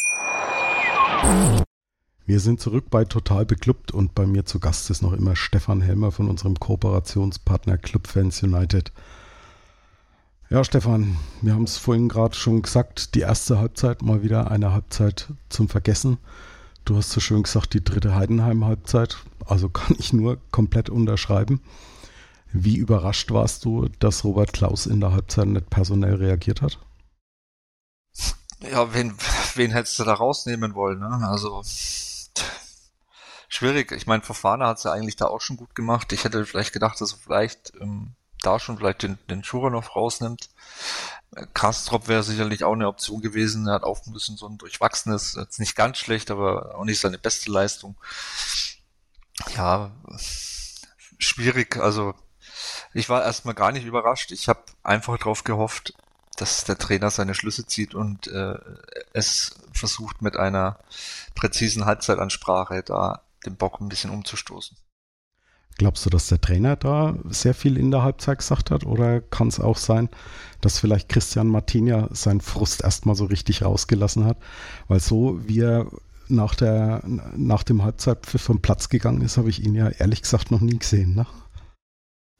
Wir 2.25 2.39
sind 2.39 2.61
zurück 2.61 2.85
bei 2.89 3.03
Total 3.05 3.45
Beklubbt 3.45 3.91
und 3.91 4.15
bei 4.15 4.25
mir 4.25 4.45
zu 4.45 4.59
Gast 4.59 4.89
ist 4.89 5.01
noch 5.01 5.13
immer 5.13 5.35
Stefan 5.35 5.81
Helmer 5.81 6.11
von 6.11 6.29
unserem 6.29 6.59
Kooperationspartner 6.59 7.77
Club 7.77 8.07
Fans 8.07 8.41
United. 8.41 8.91
Ja, 10.49 10.63
Stefan, 10.63 11.17
wir 11.41 11.53
haben 11.53 11.63
es 11.63 11.77
vorhin 11.77 12.09
gerade 12.09 12.35
schon 12.35 12.61
gesagt, 12.61 13.15
die 13.15 13.21
erste 13.21 13.57
Halbzeit 13.57 14.01
mal 14.01 14.21
wieder 14.21 14.51
eine 14.51 14.71
Halbzeit 14.71 15.29
zum 15.49 15.69
Vergessen. 15.69 16.17
Du 16.85 16.97
hast 16.97 17.11
so 17.11 17.19
schön 17.19 17.43
gesagt, 17.43 17.73
die 17.73 17.83
dritte 17.83 18.13
Heidenheim-Halbzeit. 18.13 19.17
Also 19.45 19.69
kann 19.69 19.95
ich 19.97 20.13
nur 20.13 20.37
komplett 20.51 20.89
unterschreiben. 20.89 21.61
Wie 22.51 22.75
überrascht 22.75 23.31
warst 23.31 23.65
du, 23.65 23.87
dass 23.99 24.23
Robert 24.23 24.53
Klaus 24.53 24.85
in 24.85 24.99
der 24.99 25.11
Halbzeit 25.11 25.47
nicht 25.47 25.69
personell 25.69 26.15
reagiert 26.15 26.61
hat? 26.61 26.77
Ja, 28.59 28.93
wen, 28.93 29.15
wen 29.55 29.71
hättest 29.71 29.97
du 29.97 30.03
da 30.03 30.13
rausnehmen 30.13 30.75
wollen? 30.75 30.99
Ne? 30.99 31.27
Also 31.27 31.63
schwierig. 33.47 33.91
Ich 33.91 34.07
meine, 34.07 34.23
Fofana 34.23 34.67
hat 34.67 34.77
es 34.77 34.83
ja 34.83 34.91
eigentlich 34.91 35.15
da 35.15 35.25
auch 35.25 35.41
schon 35.41 35.57
gut 35.57 35.73
gemacht. 35.73 36.13
Ich 36.13 36.25
hätte 36.25 36.45
vielleicht 36.45 36.73
gedacht, 36.73 37.01
dass 37.01 37.13
er 37.13 37.17
vielleicht 37.17 37.73
ähm, 37.81 38.13
da 38.45 38.59
schon 38.59 38.77
vielleicht 38.77 39.03
den, 39.03 39.17
den 39.29 39.43
noch 39.51 39.95
rausnimmt. 39.95 40.49
Kastrop 41.53 42.07
wäre 42.07 42.23
sicherlich 42.23 42.63
auch 42.63 42.73
eine 42.73 42.87
Option 42.87 43.21
gewesen. 43.21 43.67
Er 43.67 43.75
hat 43.75 43.83
auch 43.83 44.05
ein 44.05 44.13
bisschen 44.13 44.37
so 44.37 44.47
ein 44.47 44.57
durchwachsenes, 44.57 45.35
jetzt 45.39 45.59
nicht 45.59 45.75
ganz 45.75 45.97
schlecht, 45.97 46.29
aber 46.29 46.75
auch 46.75 46.85
nicht 46.85 46.99
seine 46.99 47.17
beste 47.17 47.51
Leistung. 47.51 47.97
Ja, 49.55 49.91
schwierig. 51.17 51.77
Also 51.77 52.13
ich 52.93 53.09
war 53.09 53.23
erstmal 53.23 53.55
gar 53.55 53.71
nicht 53.71 53.85
überrascht. 53.85 54.31
Ich 54.31 54.47
habe 54.47 54.63
einfach 54.83 55.17
darauf 55.17 55.43
gehofft, 55.43 55.93
dass 56.37 56.63
der 56.63 56.77
Trainer 56.77 57.09
seine 57.09 57.35
Schlüsse 57.35 57.65
zieht 57.65 57.95
und 57.95 58.27
äh, 58.27 58.57
es 59.13 59.55
versucht 59.71 60.21
mit 60.21 60.37
einer 60.37 60.79
präzisen 61.35 61.85
Halbzeitansprache 61.85 62.83
da 62.83 63.23
den 63.45 63.55
Bock 63.55 63.79
ein 63.81 63.89
bisschen 63.89 64.11
umzustoßen. 64.11 64.77
Glaubst 65.77 66.05
du, 66.05 66.09
dass 66.09 66.27
der 66.27 66.39
Trainer 66.39 66.75
da 66.75 67.17
sehr 67.29 67.53
viel 67.53 67.77
in 67.77 67.89
der 67.89 68.03
Halbzeit 68.03 68.37
gesagt 68.39 68.69
hat? 68.69 68.85
Oder 68.85 69.21
kann 69.21 69.47
es 69.47 69.59
auch 69.59 69.77
sein, 69.77 70.09
dass 70.61 70.79
vielleicht 70.79 71.09
Christian 71.09 71.47
Martinia 71.47 72.09
seinen 72.11 72.41
Frust 72.41 72.83
erstmal 72.83 73.15
so 73.15 73.25
richtig 73.25 73.63
rausgelassen 73.63 74.25
hat? 74.25 74.37
Weil 74.87 74.99
so 74.99 75.39
wie 75.47 75.61
er 75.61 75.87
nach, 76.27 76.55
der, 76.55 77.01
nach 77.35 77.63
dem 77.63 77.83
Halbzeitpfiff 77.83 78.41
vom 78.41 78.61
Platz 78.61 78.89
gegangen 78.89 79.21
ist, 79.21 79.37
habe 79.37 79.49
ich 79.49 79.63
ihn 79.63 79.75
ja 79.75 79.89
ehrlich 79.89 80.21
gesagt 80.21 80.51
noch 80.51 80.61
nie 80.61 80.77
gesehen. 80.77 81.15
Ne? 81.15 81.25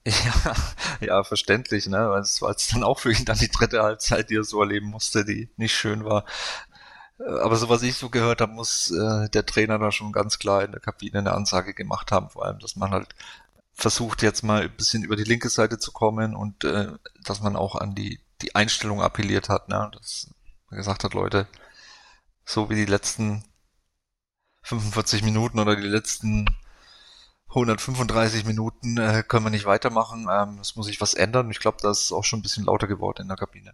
Ja, 0.06 0.56
ja, 1.00 1.24
verständlich, 1.24 1.88
ne? 1.88 2.10
Weil 2.10 2.22
es 2.22 2.42
war 2.42 2.52
jetzt 2.52 2.74
dann 2.74 2.84
auch 2.84 3.00
für 3.00 3.14
ihn 3.14 3.24
dann 3.24 3.38
die 3.38 3.50
dritte 3.50 3.84
Halbzeit, 3.84 4.30
die 4.30 4.36
er 4.36 4.44
so 4.44 4.60
erleben 4.60 4.88
musste, 4.88 5.24
die 5.24 5.50
nicht 5.56 5.74
schön 5.74 6.04
war. 6.04 6.26
Aber 7.20 7.56
so 7.56 7.70
was 7.70 7.84
ich 7.84 7.96
so 7.96 8.10
gehört 8.10 8.42
habe, 8.42 8.54
muss 8.54 8.92
äh, 8.92 9.30
der 9.30 9.46
Trainer 9.46 9.80
da 9.80 9.92
schon 9.92 10.12
ganz 10.12 10.40
klar 10.40 10.64
in 10.64 10.72
der 10.72 10.82
Kabine 10.82 11.20
eine 11.20 11.34
Ansage 11.34 11.74
gemacht 11.74 12.12
haben, 12.12 12.30
vor 12.30 12.46
allem, 12.46 12.60
dass 12.60 12.76
man 12.76 12.92
halt 12.92 13.16
versucht 13.74 14.22
jetzt 14.22 14.44
mal 14.44 14.64
ein 14.64 14.76
bisschen 14.76 15.04
über 15.04 15.16
die 15.16 15.24
linke 15.24 15.50
Seite 15.50 15.80
zu 15.80 15.92
kommen 15.92 16.36
und 16.36 16.64
äh, 16.64 16.92
dass 17.24 17.42
man 17.42 17.56
auch 17.56 17.76
an 17.76 17.96
die, 17.96 18.20
die 18.42 18.56
Einstellung 18.56 19.02
appelliert 19.02 19.50
hat, 19.50 19.70
ne? 19.70 19.92
dass 19.94 20.30
man 20.70 20.78
gesagt 20.78 21.04
hat, 21.04 21.14
Leute, 21.14 21.48
so 22.46 22.70
wie 22.70 22.76
die 22.76 22.86
letzten 22.86 23.44
45 24.64 25.24
Minuten 25.24 25.60
oder 25.60 25.76
die 25.76 25.84
letzten 25.84 26.46
135 27.50 28.46
Minuten 28.46 28.98
äh, 28.98 29.24
können 29.28 29.46
wir 29.46 29.50
nicht 29.52 29.66
weitermachen. 29.66 30.28
Ähm, 30.32 30.60
es 30.60 30.76
muss 30.76 30.88
sich 30.88 31.02
was 31.02 31.14
ändern. 31.14 31.52
Ich 31.52 31.60
glaube, 31.60 31.78
das 31.82 32.02
ist 32.02 32.12
auch 32.12 32.24
schon 32.24 32.40
ein 32.40 32.42
bisschen 32.42 32.66
lauter 32.66 32.88
geworden 32.88 33.24
in 33.24 33.28
der 33.28 33.38
Kabine. 33.38 33.74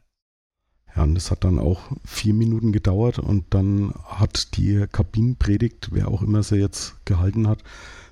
Ja, 0.95 1.04
und 1.04 1.15
das 1.15 1.32
hat 1.32 1.43
dann 1.43 1.60
auch 1.60 1.82
vier 2.04 2.34
Minuten 2.34 2.71
gedauert 2.71 3.19
und 3.19 3.54
dann 3.54 3.93
hat 4.06 4.58
die 4.58 4.86
Kabinenpredigt, 4.91 5.89
wer 5.91 6.08
auch 6.08 6.21
immer 6.21 6.43
sie 6.43 6.58
jetzt 6.58 7.06
gehalten 7.06 7.47
hat, 7.47 7.63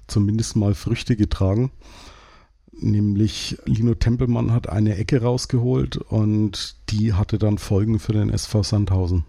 zumindest 0.08 0.56
mal 0.56 0.76
Früchte 0.76 1.16
getragen. 1.16 1.72
Nämlich 2.72 3.58
Lino 3.66 3.96
Tempelmann 3.96 4.52
hat 4.52 4.70
eine 4.70 4.98
Ecke 4.98 5.24
rausgeholt 5.24 5.98
und 5.98 6.76
die 6.90 7.14
hatte 7.14 7.40
dann 7.40 7.58
Folgen 7.58 7.98
für 7.98 8.14
den 8.14 8.30
SV 8.30 8.62
Sandhausen. 8.62 9.26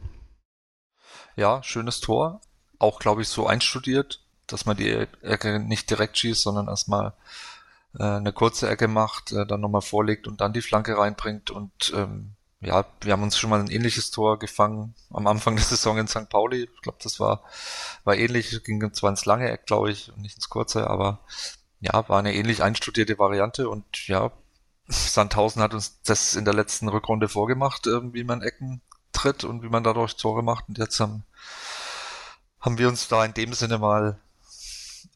Ja, 1.35 1.63
schönes 1.63 2.01
Tor. 2.01 2.43
Auch, 2.79 2.99
glaube 2.99 3.23
ich, 3.23 3.29
so 3.29 3.47
einstudiert, 3.47 4.23
dass 4.47 4.67
man 4.67 4.77
die 4.77 4.91
Ecke 5.23 5.61
nicht 5.61 5.89
direkt 5.89 6.19
schießt, 6.19 6.43
sondern 6.43 6.69
erstmal 6.69 7.15
äh, 7.99 8.03
eine 8.03 8.33
kurze 8.33 8.69
Ecke 8.69 8.89
macht, 8.89 9.33
äh, 9.33 9.47
dann 9.47 9.61
nochmal 9.61 9.83
vorlegt 9.83 10.27
und 10.27 10.41
dann 10.41 10.53
die 10.53 10.63
Flanke 10.63 10.99
reinbringt. 10.99 11.51
Und 11.51 11.93
ähm, 11.97 12.35
ja, 12.61 12.85
wir 13.03 13.12
haben 13.12 13.23
uns 13.23 13.38
schon 13.38 13.51
mal 13.51 13.61
ein 13.61 13.71
ähnliches 13.71 14.11
Tor 14.11 14.38
gefangen 14.38 14.94
am 15.11 15.27
Anfang 15.27 15.57
der 15.57 15.64
Saison 15.64 15.99
in 15.99 16.09
St. 16.09 16.29
Pauli. 16.29 16.68
Ich 16.75 16.83
glaube, 16.83 16.99
das 17.03 17.21
war, 17.21 17.44
war 18.05 18.16
ähnlich, 18.16 18.62
ging 18.64 18.92
zwar 18.92 19.11
ins 19.11 19.25
lange 19.27 19.51
Eck, 19.51 19.66
glaube 19.66 19.90
ich, 19.90 20.12
und 20.12 20.23
nicht 20.23 20.37
ins 20.37 20.49
kurze, 20.49 20.88
aber 20.88 21.21
ja, 21.81 22.09
war 22.09 22.18
eine 22.18 22.35
ähnlich 22.35 22.62
einstudierte 22.62 23.18
Variante 23.18 23.68
und 23.68 24.09
ja, 24.09 24.33
Sandhausen 24.88 25.62
hat 25.62 25.75
uns 25.75 26.03
das 26.03 26.35
in 26.35 26.44
der 26.44 26.55
letzten 26.55 26.88
Rückrunde 26.88 27.29
vorgemacht, 27.29 27.87
äh, 27.87 28.12
wie 28.12 28.25
man 28.25 28.42
Ecken 28.42 28.81
tritt 29.12 29.44
und 29.44 29.62
wie 29.62 29.68
man 29.68 29.85
dadurch 29.85 30.16
Tore 30.16 30.42
macht. 30.42 30.68
Und 30.68 30.79
jetzt 30.79 30.99
haben, 30.99 31.25
haben 32.61 32.79
wir 32.79 32.88
uns 32.88 33.09
da 33.09 33.25
in 33.25 33.35
dem 33.35 33.53
Sinne 33.53 33.79
mal 33.79 34.18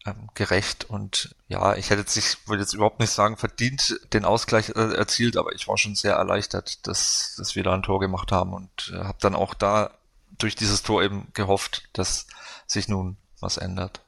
ähm, 0.06 0.28
gerecht 0.34 0.84
und 0.84 1.34
ja, 1.48 1.74
ich 1.76 1.90
hätte 1.90 2.00
jetzt, 2.00 2.16
ich 2.16 2.48
würde 2.48 2.62
jetzt 2.62 2.74
überhaupt 2.74 3.00
nicht 3.00 3.10
sagen, 3.10 3.36
verdient 3.36 4.00
den 4.12 4.24
Ausgleich 4.24 4.70
äh, 4.70 4.94
erzielt, 4.94 5.36
aber 5.36 5.54
ich 5.54 5.68
war 5.68 5.78
schon 5.78 5.94
sehr 5.94 6.14
erleichtert, 6.14 6.86
dass, 6.86 7.34
dass 7.36 7.54
wir 7.54 7.62
da 7.62 7.74
ein 7.74 7.82
Tor 7.82 8.00
gemacht 8.00 8.32
haben 8.32 8.52
und 8.52 8.92
äh, 8.94 8.98
habe 8.98 9.18
dann 9.20 9.34
auch 9.34 9.54
da 9.54 9.90
durch 10.38 10.56
dieses 10.56 10.82
Tor 10.82 11.02
eben 11.02 11.28
gehofft, 11.34 11.88
dass 11.92 12.26
sich 12.66 12.88
nun 12.88 13.16
was 13.40 13.58
ändert. 13.58 14.04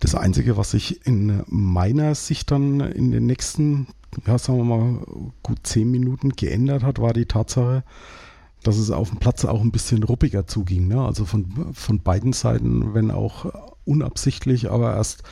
Das 0.00 0.14
Einzige, 0.14 0.56
was 0.56 0.72
sich 0.72 1.06
in 1.06 1.42
meiner 1.46 2.14
Sicht 2.14 2.50
dann 2.50 2.80
in 2.80 3.12
den 3.12 3.26
nächsten, 3.26 3.88
ja, 4.26 4.38
sagen 4.38 4.58
wir 4.58 4.64
mal, 4.64 5.32
gut 5.42 5.60
zehn 5.62 5.90
Minuten 5.90 6.30
geändert 6.30 6.82
hat, 6.82 7.00
war 7.00 7.12
die 7.12 7.26
Tatsache, 7.26 7.82
dass 8.62 8.76
es 8.76 8.90
auf 8.90 9.10
dem 9.10 9.18
Platz 9.18 9.44
auch 9.44 9.60
ein 9.60 9.72
bisschen 9.72 10.02
ruppiger 10.02 10.46
zuging. 10.46 10.88
Ne? 10.88 11.00
Also 11.00 11.24
von, 11.24 11.72
von 11.72 12.00
beiden 12.00 12.32
Seiten, 12.32 12.94
wenn 12.94 13.10
auch 13.10 13.75
unabsichtlich, 13.86 14.70
aber 14.70 14.94
erst 14.94 15.22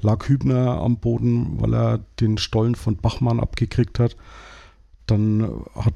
lag 0.00 0.28
Hübner 0.28 0.80
am 0.80 0.98
Boden, 0.98 1.60
weil 1.60 1.74
er 1.74 1.98
den 2.20 2.38
Stollen 2.38 2.74
von 2.74 2.96
Bachmann 2.96 3.40
abgekriegt 3.40 3.98
hat. 3.98 4.16
Dann 5.06 5.64
hat 5.74 5.94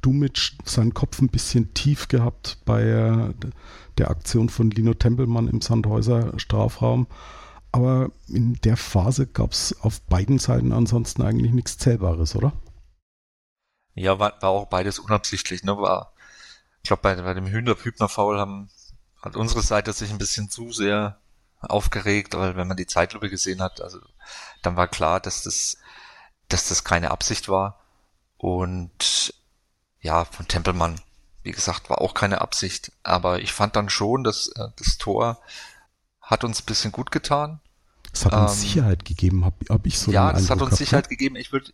Dumic 0.00 0.52
seinen 0.64 0.94
Kopf 0.94 1.20
ein 1.20 1.28
bisschen 1.28 1.74
tief 1.74 2.08
gehabt 2.08 2.58
bei 2.64 3.32
der 3.98 4.10
Aktion 4.10 4.48
von 4.48 4.70
Lino 4.70 4.94
Tempelmann 4.94 5.48
im 5.48 5.60
Sandhäuser 5.60 6.38
Strafraum. 6.38 7.06
Aber 7.72 8.10
in 8.28 8.54
der 8.62 8.76
Phase 8.76 9.26
gab 9.26 9.52
es 9.52 9.76
auf 9.82 10.00
beiden 10.02 10.38
Seiten 10.38 10.72
ansonsten 10.72 11.22
eigentlich 11.22 11.52
nichts 11.52 11.76
Zählbares, 11.76 12.36
oder? 12.36 12.52
Ja, 13.94 14.18
war, 14.18 14.40
war 14.40 14.50
auch 14.50 14.66
beides 14.66 14.98
unabsichtlich. 14.98 15.64
Ne? 15.64 15.76
War, 15.76 16.12
ich 16.82 16.88
glaube, 16.88 17.02
bei, 17.02 17.14
bei 17.16 17.34
dem 17.34 17.46
Hübner-Foul 17.46 18.38
haben 18.38 18.70
hat 19.20 19.36
unsere 19.36 19.62
Seite 19.62 19.92
sich 19.92 20.10
ein 20.10 20.18
bisschen 20.18 20.50
zu 20.50 20.70
sehr 20.70 21.18
aufgeregt, 21.60 22.34
weil 22.34 22.56
wenn 22.56 22.68
man 22.68 22.76
die 22.76 22.86
Zeitlupe 22.86 23.30
gesehen 23.30 23.62
hat, 23.62 23.80
also 23.80 23.98
dann 24.62 24.76
war 24.76 24.88
klar, 24.88 25.20
dass 25.20 25.42
das, 25.42 25.78
dass 26.48 26.68
das 26.68 26.84
keine 26.84 27.10
Absicht 27.10 27.48
war. 27.48 27.80
Und 28.36 29.34
ja, 30.00 30.24
von 30.24 30.46
Tempelmann, 30.46 31.00
wie 31.42 31.52
gesagt, 31.52 31.88
war 31.90 32.00
auch 32.00 32.14
keine 32.14 32.40
Absicht. 32.40 32.92
Aber 33.02 33.40
ich 33.40 33.52
fand 33.52 33.76
dann 33.76 33.88
schon, 33.88 34.24
dass 34.24 34.48
äh, 34.48 34.68
das 34.76 34.98
Tor 34.98 35.40
hat 36.20 36.44
uns 36.44 36.62
ein 36.62 36.66
bisschen 36.66 36.92
gut 36.92 37.10
getan. 37.10 37.60
Es 38.12 38.24
hat 38.24 38.32
uns 38.32 38.52
ähm, 38.52 38.58
Sicherheit 38.58 39.04
gegeben, 39.04 39.44
habe 39.44 39.56
hab 39.68 39.86
ich 39.86 39.98
so 39.98 40.10
Ja, 40.10 40.30
es 40.30 40.50
hat 40.50 40.60
uns 40.60 40.70
gehabt, 40.70 40.76
Sicherheit 40.76 41.04
ne? 41.06 41.08
gegeben. 41.08 41.36
Ich 41.36 41.52
würde, 41.52 41.70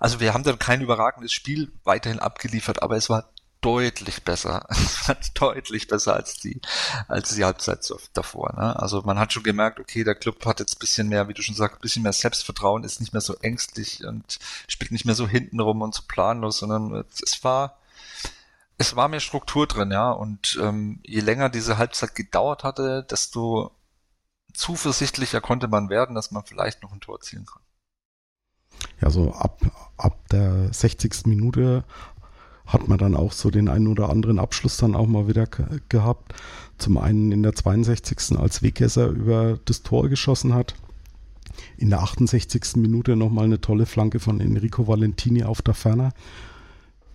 also 0.00 0.20
wir 0.20 0.34
haben 0.34 0.44
dann 0.44 0.58
kein 0.58 0.80
überragendes 0.80 1.32
Spiel 1.32 1.72
weiterhin 1.84 2.18
abgeliefert, 2.18 2.82
aber 2.82 2.96
es 2.96 3.10
war 3.10 3.30
deutlich 3.60 4.24
besser. 4.24 4.66
deutlich 5.34 5.88
besser 5.88 6.14
als 6.14 6.36
die, 6.38 6.60
als 7.08 7.34
die 7.34 7.44
Halbzeit 7.44 7.92
davor. 8.12 8.54
Ne? 8.56 8.78
Also 8.78 9.02
man 9.02 9.18
hat 9.18 9.32
schon 9.32 9.42
gemerkt, 9.42 9.80
okay, 9.80 10.04
der 10.04 10.14
Club 10.14 10.44
hat 10.46 10.60
jetzt 10.60 10.78
bisschen 10.78 11.08
mehr, 11.08 11.28
wie 11.28 11.34
du 11.34 11.42
schon 11.42 11.54
sagst, 11.54 11.80
bisschen 11.80 12.02
mehr 12.02 12.12
Selbstvertrauen, 12.12 12.84
ist 12.84 13.00
nicht 13.00 13.12
mehr 13.12 13.20
so 13.20 13.34
ängstlich 13.36 14.04
und 14.04 14.38
spielt 14.68 14.92
nicht 14.92 15.04
mehr 15.04 15.14
so 15.14 15.26
hintenrum 15.26 15.82
und 15.82 15.94
so 15.94 16.02
planlos, 16.06 16.58
sondern 16.58 17.04
es 17.22 17.42
war, 17.44 17.78
es 18.78 18.94
war 18.94 19.08
mehr 19.08 19.20
Struktur 19.20 19.66
drin, 19.66 19.90
ja. 19.90 20.10
Und 20.10 20.58
ähm, 20.62 21.00
je 21.02 21.20
länger 21.20 21.48
diese 21.48 21.78
Halbzeit 21.78 22.14
gedauert 22.14 22.64
hatte, 22.64 23.04
desto 23.10 23.72
zuversichtlicher 24.54 25.40
konnte 25.40 25.68
man 25.68 25.88
werden, 25.88 26.14
dass 26.14 26.30
man 26.30 26.44
vielleicht 26.44 26.82
noch 26.82 26.92
ein 26.92 27.00
Tor 27.00 27.16
erzielen 27.16 27.46
kann. 27.46 27.62
Ja, 29.00 29.10
so 29.10 29.32
ab, 29.32 29.60
ab 29.96 30.28
der 30.28 30.72
60. 30.72 31.26
Minute 31.26 31.84
hat 32.68 32.86
man 32.86 32.98
dann 32.98 33.16
auch 33.16 33.32
so 33.32 33.50
den 33.50 33.68
einen 33.68 33.86
oder 33.88 34.10
anderen 34.10 34.38
Abschluss 34.38 34.76
dann 34.76 34.94
auch 34.94 35.06
mal 35.06 35.26
wieder 35.26 35.46
gehabt. 35.88 36.34
Zum 36.76 36.98
einen 36.98 37.32
in 37.32 37.42
der 37.42 37.54
62. 37.54 38.38
als 38.38 38.62
Weggesser 38.62 39.08
über 39.08 39.58
das 39.64 39.82
Tor 39.82 40.08
geschossen 40.08 40.54
hat. 40.54 40.74
In 41.78 41.88
der 41.88 42.02
68. 42.02 42.76
Minute 42.76 43.16
nochmal 43.16 43.46
eine 43.46 43.60
tolle 43.60 43.86
Flanke 43.86 44.20
von 44.20 44.40
Enrico 44.40 44.86
Valentini 44.86 45.44
auf 45.44 45.62
der 45.62 45.74
Ferner, 45.74 46.12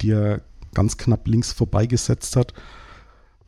die 0.02 0.10
er 0.10 0.42
ganz 0.74 0.98
knapp 0.98 1.28
links 1.28 1.54
vorbeigesetzt 1.54 2.36
hat. 2.36 2.54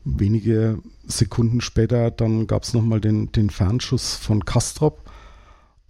Wenige 0.03 0.77
Sekunden 1.07 1.59
später 1.59 2.11
dann 2.11 2.45
gab 2.45 2.63
es 2.63 2.75
nochmal 2.75 3.01
den, 3.01 3.31
den 3.31 3.49
Fernschuss 3.49 4.13
von 4.13 4.45
Kastrop. 4.45 5.09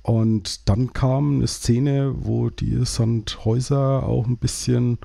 Und 0.02 0.70
dann 0.70 0.94
kam 0.94 1.36
eine 1.36 1.48
Szene, 1.48 2.16
wo 2.20 2.50
die 2.50 2.86
Sandhäuser 2.86 4.04
auch 4.04 4.28
ein 4.28 4.38
bisschen 4.38 5.00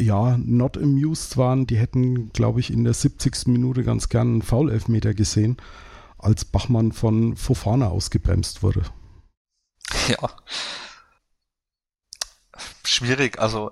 ja, 0.00 0.36
not 0.38 0.76
amused 0.76 1.36
waren, 1.36 1.66
die 1.66 1.76
hätten, 1.76 2.32
glaube 2.32 2.60
ich, 2.60 2.72
in 2.72 2.84
der 2.84 2.94
70. 2.94 3.46
Minute 3.46 3.84
ganz 3.84 4.08
gern 4.08 4.28
einen 4.28 4.42
Foul-Elfmeter 4.42 5.14
gesehen, 5.14 5.56
als 6.18 6.44
Bachmann 6.44 6.92
von 6.92 7.36
Fofana 7.36 7.88
ausgebremst 7.88 8.62
wurde. 8.62 8.82
Ja. 10.08 10.30
Schwierig, 12.84 13.38
also 13.38 13.70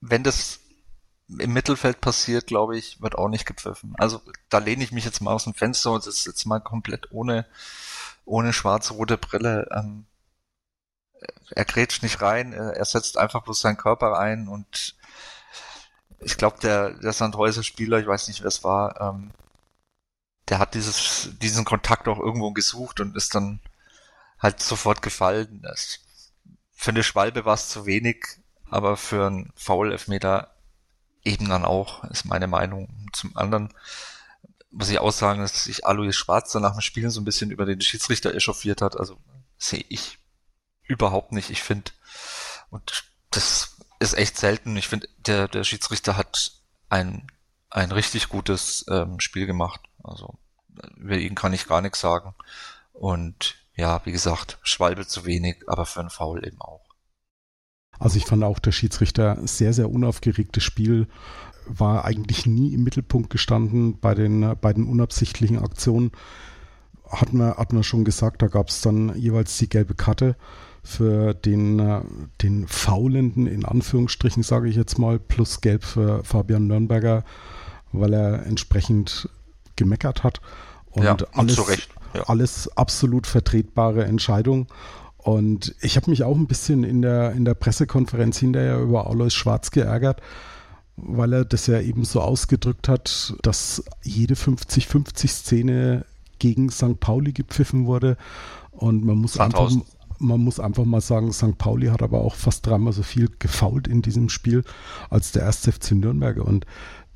wenn 0.00 0.22
das 0.22 0.60
im 1.28 1.52
Mittelfeld 1.52 2.00
passiert, 2.00 2.46
glaube 2.46 2.76
ich, 2.76 3.00
wird 3.00 3.16
auch 3.16 3.28
nicht 3.28 3.46
gepfiffen. 3.46 3.94
Also 3.96 4.20
da 4.50 4.58
lehne 4.58 4.84
ich 4.84 4.92
mich 4.92 5.04
jetzt 5.04 5.20
mal 5.20 5.32
aus 5.32 5.44
dem 5.44 5.54
Fenster 5.54 5.92
und 5.92 6.06
ist 6.06 6.26
jetzt 6.26 6.44
mal 6.44 6.60
komplett 6.60 7.10
ohne, 7.12 7.46
ohne 8.24 8.52
schwarz-rote 8.52 9.16
Brille. 9.16 9.68
Ähm, 9.72 10.06
er 11.50 11.64
grätscht 11.64 12.02
nicht 12.02 12.20
rein, 12.22 12.52
er 12.52 12.84
setzt 12.84 13.18
einfach 13.18 13.42
bloß 13.42 13.60
seinen 13.60 13.76
Körper 13.76 14.18
ein 14.18 14.48
und 14.48 14.96
ich 16.20 16.36
glaube, 16.36 16.58
der, 16.60 16.94
der 16.94 17.12
Sandhäuser 17.12 17.62
Spieler, 17.62 17.98
ich 17.98 18.06
weiß 18.06 18.28
nicht, 18.28 18.40
wer 18.40 18.48
es 18.48 18.64
war, 18.64 19.00
ähm, 19.00 19.30
der 20.48 20.58
hat 20.58 20.74
dieses, 20.74 21.30
diesen 21.40 21.64
Kontakt 21.64 22.08
auch 22.08 22.18
irgendwo 22.18 22.52
gesucht 22.52 23.00
und 23.00 23.16
ist 23.16 23.34
dann 23.34 23.60
halt 24.38 24.60
sofort 24.60 25.02
gefallen. 25.02 25.60
Das, 25.62 26.00
für 26.72 26.90
eine 26.90 27.02
Schwalbe 27.02 27.44
war 27.44 27.54
es 27.54 27.68
zu 27.68 27.86
wenig, 27.86 28.24
aber 28.70 28.96
für 28.96 29.26
einen 29.26 29.52
Foul-Elfmeter 29.56 30.54
eben 31.24 31.48
dann 31.48 31.64
auch, 31.64 32.04
ist 32.04 32.24
meine 32.26 32.46
Meinung. 32.46 33.08
Zum 33.12 33.36
anderen 33.36 33.72
muss 34.70 34.90
ich 34.90 34.98
auch 34.98 35.12
sagen, 35.12 35.40
dass 35.40 35.64
sich 35.64 35.86
Alois 35.86 36.12
Schwarz 36.12 36.52
dann 36.52 36.62
nach 36.62 36.72
dem 36.72 36.80
Spielen 36.80 37.10
so 37.10 37.20
ein 37.20 37.24
bisschen 37.24 37.50
über 37.50 37.64
den 37.64 37.80
Schiedsrichter 37.80 38.34
echauffiert 38.34 38.82
hat. 38.82 38.98
Also 38.98 39.16
sehe 39.56 39.84
ich 39.88 40.18
überhaupt 40.86 41.32
nicht. 41.32 41.50
Ich 41.50 41.62
finde, 41.62 41.90
und 42.70 43.04
das 43.30 43.76
ist 43.98 44.16
echt 44.16 44.36
selten. 44.36 44.76
Ich 44.76 44.88
finde, 44.88 45.08
der, 45.18 45.48
der 45.48 45.64
Schiedsrichter 45.64 46.16
hat 46.16 46.52
ein, 46.88 47.26
ein 47.70 47.92
richtig 47.92 48.28
gutes 48.28 48.84
ähm, 48.88 49.20
Spiel 49.20 49.46
gemacht. 49.46 49.80
Also 50.02 50.38
über 50.96 51.16
ihn 51.16 51.34
kann 51.34 51.52
ich 51.52 51.66
gar 51.66 51.80
nichts 51.80 52.00
sagen. 52.00 52.34
Und 52.92 53.56
ja, 53.76 54.00
wie 54.04 54.12
gesagt, 54.12 54.58
Schwalbe 54.62 55.06
zu 55.06 55.24
wenig, 55.24 55.64
aber 55.66 55.86
für 55.86 56.00
einen 56.00 56.10
Foul 56.10 56.46
eben 56.46 56.60
auch. 56.60 56.84
Also 57.98 58.16
ich 58.16 58.26
fand 58.26 58.42
auch 58.44 58.58
der 58.58 58.72
Schiedsrichter 58.72 59.38
sehr, 59.46 59.72
sehr 59.72 59.90
unaufgeregtes 59.90 60.62
Spiel, 60.62 61.08
war 61.66 62.04
eigentlich 62.04 62.44
nie 62.46 62.74
im 62.74 62.84
Mittelpunkt 62.84 63.30
gestanden 63.30 63.98
bei 63.98 64.14
den, 64.14 64.56
bei 64.60 64.74
unabsichtlichen 64.74 65.58
Aktionen. 65.58 66.12
Hat 67.08 67.32
man, 67.32 67.56
hat 67.56 67.72
man 67.72 67.84
schon 67.84 68.04
gesagt, 68.04 68.42
da 68.42 68.48
gab 68.48 68.68
es 68.68 68.80
dann 68.80 69.16
jeweils 69.16 69.56
die 69.58 69.68
gelbe 69.68 69.94
Karte 69.94 70.36
für 70.84 71.32
den, 71.32 71.82
den 72.42 72.68
Faulenden, 72.68 73.46
in 73.46 73.64
Anführungsstrichen 73.64 74.42
sage 74.42 74.68
ich 74.68 74.76
jetzt 74.76 74.98
mal, 74.98 75.18
plus 75.18 75.62
gelb 75.62 75.82
für 75.82 76.22
Fabian 76.22 76.66
Nürnberger, 76.66 77.24
weil 77.92 78.12
er 78.12 78.46
entsprechend 78.46 79.28
gemeckert 79.76 80.22
hat. 80.22 80.40
Und, 80.90 81.04
ja, 81.04 81.16
alles, 81.32 81.56
ja. 82.14 82.22
alles 82.26 82.76
absolut 82.76 83.26
vertretbare 83.26 84.04
Entscheidung. 84.04 84.68
Und 85.16 85.74
ich 85.80 85.96
habe 85.96 86.10
mich 86.10 86.22
auch 86.22 86.36
ein 86.36 86.46
bisschen 86.46 86.84
in 86.84 87.00
der, 87.00 87.32
in 87.32 87.46
der 87.46 87.54
Pressekonferenz 87.54 88.38
hinterher 88.38 88.78
über 88.78 89.08
Alois 89.08 89.30
Schwarz 89.30 89.70
geärgert, 89.70 90.20
weil 90.96 91.32
er 91.32 91.44
das 91.46 91.66
ja 91.66 91.80
eben 91.80 92.04
so 92.04 92.20
ausgedrückt 92.20 92.88
hat, 92.88 93.34
dass 93.40 93.82
jede 94.02 94.34
50-50-Szene 94.34 96.04
gegen 96.38 96.68
St. 96.68 97.00
Pauli 97.00 97.32
gepfiffen 97.32 97.86
wurde. 97.86 98.18
Und 98.70 99.02
man 99.02 99.16
muss, 99.16 99.40
einfach, 99.40 99.72
man 100.18 100.40
muss 100.40 100.60
einfach 100.60 100.84
mal 100.84 101.00
sagen, 101.00 101.32
St. 101.32 101.58
Pauli 101.58 101.88
hat 101.88 102.02
aber 102.02 102.20
auch 102.20 102.34
fast 102.34 102.66
dreimal 102.66 102.92
so 102.92 103.02
viel 103.02 103.30
gefault 103.38 103.88
in 103.88 104.02
diesem 104.02 104.28
Spiel 104.28 104.64
als 105.10 105.32
der 105.32 105.46
1. 105.46 105.68
FC 105.68 105.92
Nürnberger. 105.92 106.44
Und 106.44 106.66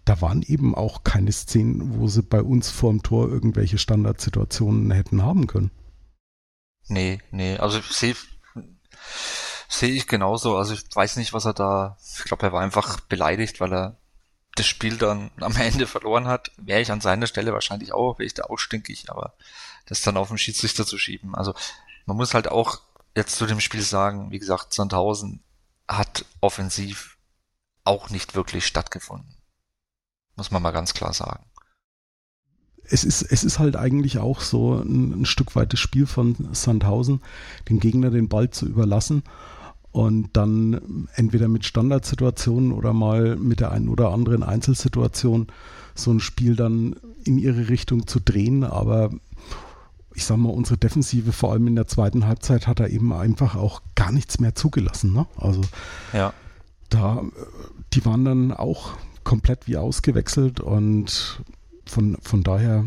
da 0.05 0.21
waren 0.21 0.43
eben 0.43 0.75
auch 0.75 1.05
keine 1.05 1.33
Szenen, 1.33 1.99
wo 1.99 2.09
sie 2.09 2.23
bei 2.23 2.43
uns 2.43 2.71
vorm 2.71 3.03
Tor 3.03 3.29
irgendwelche 3.29 3.79
Standardsituationen 3.79 4.91
hätten 4.91 5.23
haben 5.23 5.47
können. 5.47 5.71
Nee, 6.89 7.21
nee, 7.31 7.57
also 7.59 7.81
sehe 7.81 8.17
sehe 9.69 9.91
ich 9.91 10.07
genauso. 10.07 10.57
Also 10.57 10.75
ich 10.75 10.85
weiß 10.93 11.17
nicht, 11.17 11.33
was 11.33 11.45
er 11.45 11.53
da. 11.53 11.99
Ich 12.17 12.25
glaube, 12.25 12.47
er 12.47 12.53
war 12.53 12.63
einfach 12.63 13.01
beleidigt, 13.01 13.61
weil 13.61 13.73
er 13.73 13.97
das 14.55 14.67
Spiel 14.67 14.97
dann 14.97 15.31
am 15.41 15.57
Ende 15.57 15.87
verloren 15.87 16.27
hat. 16.27 16.51
Wäre 16.57 16.81
ich 16.81 16.91
an 16.91 17.01
seiner 17.01 17.27
Stelle 17.27 17.53
wahrscheinlich 17.53 17.93
auch, 17.93 18.19
wäre 18.19 18.27
ich 18.27 18.35
da 18.35 18.45
auch 18.45 18.59
stinkig, 18.59 19.11
aber 19.11 19.35
das 19.87 20.01
dann 20.01 20.17
auf 20.17 20.29
den 20.29 20.39
Schiedsrichter 20.39 20.87
zu 20.87 20.99
schieben. 20.99 21.35
Also 21.35 21.55
man 22.07 22.17
muss 22.17 22.35
halt 22.35 22.49
auch 22.49 22.81
jetzt 23.19 23.37
zu 23.37 23.47
dem 23.47 23.61
Spiel 23.61 23.83
sagen, 23.83 24.31
wie 24.31 24.39
gesagt, 24.39 24.73
Sandhausen 24.73 25.43
hat 25.87 26.25
offensiv 26.41 27.19
auch 27.85 28.11
nicht 28.11 28.35
wirklich 28.35 28.67
stattgefunden. 28.67 29.35
Muss 30.37 30.51
man 30.51 30.63
mal 30.63 30.71
ganz 30.71 30.95
klar 30.95 31.13
sagen 31.13 31.45
es 32.91 33.05
ist, 33.05 33.23
es 33.23 33.45
ist 33.45 33.59
halt 33.59 33.77
eigentlich 33.77 34.19
auch 34.19 34.41
so 34.41 34.75
ein, 34.75 35.23
ein, 35.23 35.25
Stück 35.27 35.55
weit 35.57 35.73
das 35.73 35.81
Spiel 35.81 36.07
von 36.07 36.37
Sandhausen, 36.53 37.21
den 37.69 37.81
Gegner 37.81 38.11
den 38.11 38.29
Ball 38.29 38.51
zu 38.51 38.67
überlassen 38.67 39.23
und 39.93 40.31
dann 40.37 41.09
entweder 41.15 41.49
mit 41.49 41.65
Standardsituationen 41.65 42.73
oder 42.73 42.93
mal 42.93 43.37
mit 43.37 43.61
der 43.61 43.73
einen 43.73 43.89
oder 43.89 44.11
anderen 44.11 44.43
Einzelsituation 44.43 45.49
so 45.95 46.13
ein 46.13 46.21
Spiel 46.21 46.57
dann 46.57 46.97
in 47.25 47.39
ihre 47.39 47.69
Richtung 47.69 48.07
zu 48.07 48.21
drehen. 48.21 48.65
Aber 48.65 49.11
ich 50.19 50.25
sag 50.25 50.37
mal, 50.37 50.51
unsere 50.51 50.77
Defensive, 50.77 51.31
vor 51.31 51.53
allem 51.53 51.69
in 51.69 51.77
der 51.77 51.87
zweiten 51.87 52.27
Halbzeit, 52.27 52.67
hat 52.67 52.81
da 52.81 52.89
eben 52.89 53.13
einfach 53.13 53.55
auch 53.55 53.83
gar 53.95 54.11
nichts 54.11 54.41
mehr 54.41 54.57
zugelassen. 54.57 55.13
Ne? 55.13 55.27
Also 55.37 55.61
ja. 56.13 56.33
da, 56.89 57.23
die 57.93 58.05
waren 58.05 58.25
dann 58.25 58.53
auch 58.53 58.95
komplett 59.23 59.69
wie 59.69 59.77
ausgewechselt 59.77 60.59
und 60.59 61.41
von, 61.87 62.17
von 62.21 62.43
daher 62.43 62.85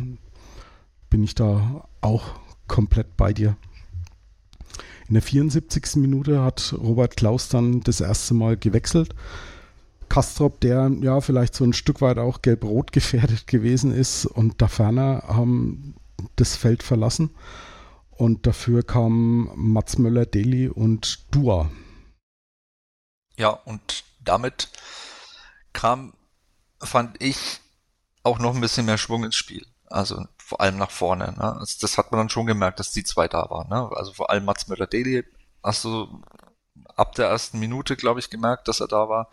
bin 1.09 1.23
ich 1.23 1.33
da 1.33 1.87
auch 2.01 2.23
komplett 2.67 3.15
bei 3.15 3.31
dir. 3.31 3.55
In 5.07 5.13
der 5.13 5.23
74. 5.23 5.95
Minute 5.95 6.41
hat 6.41 6.75
Robert 6.77 7.15
Klaus 7.15 7.47
dann 7.47 7.79
das 7.79 8.01
erste 8.01 8.33
Mal 8.33 8.57
gewechselt. 8.57 9.15
Kastrop, 10.09 10.59
der 10.59 10.91
ja 11.01 11.21
vielleicht 11.21 11.55
so 11.55 11.63
ein 11.63 11.71
Stück 11.71 12.01
weit 12.01 12.17
auch 12.17 12.41
gelb-rot 12.41 12.91
gefährdet 12.91 13.47
gewesen 13.47 13.93
ist, 13.93 14.25
und 14.25 14.61
da 14.61 14.67
ferner 14.67 15.23
haben 15.29 15.95
das 16.35 16.55
Feld 16.55 16.83
verlassen. 16.83 17.35
Und 18.09 18.45
dafür 18.45 18.83
kamen 18.83 19.49
Mats 19.55 19.97
Möller-Deli 19.97 20.67
und 20.67 21.25
Dua. 21.31 21.71
Ja, 23.37 23.49
und 23.49 24.03
damit 24.23 24.69
kam, 25.73 26.13
fand 26.79 27.21
ich, 27.21 27.61
auch 28.23 28.37
noch 28.37 28.53
ein 28.53 28.61
bisschen 28.61 28.85
mehr 28.85 28.99
Schwung 28.99 29.23
ins 29.23 29.35
Spiel. 29.35 29.65
Also 29.87 30.25
vor 30.37 30.61
allem 30.61 30.77
nach 30.77 30.91
vorne. 30.91 31.33
Ne? 31.37 31.59
Also 31.59 31.77
das 31.81 31.97
hat 31.97 32.11
man 32.11 32.19
dann 32.19 32.29
schon 32.29 32.45
gemerkt, 32.45 32.79
dass 32.79 32.91
die 32.91 33.03
zwei 33.03 33.27
da 33.27 33.49
waren. 33.49 33.69
Ne? 33.69 33.89
Also 33.95 34.13
vor 34.13 34.29
allem 34.29 34.45
Mats 34.45 34.67
Möller-Deli 34.67 35.23
hast 35.63 35.83
du 35.83 36.21
ab 36.95 37.15
der 37.15 37.27
ersten 37.27 37.59
Minute, 37.59 37.95
glaube 37.95 38.19
ich, 38.19 38.29
gemerkt, 38.29 38.67
dass 38.67 38.79
er 38.79 38.87
da 38.87 39.09
war. 39.09 39.29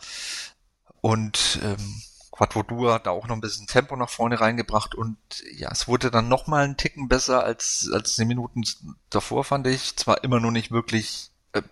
Und 1.00 1.60
ähm, 1.62 2.02
Quadvodua 2.38 2.94
hat 2.94 3.06
da 3.06 3.10
auch 3.10 3.26
noch 3.26 3.34
ein 3.34 3.40
bisschen 3.40 3.66
Tempo 3.66 3.96
nach 3.96 4.10
vorne 4.10 4.40
reingebracht 4.40 4.94
und 4.94 5.18
ja, 5.56 5.70
es 5.72 5.88
wurde 5.88 6.12
dann 6.12 6.28
noch 6.28 6.46
mal 6.46 6.64
einen 6.64 6.76
Ticken 6.76 7.08
besser 7.08 7.42
als 7.42 7.90
als 7.92 8.14
die 8.14 8.24
Minuten 8.24 8.62
davor 9.10 9.42
fand 9.42 9.66
ich. 9.66 9.96
Zwar 9.96 10.22
immer 10.22 10.38
noch 10.38 10.52
nicht 10.52 10.70
wirklich 10.70 11.32
äh, 11.52 11.62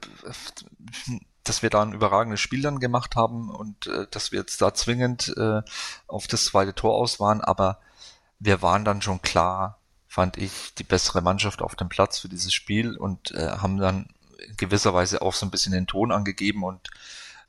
dass 1.44 1.62
wir 1.62 1.70
da 1.70 1.82
ein 1.82 1.92
überragendes 1.92 2.40
Spiel 2.40 2.62
dann 2.62 2.80
gemacht 2.80 3.14
haben 3.14 3.48
und 3.48 3.86
äh, 3.86 4.08
dass 4.10 4.32
wir 4.32 4.40
jetzt 4.40 4.60
da 4.60 4.74
zwingend 4.74 5.32
äh, 5.36 5.62
auf 6.08 6.26
das 6.26 6.46
zweite 6.46 6.74
Tor 6.74 6.96
aus 6.96 7.20
waren, 7.20 7.40
aber 7.40 7.78
wir 8.40 8.60
waren 8.60 8.84
dann 8.84 9.02
schon 9.02 9.22
klar, 9.22 9.78
fand 10.08 10.36
ich, 10.36 10.74
die 10.74 10.84
bessere 10.84 11.22
Mannschaft 11.22 11.62
auf 11.62 11.76
dem 11.76 11.88
Platz 11.88 12.18
für 12.18 12.28
dieses 12.28 12.52
Spiel 12.52 12.96
und 12.96 13.30
äh, 13.30 13.50
haben 13.58 13.76
dann 13.76 14.08
in 14.44 14.56
gewisser 14.56 14.94
Weise 14.94 15.22
auch 15.22 15.34
so 15.34 15.46
ein 15.46 15.50
bisschen 15.50 15.72
den 15.72 15.86
Ton 15.86 16.10
angegeben 16.10 16.64
und 16.64 16.90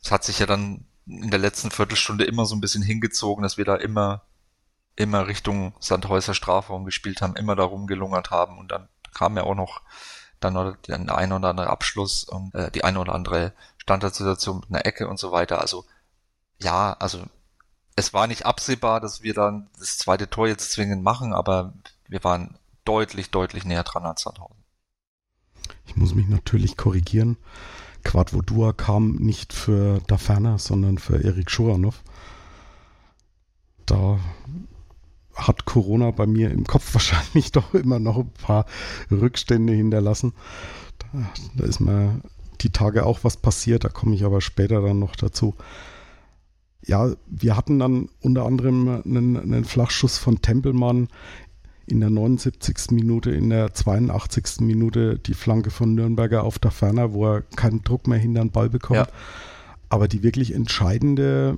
es 0.04 0.12
hat 0.12 0.24
sich 0.24 0.38
ja 0.38 0.46
dann 0.46 0.86
in 1.08 1.30
der 1.32 1.40
letzten 1.40 1.72
Viertelstunde 1.72 2.26
immer 2.26 2.46
so 2.46 2.56
ein 2.56 2.62
bisschen 2.62 2.84
hingezogen, 2.84 3.44
dass 3.44 3.58
wir 3.58 3.66
da 3.66 3.76
immer 3.76 4.24
immer 4.98 5.28
Richtung 5.28 5.74
Sandhäuser 5.80 6.34
Strafraum 6.34 6.84
gespielt 6.84 7.22
haben, 7.22 7.36
immer 7.36 7.56
darum 7.56 7.88
gelungert 7.88 8.32
haben 8.32 8.58
und 8.58 8.72
dann 8.72 8.90
kam 9.14 9.38
ja 9.38 9.44
auch 9.44 9.56
noch 9.56 9.82
dann 10.40 10.54
noch 10.54 10.76
der 10.76 10.98
ein 11.16 11.32
oder 11.32 11.50
andere 11.50 11.70
Abschluss 11.70 12.24
und 12.24 12.54
äh, 12.54 12.70
die 12.72 12.84
eine 12.84 13.00
oder 13.00 13.16
andere 13.16 13.54
Standardsituation 13.78 14.60
mit 14.60 14.70
einer 14.70 14.86
Ecke 14.86 15.08
und 15.08 15.20
so 15.20 15.32
weiter. 15.32 15.62
Also 15.62 15.86
ja, 16.60 16.94
also 16.94 17.24
es 17.96 18.14
war 18.14 18.28
nicht 18.28 18.46
absehbar, 18.46 19.00
dass 19.00 19.24
wir 19.24 19.34
dann 19.34 19.70
das 19.80 19.98
zweite 19.98 20.30
Tor 20.30 20.48
jetzt 20.48 20.72
zwingend 20.72 21.04
machen, 21.04 21.34
aber 21.34 21.74
wir 22.08 22.24
waren 22.24 22.58
deutlich, 22.86 23.32
deutlich 23.32 23.66
näher 23.66 23.84
dran 23.84 24.06
als 24.06 24.22
Sandhausen. 24.22 24.64
Ich 25.86 25.96
muss 25.96 26.14
mich 26.14 26.28
natürlich 26.28 26.78
korrigieren. 26.78 27.38
Quadvodua 28.04 28.74
kam 28.74 29.16
nicht 29.16 29.54
für 29.54 30.00
Daferner, 30.08 30.60
sondern 30.60 30.98
für 30.98 31.24
Erik 31.24 31.52
Schuranov. 31.52 32.04
Da 33.86 34.20
hat 35.36 35.66
Corona 35.66 36.12
bei 36.12 36.26
mir 36.26 36.52
im 36.52 36.66
Kopf 36.66 36.94
wahrscheinlich 36.94 37.52
doch 37.52 37.74
immer 37.74 38.00
noch 38.00 38.18
ein 38.18 38.32
paar 38.32 38.66
Rückstände 39.12 39.74
hinterlassen. 39.74 40.34
Da, 41.00 41.08
da 41.56 41.66
ist 41.66 41.80
mir 41.80 42.22
die 42.62 42.72
Tage 42.72 43.06
auch 43.06 43.24
was 43.24 43.38
passiert, 43.38 43.84
da 43.84 43.90
komme 43.90 44.16
ich 44.16 44.26
aber 44.26 44.42
später 44.42 44.82
dann 44.82 45.00
noch 45.00 45.16
dazu. 45.16 45.56
Ja, 46.86 47.12
wir 47.28 47.58
hatten 47.58 47.80
dann 47.80 48.10
unter 48.22 48.46
anderem 48.46 49.02
einen, 49.04 49.38
einen 49.38 49.66
Flachschuss 49.66 50.18
von 50.18 50.42
Tempelmann 50.42 51.10
in 51.88 52.02
der 52.02 52.10
79. 52.10 52.92
Minute, 52.92 53.32
in 53.32 53.50
der 53.50 53.74
82. 53.74 54.60
Minute 54.62 55.18
die 55.18 55.34
Flanke 55.34 55.72
von 55.72 55.96
Nürnberger 55.96 56.44
auf 56.44 56.60
der 56.60 56.72
Ferner, 56.72 57.14
wo 57.14 57.26
er 57.26 57.42
keinen 57.42 57.84
Druck 57.84 58.08
mehr 58.08 58.20
hinter 58.20 58.42
den 58.42 58.52
Ball 58.52 58.70
bekommt. 58.70 59.00
Ja. 59.00 59.08
Aber 59.90 60.08
die 60.08 60.22
wirklich 60.22 60.54
entscheidende, 60.54 61.58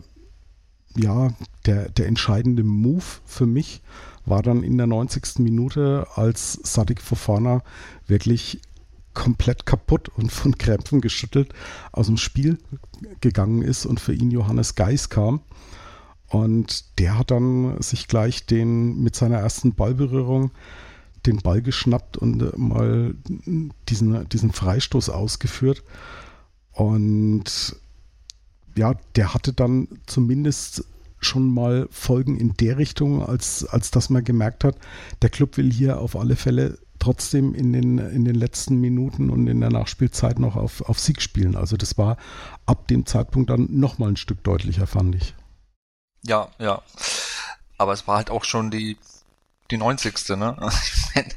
ja, 0.96 1.34
der, 1.66 1.90
der 1.90 2.08
entscheidende 2.08 2.64
Move 2.64 3.04
für 3.26 3.48
mich 3.48 3.82
war 4.26 4.44
dann 4.44 4.64
in 4.64 4.78
der 4.78 4.86
90. 4.86 5.40
Minute, 5.40 6.06
als 6.14 6.60
Sadik 6.64 7.02
Fofana 7.02 7.64
wirklich 8.06 8.62
komplett 9.16 9.66
kaputt 9.66 10.10
und 10.10 10.32
von 10.32 10.58
Krämpfen 10.58 11.02
geschüttelt 11.02 11.54
aus 11.92 12.06
dem 12.06 12.18
Spiel 12.18 12.60
gegangen 13.22 13.64
ist 13.64 13.88
und 13.88 14.00
für 14.00 14.14
ihn 14.14 14.30
Johannes 14.30 14.76
Geis 14.76 15.10
kam. 15.10 15.42
Und 16.30 17.00
der 17.00 17.18
hat 17.18 17.32
dann 17.32 17.82
sich 17.82 18.08
gleich 18.08 18.46
den 18.46 19.02
mit 19.02 19.16
seiner 19.16 19.38
ersten 19.38 19.74
Ballberührung 19.74 20.52
den 21.26 21.38
Ball 21.38 21.62
geschnappt 21.62 22.18
und 22.18 22.58
mal 22.58 23.16
diesen, 23.90 24.30
diesen 24.30 24.52
Freistoß 24.52 25.10
ausgeführt. 25.10 25.84
Und 26.72 27.76
ja, 28.78 28.94
der 29.16 29.34
hatte 29.34 29.54
dann 29.54 29.88
zumindest 30.06 30.86
schon 31.20 31.54
mal 31.54 31.88
Folgen 31.92 32.38
in 32.38 32.54
der 32.54 32.78
Richtung, 32.78 33.26
als, 33.26 33.66
als 33.66 33.92
dass 33.92 34.10
man 34.10 34.24
gemerkt 34.24 34.64
hat, 34.64 34.78
der 35.22 35.30
Club 35.30 35.58
will 35.58 35.72
hier 35.72 36.00
auf 36.00 36.16
alle 36.16 36.36
Fälle 36.38 36.78
trotzdem 37.00 37.54
in 37.54 37.74
den, 37.74 37.98
in 37.98 38.26
den 38.26 38.36
letzten 38.36 38.80
Minuten 38.80 39.30
und 39.30 39.48
in 39.48 39.60
der 39.60 39.72
Nachspielzeit 39.72 40.40
noch 40.40 40.56
auf, 40.56 40.82
auf 40.82 41.00
Sieg 41.00 41.22
spielen. 41.22 41.56
Also 41.56 41.76
das 41.76 41.98
war 41.98 42.18
ab 42.66 42.88
dem 42.88 43.06
Zeitpunkt 43.06 43.50
dann 43.50 43.68
nochmal 43.72 44.10
ein 44.10 44.18
Stück 44.18 44.44
deutlicher, 44.44 44.88
fand 44.88 45.16
ich. 45.16 45.34
Ja, 46.24 46.50
ja. 46.58 46.82
Aber 47.78 47.94
es 47.94 48.08
war 48.08 48.18
halt 48.18 48.30
auch 48.30 48.44
schon 48.44 48.72
die, 48.72 48.98
die 49.72 49.78
90. 49.78 50.30
Ne? 50.30 50.56
Mein, 51.16 51.34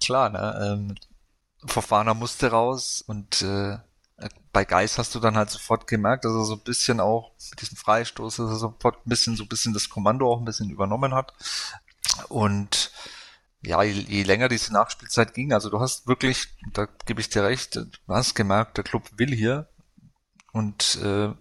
klar, 0.00 0.30
ne? 0.30 0.60
Ähm, 0.62 0.94
Fofana 1.66 2.14
musste 2.14 2.50
raus 2.50 3.02
und 3.06 3.42
äh, 3.42 3.78
bei 4.52 4.64
Geis 4.64 4.98
hast 4.98 5.14
du 5.14 5.20
dann 5.20 5.36
halt 5.36 5.50
sofort 5.50 5.86
gemerkt, 5.86 6.24
dass 6.24 6.32
er 6.32 6.44
so 6.44 6.54
ein 6.54 6.60
bisschen 6.60 7.00
auch 7.00 7.32
mit 7.50 7.60
diesem 7.60 7.76
Freistoß, 7.76 8.36
dass 8.36 8.50
er 8.50 8.56
sofort 8.56 9.04
ein 9.04 9.08
bisschen, 9.08 9.36
so 9.36 9.44
ein 9.44 9.48
bisschen 9.48 9.74
das 9.74 9.88
Kommando 9.88 10.32
auch 10.32 10.38
ein 10.38 10.44
bisschen 10.44 10.70
übernommen 10.70 11.14
hat. 11.14 11.34
Und 12.28 12.92
ja, 13.62 13.82
je, 13.82 13.92
je 13.92 14.22
länger 14.22 14.48
diese 14.48 14.72
Nachspielzeit 14.72 15.34
ging, 15.34 15.52
also 15.52 15.70
du 15.70 15.80
hast 15.80 16.06
wirklich, 16.06 16.48
da 16.72 16.86
gebe 17.06 17.20
ich 17.20 17.30
dir 17.30 17.42
recht, 17.42 17.76
du 17.76 17.86
hast 18.08 18.34
gemerkt, 18.34 18.76
der 18.76 18.84
Club 18.84 19.02
will 19.16 19.34
hier. 19.34 19.68
Und 20.52 20.96
äh, 21.02 21.32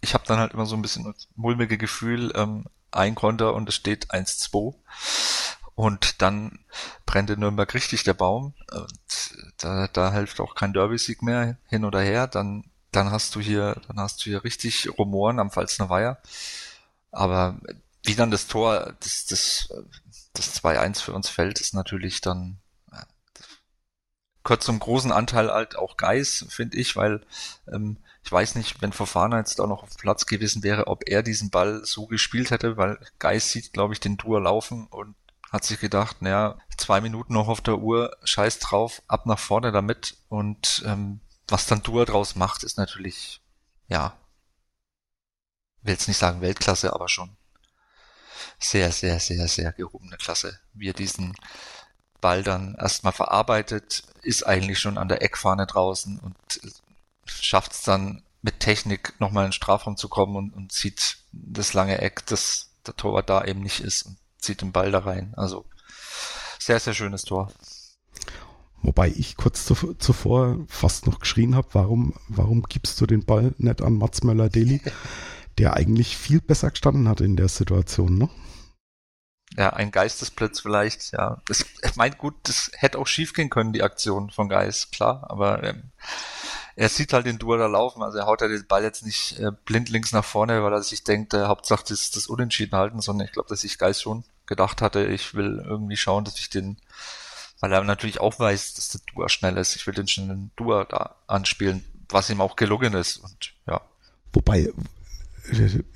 ich 0.00 0.14
habe 0.14 0.24
dann 0.26 0.38
halt 0.38 0.52
immer 0.52 0.66
so 0.66 0.76
ein 0.76 0.82
bisschen 0.82 1.04
das 1.04 1.28
mulmige 1.36 1.78
Gefühl, 1.78 2.32
ähm, 2.34 2.66
ein 2.90 3.14
Konter 3.14 3.54
und 3.54 3.68
es 3.68 3.74
steht 3.74 4.10
1-2. 4.12 4.74
Und 5.74 6.22
dann 6.22 6.58
brennt 7.06 7.30
in 7.30 7.40
Nürnberg 7.40 7.72
richtig 7.74 8.02
der 8.02 8.14
Baum. 8.14 8.54
Und 8.72 9.54
da, 9.58 9.86
da 9.88 10.12
hilft 10.12 10.40
auch 10.40 10.54
kein 10.54 10.72
Derby-Sieg 10.72 11.22
mehr 11.22 11.56
hin 11.66 11.84
oder 11.84 12.00
her. 12.00 12.26
Dann, 12.26 12.64
dann 12.90 13.12
hast 13.12 13.34
du 13.34 13.40
hier, 13.40 13.80
dann 13.86 14.00
hast 14.00 14.20
du 14.20 14.24
hier 14.24 14.42
richtig 14.42 14.88
Rumoren 14.98 15.38
am 15.38 15.50
Pfalzner 15.50 15.88
Weiher. 15.88 16.20
Aber 17.12 17.58
wie 18.04 18.16
dann 18.16 18.30
das 18.30 18.48
Tor, 18.48 18.94
das, 19.00 19.26
das, 19.26 19.72
das 20.32 20.62
2-1 20.62 21.02
für 21.02 21.12
uns 21.12 21.28
fällt, 21.28 21.60
ist 21.60 21.74
natürlich 21.74 22.20
dann 22.20 22.58
gehört 24.48 24.62
zum 24.62 24.78
großen 24.78 25.12
Anteil 25.12 25.50
halt 25.52 25.76
auch 25.76 25.98
Geis, 25.98 26.46
finde 26.48 26.78
ich, 26.78 26.96
weil 26.96 27.20
ähm, 27.70 27.98
ich 28.28 28.32
weiß 28.32 28.56
nicht, 28.56 28.82
wenn 28.82 28.92
Fofana 28.92 29.38
jetzt 29.38 29.58
auch 29.58 29.66
noch 29.66 29.82
auf 29.82 29.96
Platz 29.96 30.26
gewesen 30.26 30.62
wäre, 30.62 30.86
ob 30.86 31.08
er 31.08 31.22
diesen 31.22 31.48
Ball 31.48 31.82
so 31.86 32.06
gespielt 32.06 32.50
hätte, 32.50 32.76
weil 32.76 32.98
Geis 33.18 33.50
sieht, 33.50 33.72
glaube 33.72 33.94
ich, 33.94 34.00
den 34.00 34.18
Tour 34.18 34.38
laufen 34.42 34.86
und 34.88 35.14
hat 35.50 35.64
sich 35.64 35.80
gedacht, 35.80 36.20
naja, 36.20 36.58
zwei 36.76 37.00
Minuten 37.00 37.32
noch 37.32 37.48
auf 37.48 37.62
der 37.62 37.78
Uhr, 37.78 38.14
scheiß 38.24 38.58
drauf, 38.58 39.00
ab 39.08 39.24
nach 39.24 39.38
vorne 39.38 39.72
damit. 39.72 40.18
Und 40.28 40.82
ähm, 40.84 41.20
was 41.48 41.64
dann 41.64 41.82
Dua 41.82 42.04
draus 42.04 42.36
macht, 42.36 42.64
ist 42.64 42.76
natürlich, 42.76 43.40
ja, 43.86 44.14
will 45.80 45.94
jetzt 45.94 46.06
nicht 46.06 46.18
sagen 46.18 46.42
Weltklasse, 46.42 46.92
aber 46.92 47.08
schon 47.08 47.34
sehr, 48.58 48.92
sehr, 48.92 49.20
sehr, 49.20 49.48
sehr 49.48 49.72
gehobene 49.72 50.18
Klasse. 50.18 50.60
Wie 50.74 50.90
er 50.90 50.92
diesen 50.92 51.34
Ball 52.20 52.42
dann 52.42 52.74
erstmal 52.74 53.14
verarbeitet, 53.14 54.02
ist 54.20 54.42
eigentlich 54.42 54.80
schon 54.80 54.98
an 54.98 55.08
der 55.08 55.22
Eckfahne 55.22 55.66
draußen 55.66 56.18
und 56.18 56.36
schafft 57.30 57.72
es 57.72 57.82
dann 57.82 58.22
mit 58.42 58.60
Technik 58.60 59.14
nochmal 59.20 59.44
in 59.44 59.48
den 59.48 59.54
Strafraum 59.54 59.96
zu 59.96 60.08
kommen 60.08 60.36
und, 60.36 60.54
und 60.54 60.72
sieht 60.72 61.18
das 61.32 61.74
lange 61.74 62.00
Eck, 62.00 62.26
das 62.26 62.70
der 62.86 62.96
Torwart 62.96 63.28
da 63.28 63.44
eben 63.44 63.60
nicht 63.60 63.80
ist. 63.80 64.02
Und 64.02 64.16
zieht 64.38 64.62
den 64.62 64.72
Ball 64.72 64.90
da 64.90 65.00
rein. 65.00 65.34
Also 65.36 65.64
sehr, 66.58 66.80
sehr 66.80 66.94
schönes 66.94 67.24
Tor. 67.24 67.52
Wobei 68.82 69.08
ich 69.08 69.36
kurz 69.36 69.64
zuvor 69.64 70.58
fast 70.68 71.06
noch 71.06 71.18
geschrien 71.18 71.56
habe, 71.56 71.68
warum, 71.72 72.14
warum 72.28 72.62
gibst 72.62 73.00
du 73.00 73.06
den 73.06 73.24
Ball 73.24 73.54
nicht 73.58 73.82
an 73.82 73.98
Mats 73.98 74.22
Möller-Deli, 74.22 74.80
der 75.58 75.74
eigentlich 75.74 76.16
viel 76.16 76.40
besser 76.40 76.70
gestanden 76.70 77.08
hat 77.08 77.20
in 77.20 77.36
der 77.36 77.48
Situation, 77.48 78.16
ne? 78.16 78.30
Ja, 79.56 79.70
ein 79.70 79.90
Geistesblitz 79.90 80.60
vielleicht, 80.60 81.12
ja. 81.12 81.40
Das, 81.46 81.64
ich 81.82 81.96
meine, 81.96 82.14
gut, 82.14 82.34
das 82.44 82.70
hätte 82.74 82.98
auch 82.98 83.06
schief 83.06 83.32
gehen 83.32 83.50
können, 83.50 83.72
die 83.72 83.82
Aktion 83.82 84.30
von 84.30 84.48
Geist, 84.48 84.92
klar, 84.92 85.26
aber 85.28 85.64
ähm, 85.64 85.90
er 86.78 86.88
sieht 86.88 87.12
halt 87.12 87.26
den 87.26 87.38
da 87.38 87.66
laufen, 87.66 88.04
also 88.04 88.18
er 88.18 88.26
haut 88.26 88.40
ja 88.40 88.46
den 88.46 88.64
Ball 88.68 88.84
jetzt 88.84 89.04
nicht 89.04 89.36
äh, 89.40 89.50
blind 89.64 89.88
links 89.88 90.12
nach 90.12 90.24
vorne, 90.24 90.62
weil 90.62 90.72
er 90.72 90.82
sich 90.84 91.02
denkt, 91.02 91.34
äh, 91.34 91.46
Hauptsache 91.46 91.84
das, 91.88 92.12
das 92.12 92.28
Unentschieden 92.28 92.78
halten, 92.78 93.00
sondern 93.00 93.26
ich 93.26 93.32
glaube, 93.32 93.48
dass 93.48 93.62
sich 93.62 93.78
Geist 93.78 94.02
schon 94.02 94.22
gedacht 94.46 94.80
hatte, 94.80 95.04
ich 95.04 95.34
will 95.34 95.60
irgendwie 95.66 95.96
schauen, 95.96 96.22
dass 96.22 96.38
ich 96.38 96.50
den, 96.50 96.76
weil 97.58 97.72
er 97.72 97.82
natürlich 97.82 98.20
auch 98.20 98.38
weiß, 98.38 98.74
dass 98.74 98.90
der 98.90 99.00
Duer 99.12 99.28
schnell 99.28 99.56
ist, 99.56 99.74
ich 99.74 99.88
will 99.88 99.94
den 99.94 100.06
schnellen 100.06 100.52
Duer 100.54 100.84
da 100.84 101.16
anspielen, 101.26 101.84
was 102.10 102.30
ihm 102.30 102.40
auch 102.40 102.54
gelungen 102.54 102.94
ist 102.94 103.16
und 103.16 103.54
ja. 103.66 103.80
Wobei, 104.32 104.72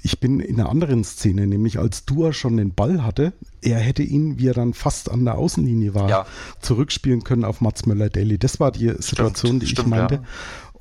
ich 0.02 0.18
bin 0.18 0.40
in 0.40 0.58
einer 0.58 0.68
anderen 0.68 1.04
Szene, 1.04 1.46
nämlich 1.46 1.78
als 1.78 2.04
Dua 2.04 2.32
schon 2.32 2.56
den 2.56 2.74
Ball 2.74 3.04
hatte, 3.04 3.32
er 3.60 3.78
hätte 3.78 4.02
ihn, 4.02 4.38
wie 4.38 4.48
er 4.48 4.54
dann 4.54 4.74
fast 4.74 5.10
an 5.10 5.24
der 5.24 5.36
Außenlinie 5.38 5.94
war, 5.94 6.08
ja. 6.08 6.26
zurückspielen 6.60 7.22
können 7.22 7.44
auf 7.44 7.60
Mats 7.60 7.86
Möller-Daly. 7.86 8.38
Das 8.38 8.60
war 8.60 8.72
die 8.72 8.88
Situation, 8.98 9.32
stimmt, 9.34 9.62
die 9.62 9.66
ich 9.66 9.70
stimmt, 9.72 9.88
meinte. 9.88 10.14
Ja. 10.16 10.22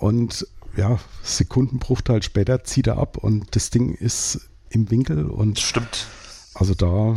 Und 0.01 0.47
ja, 0.75 0.99
Sekundenbruchteil 1.21 2.23
später 2.23 2.63
zieht 2.63 2.87
er 2.87 2.97
ab 2.97 3.17
und 3.17 3.55
das 3.55 3.69
Ding 3.69 3.93
ist 3.93 4.49
im 4.69 4.89
Winkel 4.89 5.27
und. 5.27 5.59
Stimmt. 5.59 6.07
Also 6.55 6.73
da. 6.73 7.15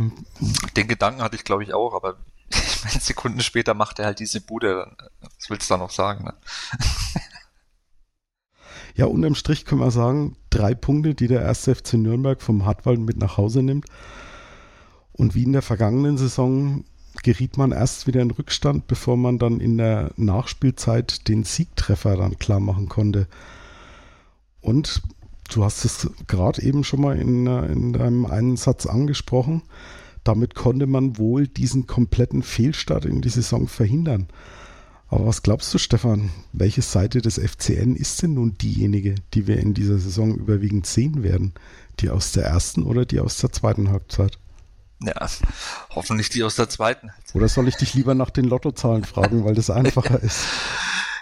Den 0.77 0.87
Gedanken 0.87 1.23
hatte 1.23 1.35
ich, 1.35 1.43
glaube 1.43 1.63
ich, 1.63 1.73
auch, 1.73 1.95
aber 1.95 2.17
ich 2.49 2.83
meine, 2.83 2.99
Sekunden 2.99 3.41
später 3.41 3.73
macht 3.73 3.97
er 3.97 4.05
halt 4.05 4.19
diese 4.19 4.39
Bude. 4.39 4.95
Was 5.19 5.49
willst 5.49 5.67
du 5.67 5.73
da 5.73 5.77
noch 5.79 5.89
sagen? 5.89 6.25
Ne? 6.25 6.33
Ja, 8.97 9.07
unterm 9.07 9.35
Strich 9.35 9.65
können 9.65 9.81
wir 9.81 9.91
sagen, 9.91 10.37
drei 10.49 10.73
Punkte, 10.73 11.15
die 11.15 11.27
der 11.27 11.41
erste 11.41 11.75
FC 11.75 11.95
Nürnberg 11.95 12.41
vom 12.41 12.65
Hartwald 12.65 13.01
mit 13.01 13.17
nach 13.17 13.35
Hause 13.35 13.61
nimmt. 13.61 13.87
Und 15.11 15.35
wie 15.35 15.43
in 15.43 15.51
der 15.51 15.61
vergangenen 15.61 16.17
Saison 16.17 16.85
geriet 17.23 17.57
man 17.57 17.71
erst 17.71 18.07
wieder 18.07 18.21
in 18.21 18.31
Rückstand, 18.31 18.87
bevor 18.87 19.17
man 19.17 19.39
dann 19.39 19.59
in 19.59 19.77
der 19.77 20.11
Nachspielzeit 20.17 21.27
den 21.27 21.43
Siegtreffer 21.43 22.17
dann 22.17 22.37
klar 22.37 22.59
machen 22.59 22.89
konnte. 22.89 23.27
Und 24.61 25.01
du 25.49 25.63
hast 25.63 25.85
es 25.85 26.09
gerade 26.27 26.61
eben 26.61 26.83
schon 26.83 27.01
mal 27.01 27.17
in, 27.17 27.47
in 27.47 27.93
deinem 27.93 28.25
einen 28.25 28.57
Satz 28.57 28.85
angesprochen. 28.85 29.61
Damit 30.23 30.55
konnte 30.55 30.87
man 30.87 31.17
wohl 31.17 31.47
diesen 31.47 31.85
kompletten 31.85 32.41
Fehlstart 32.41 33.05
in 33.05 33.21
die 33.21 33.29
Saison 33.29 33.67
verhindern. 33.67 34.27
Aber 35.07 35.27
was 35.27 35.43
glaubst 35.43 35.71
du, 35.73 35.77
Stefan? 35.77 36.31
Welche 36.51 36.81
Seite 36.81 37.21
des 37.21 37.39
FCN 37.39 37.95
ist 37.95 38.23
denn 38.23 38.33
nun 38.33 38.57
diejenige, 38.57 39.15
die 39.33 39.45
wir 39.45 39.57
in 39.57 39.75
dieser 39.75 39.99
Saison 39.99 40.35
überwiegend 40.35 40.87
sehen 40.87 41.21
werden? 41.21 41.53
Die 41.99 42.09
aus 42.09 42.31
der 42.31 42.45
ersten 42.45 42.83
oder 42.83 43.05
die 43.05 43.19
aus 43.19 43.37
der 43.37 43.51
zweiten 43.51 43.89
Halbzeit? 43.89 44.39
Ja, 45.01 45.27
hoffentlich 45.89 46.29
die 46.29 46.43
aus 46.43 46.55
der 46.55 46.69
zweiten. 46.69 47.11
Oder 47.33 47.49
soll 47.49 47.67
ich 47.67 47.75
dich 47.75 47.93
lieber 47.93 48.15
nach 48.15 48.29
den 48.29 48.45
Lottozahlen 48.45 49.03
fragen, 49.03 49.43
weil 49.43 49.55
das 49.55 49.69
einfacher 49.69 50.19
ist? 50.23 50.45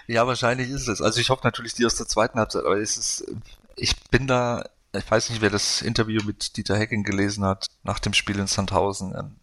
Ja, 0.06 0.26
wahrscheinlich 0.26 0.70
ist 0.70 0.88
es. 0.88 1.00
Also 1.00 1.20
ich 1.20 1.30
hoffe 1.30 1.44
natürlich 1.44 1.74
die 1.74 1.86
aus 1.86 1.96
der 1.96 2.06
zweiten 2.06 2.38
Halbzeit, 2.38 2.64
aber 2.64 2.78
es 2.78 2.96
ist, 2.96 3.24
ich 3.76 4.00
bin 4.10 4.26
da, 4.26 4.64
ich 4.92 5.10
weiß 5.10 5.30
nicht, 5.30 5.42
wer 5.42 5.50
das 5.50 5.82
Interview 5.82 6.22
mit 6.24 6.56
Dieter 6.56 6.76
Hecking 6.76 7.02
gelesen 7.02 7.44
hat 7.44 7.66
nach 7.82 7.98
dem 7.98 8.12
Spiel 8.12 8.38
in 8.38 8.46
Sandhausen. 8.46 9.36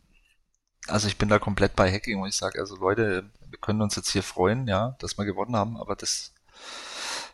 Also 0.88 1.08
ich 1.08 1.18
bin 1.18 1.30
da 1.30 1.40
komplett 1.40 1.76
bei 1.76 1.92
Hacking 1.92 2.22
und 2.22 2.30
ich 2.30 2.38
sage, 2.38 2.60
also 2.60 2.76
Leute, 2.76 3.30
wir 3.50 3.60
können 3.60 3.82
uns 3.82 3.96
jetzt 3.96 4.12
hier 4.12 4.24
freuen, 4.24 4.68
ja, 4.68 4.96
dass 5.00 5.18
wir 5.18 5.26
gewonnen 5.26 5.56
haben, 5.56 5.78
aber 5.78 5.96
das, 5.96 6.34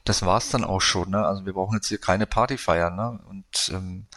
das 0.04 0.26
war's 0.26 0.50
dann 0.50 0.64
auch 0.64 0.82
schon, 0.82 1.12
ne? 1.12 1.26
Also 1.26 1.46
wir 1.46 1.54
brauchen 1.54 1.76
jetzt 1.76 1.88
hier 1.88 2.00
keine 2.00 2.26
Party 2.26 2.58
feiern, 2.58 2.96
ne? 2.96 3.20
Und 3.30 3.72
ähm, 3.74 4.08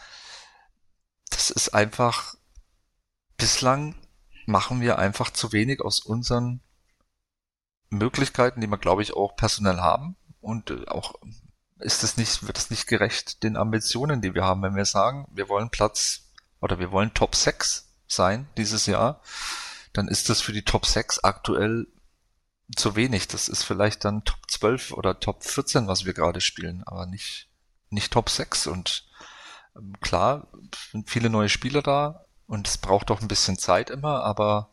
das 1.29 1.49
ist 1.49 1.73
einfach 1.73 2.35
bislang 3.41 3.95
machen 4.45 4.81
wir 4.81 4.99
einfach 4.99 5.31
zu 5.31 5.51
wenig 5.51 5.81
aus 5.81 5.99
unseren 5.99 6.61
Möglichkeiten, 7.89 8.61
die 8.61 8.67
wir, 8.67 8.77
glaube 8.77 9.01
ich, 9.01 9.13
auch 9.13 9.35
personell 9.35 9.77
haben. 9.77 10.15
Und 10.39 10.69
äh, 10.69 10.87
auch 10.87 11.15
ist 11.79 12.03
es 12.03 12.17
nicht, 12.17 12.45
wird 12.45 12.57
es 12.57 12.69
nicht 12.69 12.87
gerecht 12.87 13.43
den 13.43 13.57
Ambitionen, 13.57 14.21
die 14.21 14.35
wir 14.35 14.43
haben, 14.43 14.61
wenn 14.61 14.75
wir 14.75 14.85
sagen, 14.85 15.27
wir 15.31 15.49
wollen 15.49 15.71
Platz 15.71 16.31
oder 16.61 16.79
wir 16.79 16.91
wollen 16.91 17.13
Top 17.13 17.35
6 17.35 17.91
sein 18.07 18.47
dieses 18.57 18.85
Jahr, 18.85 19.21
dann 19.93 20.07
ist 20.07 20.29
das 20.29 20.41
für 20.41 20.53
die 20.53 20.63
Top 20.63 20.85
6 20.85 21.23
aktuell 21.23 21.87
zu 22.75 22.95
wenig. 22.95 23.27
Das 23.27 23.49
ist 23.49 23.63
vielleicht 23.63 24.05
dann 24.05 24.23
Top 24.23 24.39
12 24.47 24.91
oder 24.91 25.19
Top 25.19 25.43
14, 25.43 25.87
was 25.87 26.05
wir 26.05 26.13
gerade 26.13 26.41
spielen, 26.41 26.83
aber 26.85 27.07
nicht, 27.07 27.49
nicht 27.89 28.13
Top 28.13 28.29
6. 28.29 28.67
Und 28.67 29.07
ähm, 29.75 29.99
klar, 29.99 30.47
sind 30.91 31.09
viele 31.09 31.31
neue 31.31 31.49
Spieler 31.49 31.81
da, 31.81 32.20
und 32.51 32.67
es 32.67 32.77
braucht 32.77 33.09
doch 33.09 33.21
ein 33.21 33.29
bisschen 33.29 33.57
Zeit 33.57 33.89
immer, 33.89 34.25
aber 34.25 34.67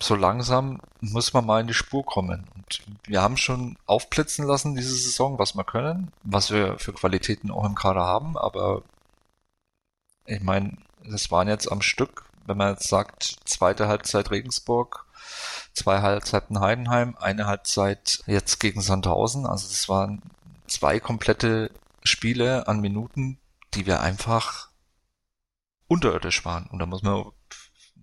so 0.00 0.14
langsam 0.14 0.80
muss 1.00 1.34
man 1.34 1.44
mal 1.44 1.60
in 1.60 1.66
die 1.66 1.74
Spur 1.74 2.06
kommen. 2.06 2.46
Und 2.54 2.80
wir 3.04 3.20
haben 3.20 3.36
schon 3.36 3.76
aufblitzen 3.84 4.46
lassen 4.46 4.74
diese 4.74 4.94
Saison, 4.94 5.38
was 5.38 5.54
wir 5.54 5.64
können, 5.64 6.10
was 6.22 6.50
wir 6.50 6.78
für 6.78 6.94
Qualitäten 6.94 7.50
auch 7.50 7.66
im 7.66 7.74
Kader 7.74 8.00
haben, 8.00 8.38
aber 8.38 8.80
ich 10.24 10.40
meine, 10.40 10.78
das 11.04 11.30
waren 11.30 11.48
jetzt 11.48 11.70
am 11.70 11.82
Stück, 11.82 12.24
wenn 12.46 12.56
man 12.56 12.72
jetzt 12.72 12.88
sagt, 12.88 13.36
zweite 13.44 13.86
Halbzeit 13.88 14.30
Regensburg, 14.30 15.04
zwei 15.74 16.00
Halbzeiten 16.00 16.60
Heidenheim, 16.60 17.14
eine 17.20 17.44
Halbzeit 17.44 18.22
jetzt 18.26 18.58
gegen 18.58 18.80
Sandhausen. 18.80 19.44
Also 19.44 19.68
das 19.68 19.86
waren 19.90 20.22
zwei 20.66 20.98
komplette 20.98 21.70
Spiele 22.04 22.68
an 22.68 22.80
Minuten, 22.80 23.38
die 23.74 23.84
wir 23.84 24.00
einfach 24.00 24.67
unterirdisch 25.88 26.44
waren. 26.44 26.66
Und 26.66 26.78
da 26.78 26.86
muss 26.86 27.02
man, 27.02 27.24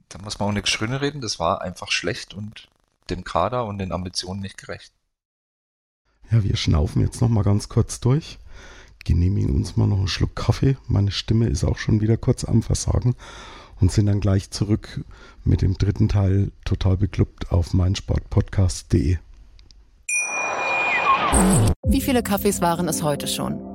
da 0.10 0.20
muss 0.20 0.40
man 0.40 0.50
auch 0.50 0.54
nichts 0.54 0.70
Schöne 0.70 1.02
reden. 1.02 1.22
Das 1.22 1.40
war 1.40 1.62
einfach 1.62 1.92
schlecht 1.92 2.34
und 2.34 2.68
dem 3.10 3.24
Kader 3.24 3.66
und 3.66 3.78
den 3.78 3.92
Ambitionen 3.92 4.42
nicht 4.42 4.58
gerecht. 4.58 4.92
Ja, 6.32 6.44
wir 6.44 6.58
schnaufen 6.58 7.02
jetzt 7.02 7.22
noch 7.22 7.30
mal 7.30 7.44
ganz 7.44 7.70
kurz 7.70 8.00
durch, 8.00 8.40
genehmigen 9.04 9.56
uns 9.56 9.78
mal 9.78 9.88
noch 9.88 10.00
einen 10.00 10.08
Schluck 10.08 10.36
Kaffee. 10.36 10.76
Meine 10.88 11.12
Stimme 11.12 11.48
ist 11.48 11.64
auch 11.64 11.78
schon 11.78 12.02
wieder 12.02 12.18
kurz 12.18 12.44
am 12.44 12.64
Versagen 12.64 13.16
und 13.80 13.92
sind 13.92 14.08
dann 14.08 14.22
gleich 14.22 14.50
zurück 14.50 15.06
mit 15.44 15.62
dem 15.62 15.78
dritten 15.78 16.10
Teil 16.10 16.52
total 16.64 16.98
beklubbt 16.98 17.52
auf 17.52 17.74
meinsportpodcast.de. 17.74 19.18
Wie 21.88 22.02
viele 22.02 22.24
Kaffees 22.24 22.62
waren 22.62 22.88
es 22.88 23.04
heute 23.04 23.28
schon? 23.28 23.75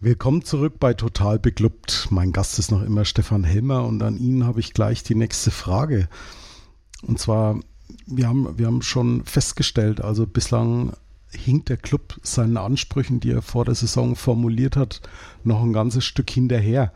Willkommen 0.00 0.44
zurück 0.44 0.74
bei 0.78 0.94
Total 0.94 1.40
Beglückt. 1.40 2.06
Mein 2.10 2.30
Gast 2.30 2.60
ist 2.60 2.70
noch 2.70 2.84
immer 2.84 3.04
Stefan 3.04 3.42
Helmer 3.42 3.84
und 3.84 4.00
an 4.00 4.16
ihn 4.16 4.44
habe 4.44 4.60
ich 4.60 4.72
gleich 4.72 5.02
die 5.02 5.16
nächste 5.16 5.50
Frage. 5.50 6.08
Und 7.02 7.18
zwar, 7.18 7.58
wir 8.06 8.28
haben, 8.28 8.56
wir 8.56 8.66
haben 8.66 8.82
schon 8.82 9.24
festgestellt, 9.24 10.00
also 10.00 10.24
bislang 10.24 10.92
hinkt 11.32 11.68
der 11.68 11.78
Club 11.78 12.20
seinen 12.22 12.58
Ansprüchen, 12.58 13.18
die 13.18 13.32
er 13.32 13.42
vor 13.42 13.64
der 13.64 13.74
Saison 13.74 14.14
formuliert 14.14 14.76
hat, 14.76 15.00
noch 15.42 15.60
ein 15.64 15.72
ganzes 15.72 16.04
Stück 16.04 16.30
hinterher. 16.30 16.92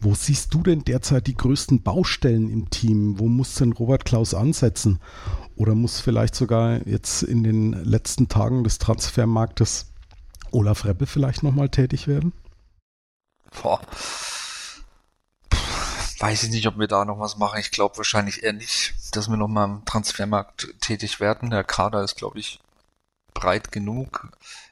Wo 0.00 0.14
siehst 0.14 0.54
du 0.54 0.62
denn 0.62 0.82
derzeit 0.82 1.26
die 1.26 1.36
größten 1.36 1.82
Baustellen 1.82 2.48
im 2.48 2.70
Team? 2.70 3.18
Wo 3.18 3.28
muss 3.28 3.56
denn 3.56 3.72
Robert 3.72 4.06
Klaus 4.06 4.32
ansetzen? 4.32 4.98
Oder 5.56 5.74
muss 5.74 6.00
vielleicht 6.00 6.34
sogar 6.34 6.86
jetzt 6.88 7.22
in 7.22 7.44
den 7.44 7.74
letzten 7.84 8.28
Tagen 8.28 8.64
des 8.64 8.78
Transfermarktes 8.78 9.92
Olaf 10.52 10.86
Rebbe 10.86 11.04
vielleicht 11.04 11.42
nochmal 11.42 11.68
tätig 11.68 12.08
werden? 12.08 12.32
Boah. 13.62 13.80
Weiß 16.18 16.44
ich 16.44 16.50
nicht, 16.50 16.66
ob 16.66 16.78
wir 16.78 16.88
da 16.88 17.04
noch 17.04 17.20
was 17.20 17.36
machen. 17.36 17.60
Ich 17.60 17.70
glaube 17.70 17.98
wahrscheinlich 17.98 18.42
eher 18.42 18.54
nicht, 18.54 18.94
dass 19.12 19.28
wir 19.28 19.36
noch 19.36 19.48
mal 19.48 19.64
im 19.64 19.84
Transfermarkt 19.84 20.74
tätig 20.80 21.20
werden. 21.20 21.50
Der 21.50 21.64
Kader 21.64 22.02
ist, 22.02 22.16
glaube 22.16 22.38
ich, 22.38 22.60
breit 23.34 23.70
genug. 23.70 24.30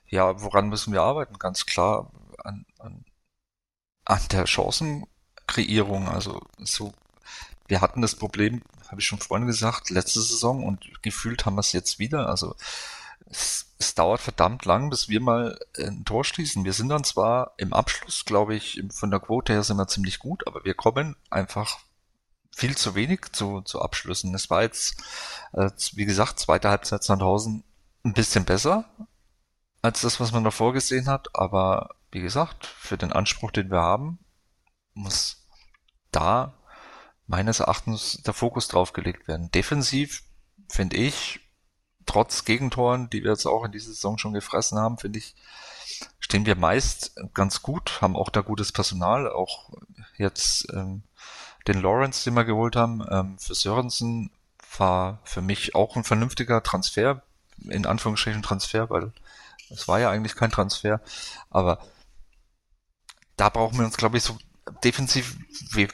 Ja, 0.08 0.40
woran 0.40 0.68
müssen 0.68 0.92
wir 0.92 1.02
arbeiten? 1.02 1.38
Ganz 1.38 1.66
klar 1.66 2.10
an, 2.42 2.64
an, 2.78 3.04
an 4.04 4.20
der 4.30 4.46
Chancenkreierung. 4.46 6.08
Also 6.08 6.40
so, 6.58 6.94
wir 7.68 7.80
hatten 7.80 8.00
das 8.00 8.14
Problem, 8.14 8.62
habe 8.88 9.00
ich 9.00 9.06
schon 9.06 9.18
vorhin 9.18 9.46
gesagt, 9.46 9.90
letzte 9.90 10.20
Saison 10.20 10.64
und 10.64 11.02
gefühlt 11.02 11.44
haben 11.44 11.56
wir 11.56 11.60
es 11.60 11.72
jetzt 11.72 11.98
wieder. 11.98 12.28
Also 12.28 12.54
es, 13.26 13.74
es 13.78 13.94
dauert 13.94 14.20
verdammt 14.20 14.64
lang, 14.64 14.90
bis 14.90 15.08
wir 15.08 15.20
mal 15.20 15.58
ein 15.78 16.04
Tor 16.04 16.24
schließen. 16.24 16.64
Wir 16.64 16.72
sind 16.72 16.88
dann 16.88 17.04
zwar 17.04 17.54
im 17.56 17.72
Abschluss, 17.72 18.24
glaube 18.24 18.54
ich, 18.54 18.82
von 18.90 19.10
der 19.10 19.20
Quote 19.20 19.52
her 19.52 19.62
sind 19.62 19.76
wir 19.76 19.88
ziemlich 19.88 20.18
gut, 20.18 20.46
aber 20.46 20.64
wir 20.64 20.74
kommen 20.74 21.16
einfach 21.30 21.78
viel 22.54 22.76
zu 22.76 22.94
wenig 22.94 23.32
zu, 23.32 23.62
zu 23.62 23.82
Abschlüssen. 23.82 24.34
Es 24.34 24.50
war 24.50 24.62
jetzt, 24.62 25.02
äh, 25.52 25.70
wie 25.94 26.04
gesagt, 26.04 26.38
zweite 26.38 26.70
Halbzeit 26.70 27.02
Sandhausen 27.02 27.64
ein 28.04 28.12
bisschen 28.12 28.44
besser 28.44 28.84
als 29.82 30.00
das, 30.00 30.20
was 30.20 30.32
man 30.32 30.44
davor 30.44 30.72
gesehen 30.72 31.08
hat, 31.08 31.28
aber 31.34 31.90
wie 32.10 32.22
gesagt, 32.22 32.66
für 32.66 32.96
den 32.96 33.12
Anspruch, 33.12 33.50
den 33.50 33.70
wir 33.70 33.80
haben, 33.80 34.18
muss 34.94 35.46
da 36.10 36.54
meines 37.26 37.60
Erachtens 37.60 38.22
der 38.22 38.34
Fokus 38.34 38.68
drauf 38.68 38.92
gelegt 38.92 39.28
werden. 39.28 39.50
Defensiv 39.50 40.22
finde 40.68 40.96
ich, 40.96 41.40
trotz 42.06 42.44
Gegentoren, 42.44 43.10
die 43.10 43.22
wir 43.22 43.30
jetzt 43.30 43.46
auch 43.46 43.64
in 43.64 43.72
dieser 43.72 43.88
Saison 43.88 44.18
schon 44.18 44.32
gefressen 44.32 44.78
haben, 44.78 44.98
finde 44.98 45.18
ich, 45.18 45.34
stehen 46.20 46.46
wir 46.46 46.56
meist 46.56 47.14
ganz 47.34 47.62
gut, 47.62 48.00
haben 48.00 48.16
auch 48.16 48.30
da 48.30 48.40
gutes 48.40 48.72
Personal, 48.72 49.30
auch 49.30 49.70
jetzt 50.16 50.66
ähm, 50.72 51.02
den 51.66 51.80
Lawrence, 51.80 52.24
den 52.24 52.34
wir 52.34 52.44
geholt 52.44 52.76
haben, 52.76 53.04
ähm, 53.10 53.38
für 53.38 53.54
Sörensen 53.54 54.30
war 54.76 55.20
für 55.24 55.42
mich 55.42 55.74
auch 55.74 55.96
ein 55.96 56.04
vernünftiger 56.04 56.62
Transfer, 56.62 57.22
in 57.68 57.86
Anführungsstrichen 57.86 58.42
Transfer, 58.42 58.90
weil 58.90 59.12
es 59.70 59.88
war 59.88 60.00
ja 60.00 60.10
eigentlich 60.10 60.34
kein 60.34 60.50
Transfer, 60.50 61.00
aber 61.50 61.78
da 63.36 63.48
brauchen 63.48 63.78
wir 63.78 63.86
uns, 63.86 63.96
glaube 63.96 64.16
ich, 64.16 64.22
so 64.22 64.36
defensiv 64.82 65.36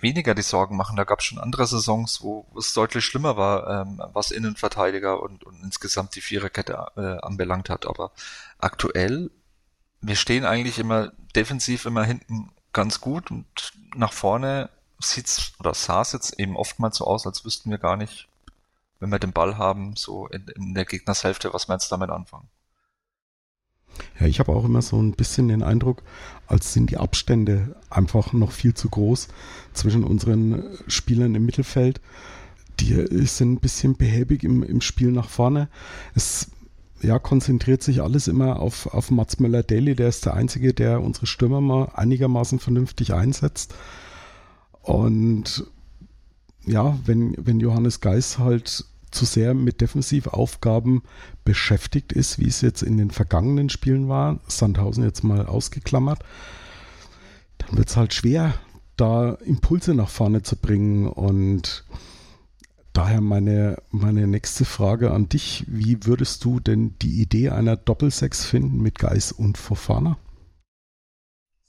weniger 0.03 0.35
die 0.35 0.43
Sorgen 0.43 0.77
machen. 0.77 0.97
Da 0.97 1.05
gab 1.05 1.21
es 1.21 1.25
schon 1.25 1.39
andere 1.39 1.66
Saisons, 1.66 2.23
wo 2.23 2.47
es 2.57 2.73
deutlich 2.73 3.05
schlimmer 3.05 3.37
war, 3.37 3.83
ähm, 3.83 4.03
was 4.12 4.31
Innenverteidiger 4.31 5.21
und, 5.21 5.45
und 5.45 5.62
insgesamt 5.62 6.14
die 6.14 6.21
Viererkette 6.21 6.87
äh, 6.97 7.25
anbelangt 7.25 7.68
hat. 7.68 7.87
Aber 7.87 8.12
aktuell, 8.59 9.31
wir 10.01 10.16
stehen 10.16 10.45
eigentlich 10.45 10.79
immer 10.79 11.12
defensiv 11.35 11.87
immer 11.87 12.05
hinten 12.05 12.53
ganz 12.73 13.01
gut 13.01 13.31
und 13.31 13.47
nach 13.97 14.12
vorne 14.12 14.71
sieht's 15.01 15.53
oder 15.59 15.75
sah 15.75 16.03
es 16.03 16.12
jetzt 16.12 16.39
eben 16.39 16.57
oftmals 16.57 16.99
so 16.99 17.07
aus, 17.07 17.27
als 17.27 17.45
wüssten 17.45 17.71
wir 17.71 17.79
gar 17.79 17.97
nicht, 17.97 18.29
wenn 18.99 19.11
wir 19.11 19.18
den 19.18 19.33
Ball 19.33 19.59
haben, 19.59 19.97
so 19.97 20.27
in, 20.29 20.47
in 20.49 20.75
der 20.75 20.85
Gegnershälfte, 20.85 21.53
was 21.53 21.68
wir 21.68 21.75
jetzt 21.75 21.91
damit 21.91 22.11
anfangen. 22.11 22.49
Ja, 24.18 24.26
ich 24.26 24.38
habe 24.41 24.53
auch 24.53 24.64
immer 24.64 24.82
so 24.82 25.01
ein 25.01 25.12
bisschen 25.12 25.49
den 25.49 25.62
Eindruck, 25.62 26.03
als 26.47 26.72
sind 26.72 26.91
die 26.91 26.97
Abstände 26.97 27.76
einfach 27.91 28.32
noch 28.32 28.53
viel 28.53 28.74
zu 28.74 28.88
groß 28.88 29.28
zwischen 29.72 30.05
unseren 30.05 30.62
Spielern 30.86 31.34
im 31.34 31.45
Mittelfeld. 31.45 32.01
Die 32.80 32.95
sind 33.26 33.53
ein 33.53 33.61
bisschen 33.61 33.97
behäbig 33.97 34.43
im, 34.43 34.62
im 34.62 34.80
Spiel 34.80 35.12
nach 35.12 35.28
vorne. 35.28 35.68
Es 36.14 36.51
ja, 37.03 37.18
konzentriert 37.18 37.82
sich 37.82 38.03
alles 38.03 38.28
immer 38.28 38.61
auf, 38.61 38.86
auf 38.86 39.11
Mats 39.11 39.38
Möller-Daly. 39.38 39.95
Der 39.95 40.09
ist 40.09 40.26
der 40.26 40.34
Einzige, 40.34 40.74
der 40.74 41.03
unsere 41.03 41.26
Stürmer 41.26 41.61
mal 41.61 41.91
einigermaßen 41.95 42.59
vernünftig 42.59 43.14
einsetzt. 43.14 43.74
Und 44.82 45.64
ja, 46.66 46.99
wenn, 47.05 47.34
wenn 47.38 47.61
Johannes 47.61 48.01
Geis 48.01 48.38
halt 48.38 48.84
zu 49.11 49.25
sehr 49.25 49.55
mit 49.55 49.81
Defensivaufgaben 49.81 51.03
beschäftigt 51.45 52.13
ist, 52.13 52.39
wie 52.39 52.49
es 52.49 52.61
jetzt 52.61 52.83
in 52.83 52.97
den 52.97 53.11
vergangenen 53.11 53.71
Spielen 53.71 54.09
war, 54.09 54.41
Sandhausen 54.47 55.05
jetzt 55.05 55.25
mal 55.25 55.47
ausgeklammert, 55.47 56.23
dann 57.59 57.77
wird 57.77 57.89
es 57.89 57.97
halt 57.97 58.15
schwer, 58.15 58.55
da 58.97 59.33
Impulse 59.45 59.95
nach 59.95 60.09
vorne 60.09 60.43
zu 60.43 60.57
bringen. 60.57 61.07
Und 61.07 61.85
daher 62.93 63.21
meine, 63.21 63.83
meine 63.91 64.27
nächste 64.27 64.65
Frage 64.65 65.11
an 65.13 65.29
dich. 65.29 65.65
Wie 65.67 66.05
würdest 66.05 66.45
du 66.45 66.61
denn 66.61 66.97
die 67.01 67.21
Idee 67.21 67.51
einer 67.51 67.77
Doppelsechs 67.77 68.45
finden 68.45 68.83
mit 68.83 68.99
Geis 68.99 69.33
und 69.33 69.59
Fofana? 69.59 70.19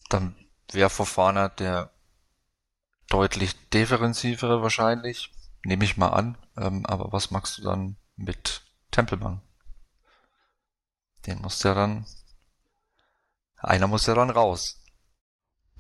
Dann 0.09 0.35
wäre 0.71 0.89
Fofana 0.89 1.49
der 1.49 1.91
deutlich 3.09 3.55
defensivere 3.69 4.61
wahrscheinlich 4.61 5.31
nehme 5.63 5.83
ich 5.83 5.97
mal 5.97 6.09
an. 6.09 6.37
Ähm, 6.57 6.85
aber 6.85 7.11
was 7.11 7.31
machst 7.31 7.57
du 7.57 7.63
dann 7.63 7.95
mit 8.15 8.63
Tempelmann? 8.91 9.41
Den 11.25 11.39
muss 11.41 11.61
ja 11.63 11.73
dann, 11.73 12.05
einer 13.57 13.87
muss 13.87 14.05
ja 14.07 14.15
dann 14.15 14.29
raus. 14.29 14.81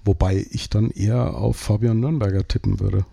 Wobei 0.03 0.45
ich 0.49 0.69
dann 0.69 0.89
eher 0.91 1.35
auf 1.35 1.57
Fabian 1.57 1.99
Nürnberger 1.99 2.47
tippen 2.47 2.79
würde. 2.79 3.05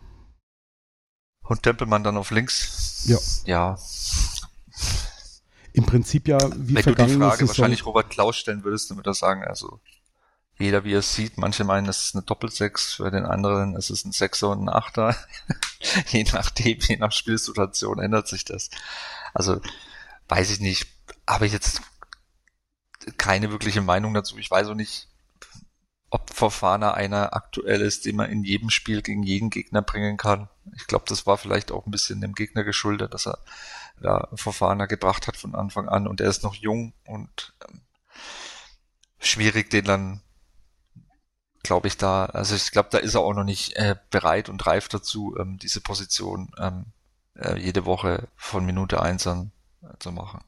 Und 1.42 1.62
Tempelmann 1.62 2.04
dann 2.04 2.16
auf 2.16 2.30
links? 2.30 3.04
Ja. 3.06 3.18
Ja. 3.46 3.78
Im 5.72 5.86
Prinzip 5.86 6.28
ja 6.28 6.38
wie 6.56 6.74
Wenn 6.74 6.82
du 6.82 6.94
die 6.94 7.16
Frage 7.16 7.36
Saison 7.36 7.48
wahrscheinlich 7.48 7.86
Robert 7.86 8.10
Klaus 8.10 8.36
stellen 8.36 8.64
würdest, 8.64 8.90
dann 8.90 8.98
würde 8.98 9.10
er 9.10 9.14
sagen, 9.14 9.44
also 9.44 9.80
jeder 10.58 10.84
wie 10.84 10.94
er 10.94 10.98
es 10.98 11.14
sieht. 11.14 11.38
Manche 11.38 11.64
meinen, 11.64 11.88
es 11.88 12.06
ist 12.06 12.14
eine 12.14 12.24
Doppelsechs, 12.24 12.94
für 12.94 13.10
den 13.10 13.24
anderen 13.24 13.76
ist 13.76 13.90
es 13.90 14.04
ein 14.04 14.12
Sechser 14.12 14.50
und 14.50 14.64
ein 14.64 14.68
Achter. 14.68 15.16
je 16.08 16.24
nachdem, 16.32 16.78
je 16.80 16.96
nach 16.96 17.12
Spielsituation 17.12 18.00
ändert 18.00 18.28
sich 18.28 18.44
das. 18.44 18.70
Also 19.34 19.60
weiß 20.28 20.50
ich 20.50 20.60
nicht, 20.60 20.88
habe 21.26 21.46
ich 21.46 21.52
jetzt 21.52 21.80
keine 23.16 23.50
wirkliche 23.50 23.80
Meinung 23.80 24.14
dazu. 24.14 24.36
Ich 24.38 24.50
weiß 24.50 24.68
auch 24.68 24.74
nicht, 24.74 25.08
ob 26.10 26.34
Fofana 26.34 26.94
einer 26.94 27.34
aktuell 27.34 27.80
ist, 27.80 28.06
den 28.06 28.16
man 28.16 28.30
in 28.30 28.42
jedem 28.42 28.70
Spiel 28.70 29.02
gegen 29.02 29.22
jeden 29.22 29.50
Gegner 29.50 29.82
bringen 29.82 30.16
kann. 30.16 30.48
Ich 30.74 30.86
glaube, 30.86 31.04
das 31.06 31.26
war 31.26 31.38
vielleicht 31.38 31.70
auch 31.70 31.86
ein 31.86 31.90
bisschen 31.90 32.20
dem 32.20 32.34
Gegner 32.34 32.64
geschuldet, 32.64 33.14
dass 33.14 33.26
er 33.26 33.38
da 34.00 34.28
Fofana 34.34 34.86
gebracht 34.86 35.26
hat 35.26 35.36
von 35.36 35.54
Anfang 35.54 35.88
an 35.88 36.06
und 36.06 36.20
er 36.20 36.28
ist 36.28 36.42
noch 36.42 36.54
jung 36.54 36.94
und 37.04 37.54
ähm, 37.68 37.80
schwierig, 39.18 39.70
den 39.70 39.84
dann 39.84 40.22
glaube 41.62 41.88
ich, 41.88 41.96
da, 41.96 42.26
also 42.26 42.54
ich 42.54 42.70
glaube, 42.70 42.88
da 42.90 42.98
ist 42.98 43.14
er 43.14 43.20
auch 43.20 43.34
noch 43.34 43.44
nicht 43.44 43.76
äh, 43.76 43.96
bereit 44.10 44.48
und 44.48 44.66
reif 44.66 44.88
dazu, 44.88 45.36
ähm, 45.38 45.58
diese 45.58 45.80
Position 45.80 46.50
ähm, 46.58 46.86
äh, 47.34 47.58
jede 47.58 47.84
Woche 47.84 48.28
von 48.36 48.64
Minute 48.64 49.02
eins 49.02 49.26
an 49.26 49.52
äh, 49.82 49.86
zu 49.98 50.12
machen. 50.12 50.40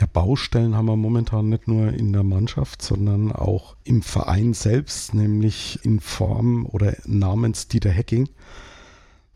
Ja, 0.00 0.06
Baustellen 0.06 0.74
haben 0.74 0.86
wir 0.86 0.96
momentan 0.96 1.48
nicht 1.48 1.68
nur 1.68 1.92
in 1.92 2.12
der 2.12 2.22
Mannschaft, 2.22 2.80
sondern 2.82 3.30
auch 3.30 3.76
im 3.84 4.02
Verein 4.02 4.54
selbst, 4.54 5.12
nämlich 5.12 5.84
in 5.84 6.00
Form 6.00 6.66
oder 6.66 6.96
namens 7.04 7.68
Dieter 7.68 7.90
Hecking. 7.90 8.28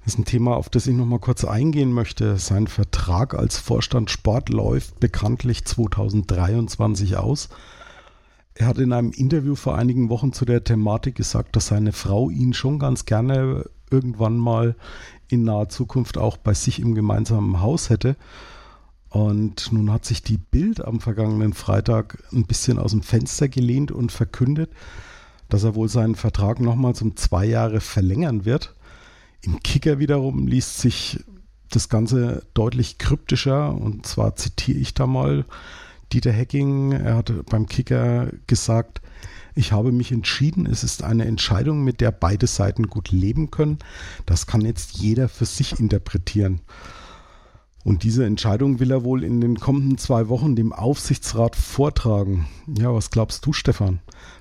Das 0.04 0.14
ist 0.14 0.18
ein 0.20 0.24
Thema, 0.24 0.56
auf 0.56 0.70
das 0.70 0.86
ich 0.86 0.94
noch 0.94 1.04
mal 1.04 1.18
kurz 1.18 1.44
eingehen 1.44 1.92
möchte. 1.92 2.38
Sein 2.38 2.68
Vertrag 2.68 3.34
als 3.34 3.58
Vorstand 3.58 4.10
Sport 4.10 4.48
läuft 4.48 5.00
bekanntlich 5.00 5.64
2023 5.64 7.16
aus. 7.16 7.48
Er 8.58 8.68
hat 8.68 8.78
in 8.78 8.94
einem 8.94 9.12
Interview 9.12 9.54
vor 9.54 9.76
einigen 9.76 10.08
Wochen 10.08 10.32
zu 10.32 10.46
der 10.46 10.64
Thematik 10.64 11.14
gesagt, 11.14 11.56
dass 11.56 11.66
seine 11.66 11.92
Frau 11.92 12.30
ihn 12.30 12.54
schon 12.54 12.78
ganz 12.78 13.04
gerne 13.04 13.68
irgendwann 13.90 14.38
mal 14.38 14.76
in 15.28 15.44
naher 15.44 15.68
Zukunft 15.68 16.16
auch 16.16 16.38
bei 16.38 16.54
sich 16.54 16.80
im 16.80 16.94
gemeinsamen 16.94 17.60
Haus 17.60 17.90
hätte. 17.90 18.16
Und 19.10 19.72
nun 19.72 19.92
hat 19.92 20.06
sich 20.06 20.22
die 20.22 20.38
Bild 20.38 20.82
am 20.82 21.00
vergangenen 21.00 21.52
Freitag 21.52 22.22
ein 22.32 22.46
bisschen 22.46 22.78
aus 22.78 22.92
dem 22.92 23.02
Fenster 23.02 23.48
gelehnt 23.48 23.92
und 23.92 24.10
verkündet, 24.10 24.70
dass 25.50 25.64
er 25.64 25.74
wohl 25.74 25.90
seinen 25.90 26.14
Vertrag 26.14 26.58
nochmals 26.58 27.02
um 27.02 27.14
zwei 27.14 27.44
Jahre 27.44 27.80
verlängern 27.80 28.46
wird. 28.46 28.74
Im 29.42 29.62
Kicker 29.62 29.98
wiederum 29.98 30.46
liest 30.46 30.78
sich 30.78 31.22
das 31.70 31.90
Ganze 31.90 32.46
deutlich 32.54 32.96
kryptischer 32.96 33.74
und 33.74 34.06
zwar 34.06 34.34
zitiere 34.34 34.78
ich 34.78 34.94
da 34.94 35.06
mal 35.06 35.44
Dieter 36.12 36.32
Hecking, 36.32 36.92
er 36.92 37.16
hat 37.16 37.32
beim 37.46 37.66
Kicker 37.66 38.30
gesagt, 38.46 39.00
ich 39.54 39.72
habe 39.72 39.90
mich 39.90 40.12
entschieden, 40.12 40.66
es 40.66 40.84
ist 40.84 41.02
eine 41.02 41.24
Entscheidung, 41.24 41.82
mit 41.82 42.00
der 42.00 42.12
beide 42.12 42.46
Seiten 42.46 42.88
gut 42.88 43.10
leben 43.10 43.50
können. 43.50 43.78
Das 44.26 44.46
kann 44.46 44.60
jetzt 44.60 44.98
jeder 44.98 45.28
für 45.28 45.46
sich 45.46 45.80
interpretieren. 45.80 46.60
Und 47.82 48.02
diese 48.02 48.26
Entscheidung 48.26 48.80
will 48.80 48.90
er 48.90 49.04
wohl 49.04 49.24
in 49.24 49.40
den 49.40 49.58
kommenden 49.58 49.96
zwei 49.96 50.28
Wochen 50.28 50.56
dem 50.56 50.72
Aufsichtsrat 50.72 51.56
vortragen. 51.56 52.46
Ja, 52.66 52.92
was 52.92 53.10
glaubst 53.10 53.46
du, 53.46 53.52
Stefan? 53.52 54.00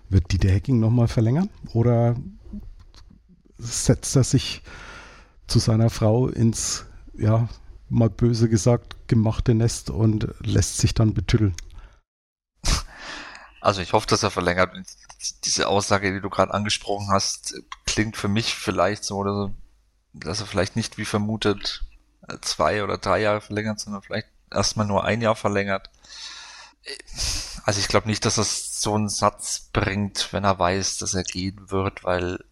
Wird 0.10 0.32
Dieter 0.32 0.50
Hecking 0.50 0.80
nochmal 0.80 1.08
verlängern? 1.08 1.50
Oder 1.74 2.16
setzt 3.58 4.16
er 4.16 4.24
sich 4.24 4.64
zu 5.48 5.60
seiner 5.60 5.90
Frau 5.90 6.28
ins, 6.28 6.86
ja, 7.18 7.48
mal 7.96 8.10
böse 8.10 8.50
gesagt, 8.50 8.96
gemachte 9.08 9.56
Nest 9.56 9.90
und 9.90 10.28
lässt 10.40 10.78
sich 10.78 10.94
dann 10.94 11.14
betütteln. 11.14 11.56
Also 13.62 13.82
ich 13.82 13.94
hoffe, 13.94 14.06
dass 14.08 14.22
er 14.22 14.30
verlängert. 14.30 14.76
Diese 15.44 15.68
Aussage, 15.68 16.14
die 16.14 16.22
du 16.22 16.30
gerade 16.30 16.54
angesprochen 16.54 17.08
hast, 17.10 17.56
klingt 17.86 18.16
für 18.16 18.28
mich 18.28 18.54
vielleicht 18.54 19.04
so, 19.04 19.18
oder 19.18 19.52
dass 20.14 20.40
er 20.40 20.46
vielleicht 20.46 20.76
nicht 20.76 20.98
wie 20.98 21.06
vermutet 21.06 21.84
zwei 22.42 22.84
oder 22.84 22.98
drei 22.98 23.22
Jahre 23.22 23.42
verlängert, 23.42 23.80
sondern 23.80 24.02
vielleicht 24.02 24.28
erstmal 24.52 24.86
nur 24.86 25.04
ein 25.04 25.22
Jahr 25.22 25.36
verlängert. 25.36 25.90
Also 27.64 27.80
ich 27.80 27.88
glaube 27.88 28.08
nicht, 28.08 28.26
dass 28.26 28.38
er 28.38 28.44
so 28.44 28.94
einen 28.94 29.10
Satz 29.10 29.70
bringt, 29.74 30.32
wenn 30.32 30.44
er 30.44 30.60
weiß, 30.60 30.98
dass 30.98 31.14
er 31.16 31.24
gehen 31.24 31.72
wird, 31.72 32.04
weil 32.04 32.44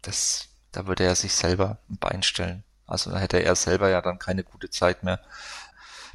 das, 0.00 0.48
da 0.72 0.86
würde 0.86 1.04
er 1.04 1.14
sich 1.14 1.34
selber 1.34 1.78
ein 1.90 1.98
Bein 1.98 2.22
stellen. 2.22 2.64
Also 2.86 3.10
da 3.10 3.18
hätte 3.18 3.42
er 3.42 3.56
selber 3.56 3.88
ja 3.88 4.00
dann 4.00 4.18
keine 4.18 4.44
gute 4.44 4.70
Zeit 4.70 5.02
mehr 5.02 5.20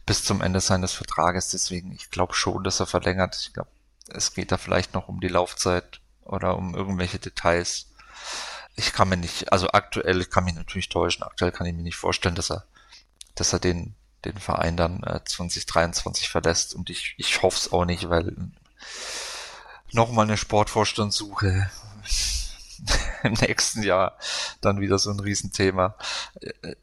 bis 0.05 0.23
zum 0.23 0.41
Ende 0.41 0.59
seines 0.59 0.93
Vertrages. 0.93 1.49
Deswegen, 1.49 1.91
ich 1.91 2.09
glaube 2.09 2.33
schon, 2.33 2.63
dass 2.63 2.79
er 2.79 2.85
verlängert. 2.85 3.37
Ich 3.39 3.53
glaube, 3.53 3.69
es 4.07 4.33
geht 4.33 4.51
da 4.51 4.57
vielleicht 4.57 4.93
noch 4.93 5.07
um 5.07 5.19
die 5.19 5.27
Laufzeit 5.27 6.01
oder 6.23 6.57
um 6.57 6.75
irgendwelche 6.75 7.19
Details. 7.19 7.87
Ich 8.75 8.93
kann 8.93 9.09
mir 9.09 9.17
nicht, 9.17 9.51
also 9.51 9.69
aktuell, 9.71 10.21
ich 10.21 10.29
kann 10.29 10.45
mich 10.45 10.55
natürlich 10.55 10.89
täuschen, 10.89 11.23
aktuell 11.23 11.51
kann 11.51 11.67
ich 11.67 11.73
mir 11.73 11.83
nicht 11.83 11.97
vorstellen, 11.97 12.35
dass 12.35 12.49
er, 12.49 12.65
dass 13.35 13.51
er 13.51 13.59
den, 13.59 13.95
den 14.25 14.37
Verein 14.37 14.77
dann 14.77 15.03
äh, 15.03 15.19
2023 15.23 16.29
verlässt 16.29 16.73
und 16.73 16.89
ich, 16.89 17.15
ich 17.17 17.41
hoffe 17.41 17.57
es 17.57 17.71
auch 17.71 17.85
nicht, 17.85 18.09
weil 18.09 18.35
nochmal 19.91 20.25
eine 20.25 20.37
Sportvorstandssuche 20.37 21.69
im 23.23 23.33
nächsten 23.33 23.83
Jahr 23.83 24.17
dann 24.61 24.79
wieder 24.79 24.99
so 24.99 25.09
ein 25.11 25.19
Riesenthema. 25.19 25.95
Äh, 26.41 26.75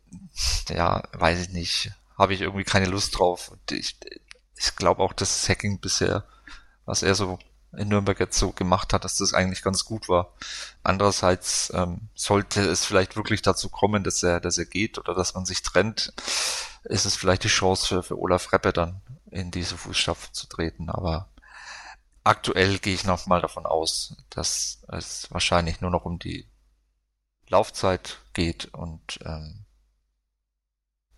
ja, 0.68 1.02
weiß 1.12 1.40
ich 1.40 1.48
nicht. 1.50 1.92
Habe 2.16 2.34
ich 2.34 2.40
irgendwie 2.40 2.64
keine 2.64 2.86
Lust 2.86 3.18
drauf. 3.18 3.50
Und 3.50 3.72
ich, 3.72 3.96
ich 4.56 4.76
glaube 4.76 5.02
auch, 5.02 5.12
dass 5.12 5.48
Hacking 5.48 5.80
bisher, 5.80 6.24
was 6.84 7.02
er 7.02 7.14
so 7.14 7.38
in 7.76 7.88
Nürnberg 7.88 8.18
jetzt 8.18 8.38
so 8.38 8.52
gemacht 8.52 8.92
hat, 8.92 9.04
dass 9.04 9.18
das 9.18 9.34
eigentlich 9.34 9.62
ganz 9.62 9.84
gut 9.84 10.08
war. 10.08 10.32
Andererseits 10.82 11.70
ähm, 11.74 12.08
sollte 12.14 12.62
es 12.62 12.84
vielleicht 12.84 13.16
wirklich 13.16 13.42
dazu 13.42 13.68
kommen, 13.68 14.02
dass 14.02 14.22
er, 14.22 14.40
dass 14.40 14.58
er 14.58 14.64
geht 14.64 14.98
oder 14.98 15.14
dass 15.14 15.34
man 15.34 15.44
sich 15.44 15.62
trennt, 15.62 16.12
ist 16.84 17.04
es 17.04 17.16
vielleicht 17.16 17.44
die 17.44 17.48
Chance 17.48 17.86
für, 17.86 18.02
für 18.02 18.18
Olaf 18.18 18.52
Reppe 18.52 18.72
dann 18.72 19.00
in 19.30 19.50
diese 19.50 19.76
Fußstapfen 19.76 20.32
zu 20.32 20.46
treten. 20.46 20.88
Aber 20.88 21.28
aktuell 22.26 22.78
gehe 22.78 22.94
ich 22.94 23.04
noch 23.04 23.26
mal 23.26 23.40
davon 23.40 23.66
aus, 23.66 24.16
dass 24.30 24.82
es 24.88 25.30
wahrscheinlich 25.30 25.80
nur 25.80 25.90
noch 25.90 26.04
um 26.04 26.18
die 26.18 26.48
Laufzeit 27.48 28.18
geht 28.32 28.66
und 28.74 29.18
ähm, 29.24 29.64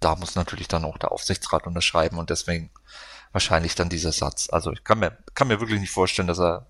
da 0.01 0.15
muss 0.15 0.37
natürlich 0.37 0.69
dann 0.69 0.85
auch 0.85 0.99
der 0.99 1.11
Aufsichtsrat 1.11 1.67
unterschreiben 1.67 2.19
und 2.19 2.31
deswegen 2.31 2.71
wahrscheinlich 3.33 3.75
dann 3.75 3.89
dieser 3.89 4.13
Satz. 4.13 4.49
Also 4.51 4.71
ich 4.73 4.85
kann 4.85 4.99
mir, 4.99 5.17
kann 5.35 5.49
mir 5.49 5.61
wirklich 5.61 5.81
nicht 5.81 5.91
vorstellen, 5.91 6.29
dass 6.29 6.39
er, 6.39 6.67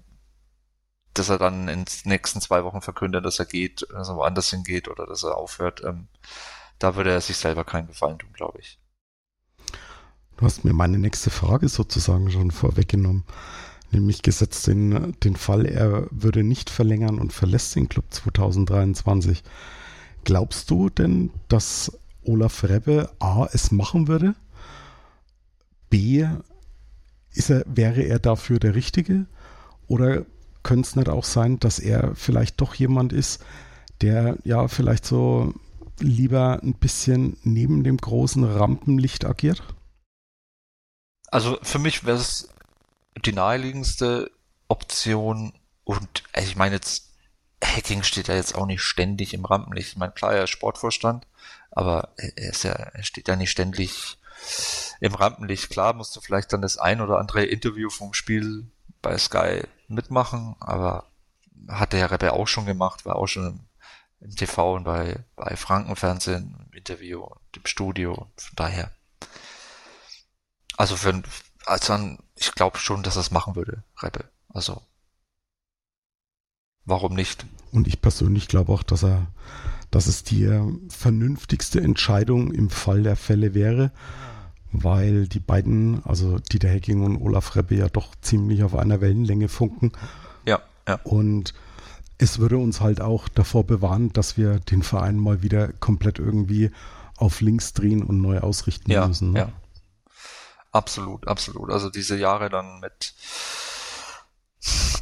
dass 1.14 1.28
er 1.28 1.38
dann 1.38 1.68
in 1.68 1.84
den 1.84 2.02
nächsten 2.04 2.40
zwei 2.40 2.64
Wochen 2.64 2.80
verkündet, 2.80 3.24
dass 3.24 3.38
er 3.38 3.46
geht, 3.46 3.86
dass 3.90 4.08
er 4.08 4.16
woanders 4.16 4.50
hingeht 4.50 4.88
oder 4.88 5.06
dass 5.06 5.24
er 5.24 5.36
aufhört. 5.36 5.82
Ähm, 5.84 6.08
da 6.78 6.94
würde 6.94 7.10
er 7.10 7.20
sich 7.20 7.36
selber 7.36 7.64
keinen 7.64 7.88
Gefallen 7.88 8.18
tun, 8.18 8.32
glaube 8.32 8.60
ich. 8.60 8.78
Du 10.36 10.44
hast 10.44 10.64
mir 10.64 10.72
meine 10.72 10.98
nächste 10.98 11.30
Frage 11.30 11.68
sozusagen 11.68 12.30
schon 12.30 12.52
vorweggenommen. 12.52 13.24
Nämlich 13.90 14.22
gesetzt 14.22 14.66
den, 14.66 15.16
den 15.24 15.36
Fall, 15.36 15.64
er 15.64 16.06
würde 16.10 16.44
nicht 16.44 16.68
verlängern 16.68 17.18
und 17.18 17.32
verlässt 17.32 17.74
den 17.74 17.88
Club 17.88 18.04
2023. 18.10 19.42
Glaubst 20.24 20.70
du 20.70 20.90
denn, 20.90 21.30
dass 21.48 21.98
Olaf 22.22 22.64
Rebbe 22.64 23.10
A 23.18 23.46
es 23.50 23.70
machen 23.70 24.08
würde? 24.08 24.34
B 25.88 26.26
ist 27.32 27.50
er, 27.50 27.64
wäre 27.66 28.02
er 28.02 28.18
dafür 28.18 28.58
der 28.58 28.74
Richtige? 28.74 29.26
Oder 29.86 30.26
könnte 30.62 30.86
es 30.86 30.96
nicht 30.96 31.08
auch 31.08 31.24
sein, 31.24 31.58
dass 31.58 31.78
er 31.78 32.14
vielleicht 32.14 32.60
doch 32.60 32.74
jemand 32.74 33.12
ist, 33.14 33.42
der 34.02 34.36
ja 34.44 34.68
vielleicht 34.68 35.06
so 35.06 35.54
lieber 35.98 36.60
ein 36.62 36.74
bisschen 36.74 37.36
neben 37.42 37.84
dem 37.84 37.96
großen 37.96 38.44
Rampenlicht 38.44 39.24
agiert? 39.24 39.62
Also 41.30 41.58
für 41.62 41.78
mich 41.78 42.04
wäre 42.04 42.18
es 42.18 42.48
die 43.26 43.32
naheliegendste 43.32 44.30
Option 44.68 45.52
und 45.84 46.24
also 46.32 46.48
ich 46.48 46.56
meine 46.56 46.76
jetzt, 46.76 47.14
Hacking 47.64 48.02
steht 48.02 48.28
ja 48.28 48.34
jetzt 48.34 48.54
auch 48.54 48.66
nicht 48.66 48.82
ständig 48.82 49.34
im 49.34 49.44
Rampenlicht. 49.44 49.92
Ich 49.92 49.96
meine, 49.96 50.12
klar, 50.12 50.34
er 50.34 50.44
ist 50.44 50.50
Sportvorstand, 50.50 51.26
aber 51.70 52.10
er, 52.16 52.36
ist 52.36 52.62
ja, 52.64 52.72
er 52.72 53.02
steht 53.02 53.28
ja 53.28 53.36
nicht 53.36 53.50
ständig 53.50 54.18
im 55.00 55.14
Rampenlicht. 55.14 55.70
Klar, 55.70 55.94
musst 55.94 56.14
du 56.14 56.20
vielleicht 56.20 56.52
dann 56.52 56.62
das 56.62 56.78
ein 56.78 57.00
oder 57.00 57.18
andere 57.18 57.44
Interview 57.44 57.90
vom 57.90 58.12
Spiel 58.12 58.70
bei 59.02 59.16
Sky 59.18 59.62
mitmachen, 59.88 60.56
aber 60.60 61.06
hat 61.68 61.92
der 61.92 62.10
Rebbe 62.10 62.32
auch 62.32 62.46
schon 62.46 62.66
gemacht, 62.66 63.04
war 63.04 63.16
auch 63.16 63.26
schon 63.26 63.66
im, 64.20 64.36
TV 64.36 64.74
und 64.74 64.84
bei, 64.84 65.24
bei 65.36 65.56
Frankenfernsehen 65.56 66.56
im 66.66 66.76
Interview 66.76 67.22
und 67.22 67.56
im 67.56 67.66
Studio. 67.66 68.14
Von 68.36 68.56
daher. 68.56 68.92
Also 70.76 70.96
für, 70.96 71.22
also 71.66 72.16
ich 72.38 72.52
glaube 72.52 72.78
schon, 72.78 73.02
dass 73.02 73.16
er 73.16 73.20
es 73.20 73.30
machen 73.30 73.56
würde, 73.56 73.82
Rebbe. 74.02 74.24
Also 74.48 74.82
warum 76.84 77.14
nicht? 77.14 77.46
Und 77.70 77.86
ich 77.86 78.00
persönlich 78.00 78.48
glaube 78.48 78.72
auch, 78.72 78.82
dass 78.82 79.04
er, 79.04 79.26
dass 79.90 80.06
es 80.06 80.24
die 80.24 80.44
äh, 80.44 80.62
vernünftigste 80.88 81.80
Entscheidung 81.80 82.52
im 82.52 82.70
Fall 82.70 83.02
der 83.02 83.16
Fälle 83.16 83.54
wäre, 83.54 83.92
weil 84.72 85.28
die 85.28 85.40
beiden, 85.40 86.04
also 86.04 86.38
Dieter 86.38 86.68
Hecking 86.68 87.02
und 87.02 87.20
Olaf 87.20 87.56
Rebbe 87.56 87.74
ja 87.74 87.88
doch 87.88 88.14
ziemlich 88.20 88.62
auf 88.62 88.74
einer 88.74 89.00
Wellenlänge 89.00 89.48
funken. 89.48 89.92
Ja, 90.46 90.60
ja. 90.86 90.98
Und 91.04 91.54
es 92.18 92.38
würde 92.38 92.58
uns 92.58 92.80
halt 92.80 93.00
auch 93.00 93.28
davor 93.28 93.64
bewahren, 93.64 94.12
dass 94.12 94.36
wir 94.36 94.58
den 94.58 94.82
Verein 94.82 95.16
mal 95.16 95.42
wieder 95.42 95.68
komplett 95.74 96.18
irgendwie 96.18 96.70
auf 97.16 97.40
links 97.40 97.72
drehen 97.72 98.02
und 98.02 98.20
neu 98.20 98.38
ausrichten 98.38 98.90
ja, 98.90 99.06
müssen. 99.06 99.32
Ne? 99.32 99.38
Ja, 99.40 99.52
Absolut, 100.72 101.26
absolut. 101.26 101.70
Also 101.70 101.90
diese 101.90 102.16
Jahre 102.16 102.50
dann 102.50 102.80
mit 102.80 103.14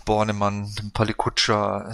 Bornemann, 0.05 0.73
dem 0.77 0.93
Palikutscher, 0.93 1.93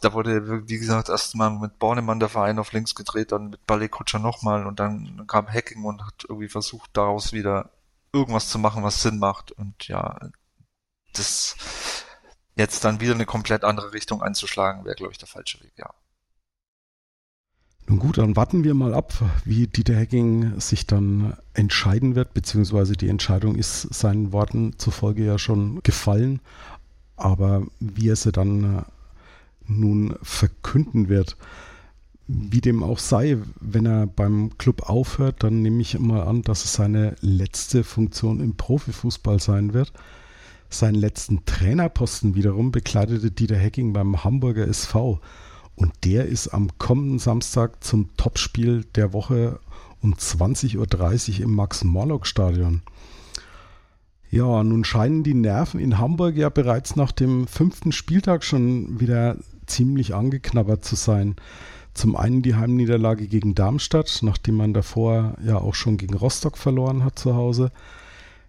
da 0.00 0.12
wurde, 0.12 0.68
wie 0.68 0.78
gesagt, 0.78 1.08
erstmal 1.08 1.50
mit 1.50 1.78
Bornemann 1.78 2.20
der 2.20 2.28
Verein 2.28 2.58
auf 2.58 2.72
links 2.72 2.94
gedreht, 2.94 3.32
dann 3.32 3.50
mit 3.50 3.66
Palikutscher 3.66 4.18
nochmal 4.18 4.66
und 4.66 4.80
dann 4.80 5.26
kam 5.26 5.48
Hacking 5.48 5.84
und 5.84 6.04
hat 6.04 6.24
irgendwie 6.28 6.48
versucht, 6.48 6.90
daraus 6.94 7.32
wieder 7.32 7.70
irgendwas 8.12 8.48
zu 8.48 8.58
machen, 8.58 8.82
was 8.82 9.02
Sinn 9.02 9.18
macht. 9.18 9.52
Und 9.52 9.88
ja, 9.88 10.18
das, 11.12 11.56
jetzt 12.56 12.84
dann 12.84 13.00
wieder 13.00 13.14
eine 13.14 13.26
komplett 13.26 13.64
andere 13.64 13.92
Richtung 13.92 14.22
einzuschlagen, 14.22 14.84
wäre, 14.84 14.94
glaube 14.94 15.12
ich, 15.12 15.18
der 15.18 15.28
falsche 15.28 15.60
Weg, 15.62 15.72
ja. 15.76 15.92
Nun 17.86 17.98
gut, 17.98 18.16
dann 18.16 18.34
warten 18.34 18.64
wir 18.64 18.72
mal 18.72 18.94
ab, 18.94 19.12
wie 19.44 19.66
Dieter 19.66 19.94
Hecking 19.94 20.58
sich 20.58 20.86
dann 20.86 21.34
entscheiden 21.52 22.14
wird, 22.14 22.32
beziehungsweise 22.32 22.94
die 22.94 23.08
Entscheidung 23.08 23.56
ist 23.56 23.92
seinen 23.92 24.32
Worten 24.32 24.78
zufolge 24.78 25.24
ja 25.24 25.38
schon 25.38 25.82
gefallen, 25.82 26.40
aber 27.16 27.66
wie 27.80 28.08
er 28.08 28.16
sie 28.16 28.32
dann 28.32 28.78
äh, 28.78 28.82
nun 29.66 30.14
verkünden 30.22 31.08
wird, 31.08 31.36
wie 32.26 32.62
dem 32.62 32.82
auch 32.82 32.98
sei, 32.98 33.36
wenn 33.60 33.84
er 33.84 34.06
beim 34.06 34.56
Club 34.56 34.88
aufhört, 34.88 35.42
dann 35.42 35.60
nehme 35.60 35.82
ich 35.82 35.98
mal 35.98 36.22
an, 36.22 36.40
dass 36.42 36.64
es 36.64 36.72
seine 36.72 37.16
letzte 37.20 37.84
Funktion 37.84 38.40
im 38.40 38.56
Profifußball 38.56 39.40
sein 39.40 39.74
wird. 39.74 39.92
Seinen 40.70 40.94
letzten 40.94 41.44
Trainerposten 41.44 42.34
wiederum 42.34 42.72
bekleidete 42.72 43.30
Dieter 43.30 43.56
Hecking 43.56 43.92
beim 43.92 44.24
Hamburger 44.24 44.66
SV. 44.66 45.20
Und 45.76 45.92
der 46.04 46.26
ist 46.26 46.48
am 46.48 46.68
kommenden 46.78 47.18
Samstag 47.18 47.82
zum 47.82 48.16
Topspiel 48.16 48.84
der 48.94 49.12
Woche 49.12 49.58
um 50.00 50.14
20.30 50.14 51.38
Uhr 51.38 51.44
im 51.44 51.54
Max-Morlock-Stadion. 51.54 52.82
Ja, 54.30 54.62
nun 54.64 54.84
scheinen 54.84 55.22
die 55.22 55.34
Nerven 55.34 55.80
in 55.80 55.98
Hamburg 55.98 56.36
ja 56.36 56.48
bereits 56.48 56.96
nach 56.96 57.12
dem 57.12 57.46
fünften 57.46 57.92
Spieltag 57.92 58.44
schon 58.44 59.00
wieder 59.00 59.36
ziemlich 59.66 60.14
angeknabbert 60.14 60.84
zu 60.84 60.96
sein. 60.96 61.36
Zum 61.94 62.16
einen 62.16 62.42
die 62.42 62.56
Heimniederlage 62.56 63.28
gegen 63.28 63.54
Darmstadt, 63.54 64.20
nachdem 64.22 64.56
man 64.56 64.74
davor 64.74 65.36
ja 65.44 65.58
auch 65.58 65.74
schon 65.74 65.96
gegen 65.96 66.14
Rostock 66.14 66.58
verloren 66.58 67.04
hat 67.04 67.18
zu 67.18 67.36
Hause. 67.36 67.70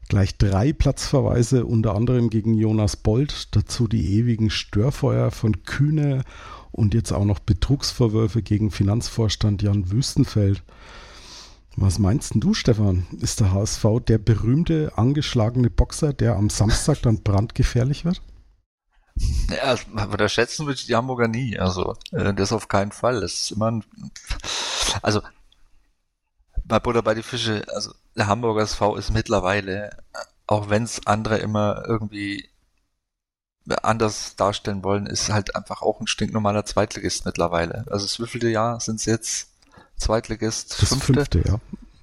Gleich 0.10 0.38
drei 0.38 0.74
Platzverweise, 0.74 1.66
unter 1.66 1.96
anderem 1.96 2.30
gegen 2.30 2.54
Jonas 2.56 2.96
Bold, 2.96 3.56
dazu 3.56 3.88
die 3.88 4.18
ewigen 4.18 4.50
Störfeuer 4.50 5.32
von 5.32 5.64
Kühne 5.64 6.24
und 6.76 6.94
jetzt 6.94 7.12
auch 7.14 7.26
noch 7.26 7.40
Betrugsvorwürfe 7.40 8.42
gegen 8.42 8.70
Finanzvorstand 8.70 9.62
Jan 9.62 9.92
Wüstenfeld. 9.92 10.62
Was 11.78 12.00
meinst 12.00 12.34
du, 12.36 12.54
Stefan? 12.54 13.06
Ist 13.20 13.40
der 13.40 13.52
HSV 13.54 13.86
der 14.08 14.18
berühmte 14.18 14.94
angeschlagene 14.96 15.70
Boxer, 15.70 16.14
der 16.14 16.36
am 16.36 16.50
Samstag 16.50 17.02
dann 17.02 17.24
brandgefährlich 17.24 18.06
wird? 18.06 18.22
Ja, 19.50 19.76
aber 19.96 20.18
da 20.18 20.28
schätzen 20.28 20.68
wir 20.68 20.76
die 20.76 20.96
Hamburger 20.96 21.28
nie. 21.28 21.58
Also, 21.58 21.96
äh, 22.12 22.34
das 22.34 22.52
auf 22.52 22.68
keinen 22.68 22.92
Fall. 22.92 23.22
Das 23.22 23.34
ist 23.34 23.52
immer 23.52 23.72
ein, 23.72 23.84
also, 25.02 25.22
bei 26.66 26.80
Butter 26.80 27.02
bei 27.02 27.14
die 27.14 27.24
Fische, 27.24 27.64
also, 27.74 27.94
der 28.16 28.28
Hamburger 28.28 28.64
SV 28.64 28.98
ist 28.98 29.12
mittlerweile, 29.12 29.98
auch 30.48 30.70
wenn 30.70 30.84
es 30.84 31.06
andere 31.08 31.38
immer 31.38 31.84
irgendwie 31.88 32.50
anders 33.84 34.36
darstellen 34.36 34.84
wollen, 34.84 35.08
ist 35.08 35.30
halt 35.30 35.56
einfach 35.56 35.82
auch 35.82 36.00
ein 36.00 36.08
stinknormaler 36.08 36.66
Zweitligist 36.66 37.26
mittlerweile. 37.26 37.86
Also 37.90 38.06
das 38.06 38.20
wievielte 38.20 38.50
Jahr 38.50 38.80
sind 38.80 39.00
es 39.00 39.06
jetzt? 39.06 39.50
Zweitligist? 39.98 40.82
Das 40.82 40.90
fünfte? 40.90 41.14
fünfte, 41.14 41.44
ja. 41.48 41.60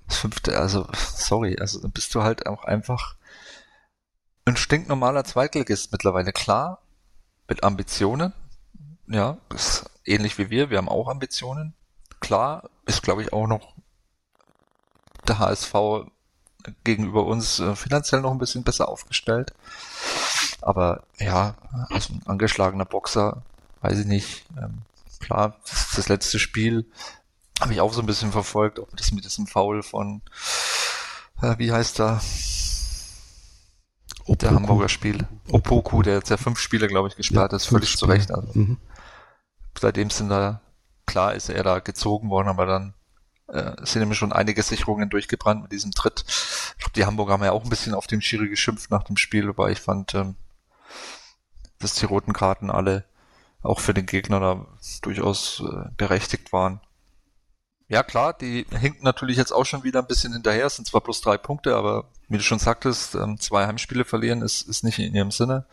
Das 0.09 0.19
fünfte, 0.19 0.59
also 0.59 0.87
sorry, 1.15 1.57
also 1.59 1.81
dann 1.81 1.93
bist 1.93 2.15
du 2.15 2.23
halt 2.23 2.47
auch 2.47 2.65
einfach 2.65 3.17
ein 4.45 4.57
stinknormaler 4.57 5.25
Zweitligist 5.25 5.93
mittlerweile. 5.93 6.33
Klar, 6.33 6.83
mit 7.49 7.63
Ambitionen, 7.65 8.33
ja, 9.07 9.39
ist 9.55 9.85
ähnlich 10.05 10.39
wie 10.39 10.51
wir, 10.51 10.71
wir 10.71 10.79
haben 10.79 10.89
auch 10.89 11.09
Ambitionen. 11.09 11.75
Klar, 12.21 12.71
ist 12.87 13.03
glaube 13.03 13.23
ich 13.23 13.33
auch 13.33 13.47
noch 13.47 13.75
der 15.29 15.39
HSV 15.39 15.75
gegenüber 16.85 17.25
uns 17.27 17.61
äh, 17.61 17.75
finanziell 17.77 18.21
noch 18.21 18.33
ein 18.33 18.39
bisschen 18.39 18.65
besser 18.65 18.89
aufgestellt. 18.89 19.53
Aber 20.63 21.05
ja, 21.19 21.55
also 21.91 22.15
ein 22.15 22.23
angeschlagener 22.27 22.85
Boxer, 22.85 23.43
weiß 23.81 23.99
ich 23.99 24.07
nicht. 24.07 24.47
Ähm, 24.57 24.83
klar, 25.21 25.57
das, 25.69 25.91
das 25.97 26.09
letzte 26.09 26.39
Spiel 26.39 26.87
habe 27.61 27.73
ich 27.73 27.81
auch 27.81 27.93
so 27.93 28.01
ein 28.01 28.07
bisschen 28.07 28.33
verfolgt, 28.33 28.79
ob 28.79 28.97
das 28.97 29.13
mit 29.13 29.25
diesem 29.25 29.47
Foul 29.47 29.83
von, 29.83 30.23
äh, 31.43 31.57
wie 31.59 31.73
heißt 31.73 32.01
er? 32.01 32.21
Opoku. 34.25 34.37
Der 34.37 34.51
Hamburger 34.55 34.89
Spiel. 34.89 35.27
Opoku, 35.51 36.03
der 36.03 36.15
jetzt 36.15 36.31
ja 36.31 36.37
fünf 36.37 36.59
Spiele, 36.59 36.87
glaube 36.87 37.09
ich, 37.09 37.17
gesperrt 37.17 37.53
ja, 37.53 37.57
ist, 37.57 37.67
völlig 37.67 37.97
zu 37.97 38.07
Recht. 38.07 38.31
Also, 38.31 38.49
mhm. 38.55 38.79
Seitdem 39.81 40.11
sind 40.11 40.29
da, 40.29 40.61
klar 41.07 41.35
ist 41.35 41.49
er 41.49 41.63
da 41.63 41.81
gezogen 41.81 42.31
worden, 42.31 42.49
aber 42.49 42.67
dann 42.67 42.95
äh, 43.49 43.73
sind 43.85 44.01
nämlich 44.01 44.19
schon 44.19 44.33
einige 44.33 44.63
Sicherungen 44.63 45.11
durchgebrannt 45.11 45.63
mit 45.63 45.73
diesem 45.73 45.93
Tritt. 45.93 46.25
Ich 46.27 46.79
glaube, 46.79 46.93
die 46.95 47.05
Hamburger 47.05 47.33
haben 47.33 47.45
ja 47.45 47.53
auch 47.53 47.65
ein 47.65 47.71
bisschen 47.71 47.95
auf 47.95 48.07
dem 48.07 48.21
Schiri 48.21 48.49
geschimpft 48.49 48.91
nach 48.91 49.03
dem 49.03 49.17
Spiel, 49.17 49.49
aber 49.49 49.71
ich 49.71 49.81
fand, 49.81 50.15
ähm, 50.15 50.37
dass 51.83 51.95
die 51.95 52.07
roten 52.07 52.33
Karten 52.33 52.71
alle 52.71 53.05
auch 53.63 53.81
für 53.81 53.95
den 53.95 54.07
Gegner 54.07 54.41
da 54.41 54.67
durchaus 55.03 55.61
äh, 55.61 55.91
berechtigt 55.97 56.53
waren. 56.53 56.81
Ja 57.89 58.03
klar, 58.03 58.33
die 58.33 58.67
hinken 58.71 59.05
natürlich 59.05 59.37
jetzt 59.37 59.53
auch 59.53 59.67
schon 59.67 59.85
wieder 59.85 60.01
ein 60.01 60.07
bisschen 60.07 60.33
hinterher, 60.33 60.67
es 60.67 60.77
sind 60.77 60.89
zwar 60.89 61.03
bloß 61.03 61.21
drei 61.21 61.37
Punkte, 61.37 61.77
aber 61.77 62.09
wie 62.29 62.39
du 62.39 62.43
schon 62.43 62.59
sagtest, 62.59 63.15
ähm, 63.15 63.39
zwei 63.39 63.67
Heimspiele 63.67 64.05
verlieren 64.05 64.43
ist, 64.43 64.63
ist 64.63 64.83
nicht 64.83 64.99
in 64.99 65.15
ihrem 65.15 65.31
Sinne. 65.31 65.67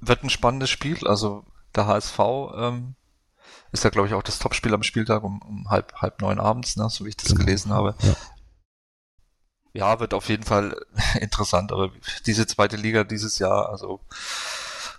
Wird 0.00 0.22
ein 0.22 0.30
spannendes 0.30 0.70
Spiel, 0.70 1.06
also 1.06 1.44
der 1.74 1.86
HSV 1.86 2.18
ähm, 2.56 2.94
ist 3.72 3.84
ja, 3.84 3.90
glaube 3.90 4.08
ich, 4.08 4.14
auch 4.14 4.22
das 4.22 4.38
Topspiel 4.38 4.72
am 4.72 4.82
Spieltag 4.82 5.22
um, 5.24 5.42
um 5.42 5.68
halb, 5.68 5.92
halb 5.96 6.20
neun 6.22 6.40
abends, 6.40 6.76
ne, 6.76 6.88
so 6.88 7.04
wie 7.04 7.10
ich 7.10 7.16
das 7.16 7.28
genau. 7.28 7.44
gelesen 7.44 7.72
habe. 7.72 7.94
Ja. 8.00 8.14
Ja, 9.74 10.00
wird 10.00 10.14
auf 10.14 10.28
jeden 10.28 10.44
Fall 10.44 10.80
interessant, 11.20 11.72
aber 11.72 11.90
diese 12.26 12.46
zweite 12.46 12.76
Liga 12.76 13.04
dieses 13.04 13.38
Jahr, 13.38 13.68
also 13.68 14.00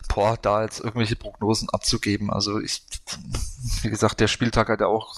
boah, 0.07 0.37
da 0.39 0.63
jetzt 0.63 0.79
irgendwelche 0.79 1.15
Prognosen 1.15 1.69
abzugeben, 1.69 2.29
also 2.29 2.59
ich, 2.59 2.83
wie 3.81 3.89
gesagt, 3.89 4.19
der 4.19 4.27
Spieltag 4.27 4.69
hat 4.69 4.81
ja 4.81 4.87
auch 4.87 5.15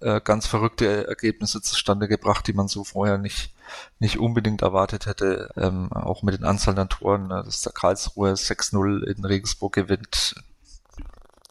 äh, 0.00 0.20
ganz 0.20 0.46
verrückte 0.46 1.08
Ergebnisse 1.08 1.62
zustande 1.62 2.08
gebracht, 2.08 2.46
die 2.46 2.52
man 2.52 2.68
so 2.68 2.84
vorher 2.84 3.18
nicht, 3.18 3.52
nicht 3.98 4.18
unbedingt 4.18 4.62
erwartet 4.62 5.06
hätte. 5.06 5.50
Ähm, 5.56 5.90
auch 5.92 6.22
mit 6.22 6.34
den 6.34 6.44
Anzahl 6.44 6.78
an 6.78 6.90
Toren, 6.90 7.28
ne, 7.28 7.42
dass 7.44 7.62
der 7.62 7.72
Karlsruhe 7.72 8.32
6-0 8.32 9.04
in 9.04 9.24
Regensburg 9.24 9.72
gewinnt, 9.72 10.34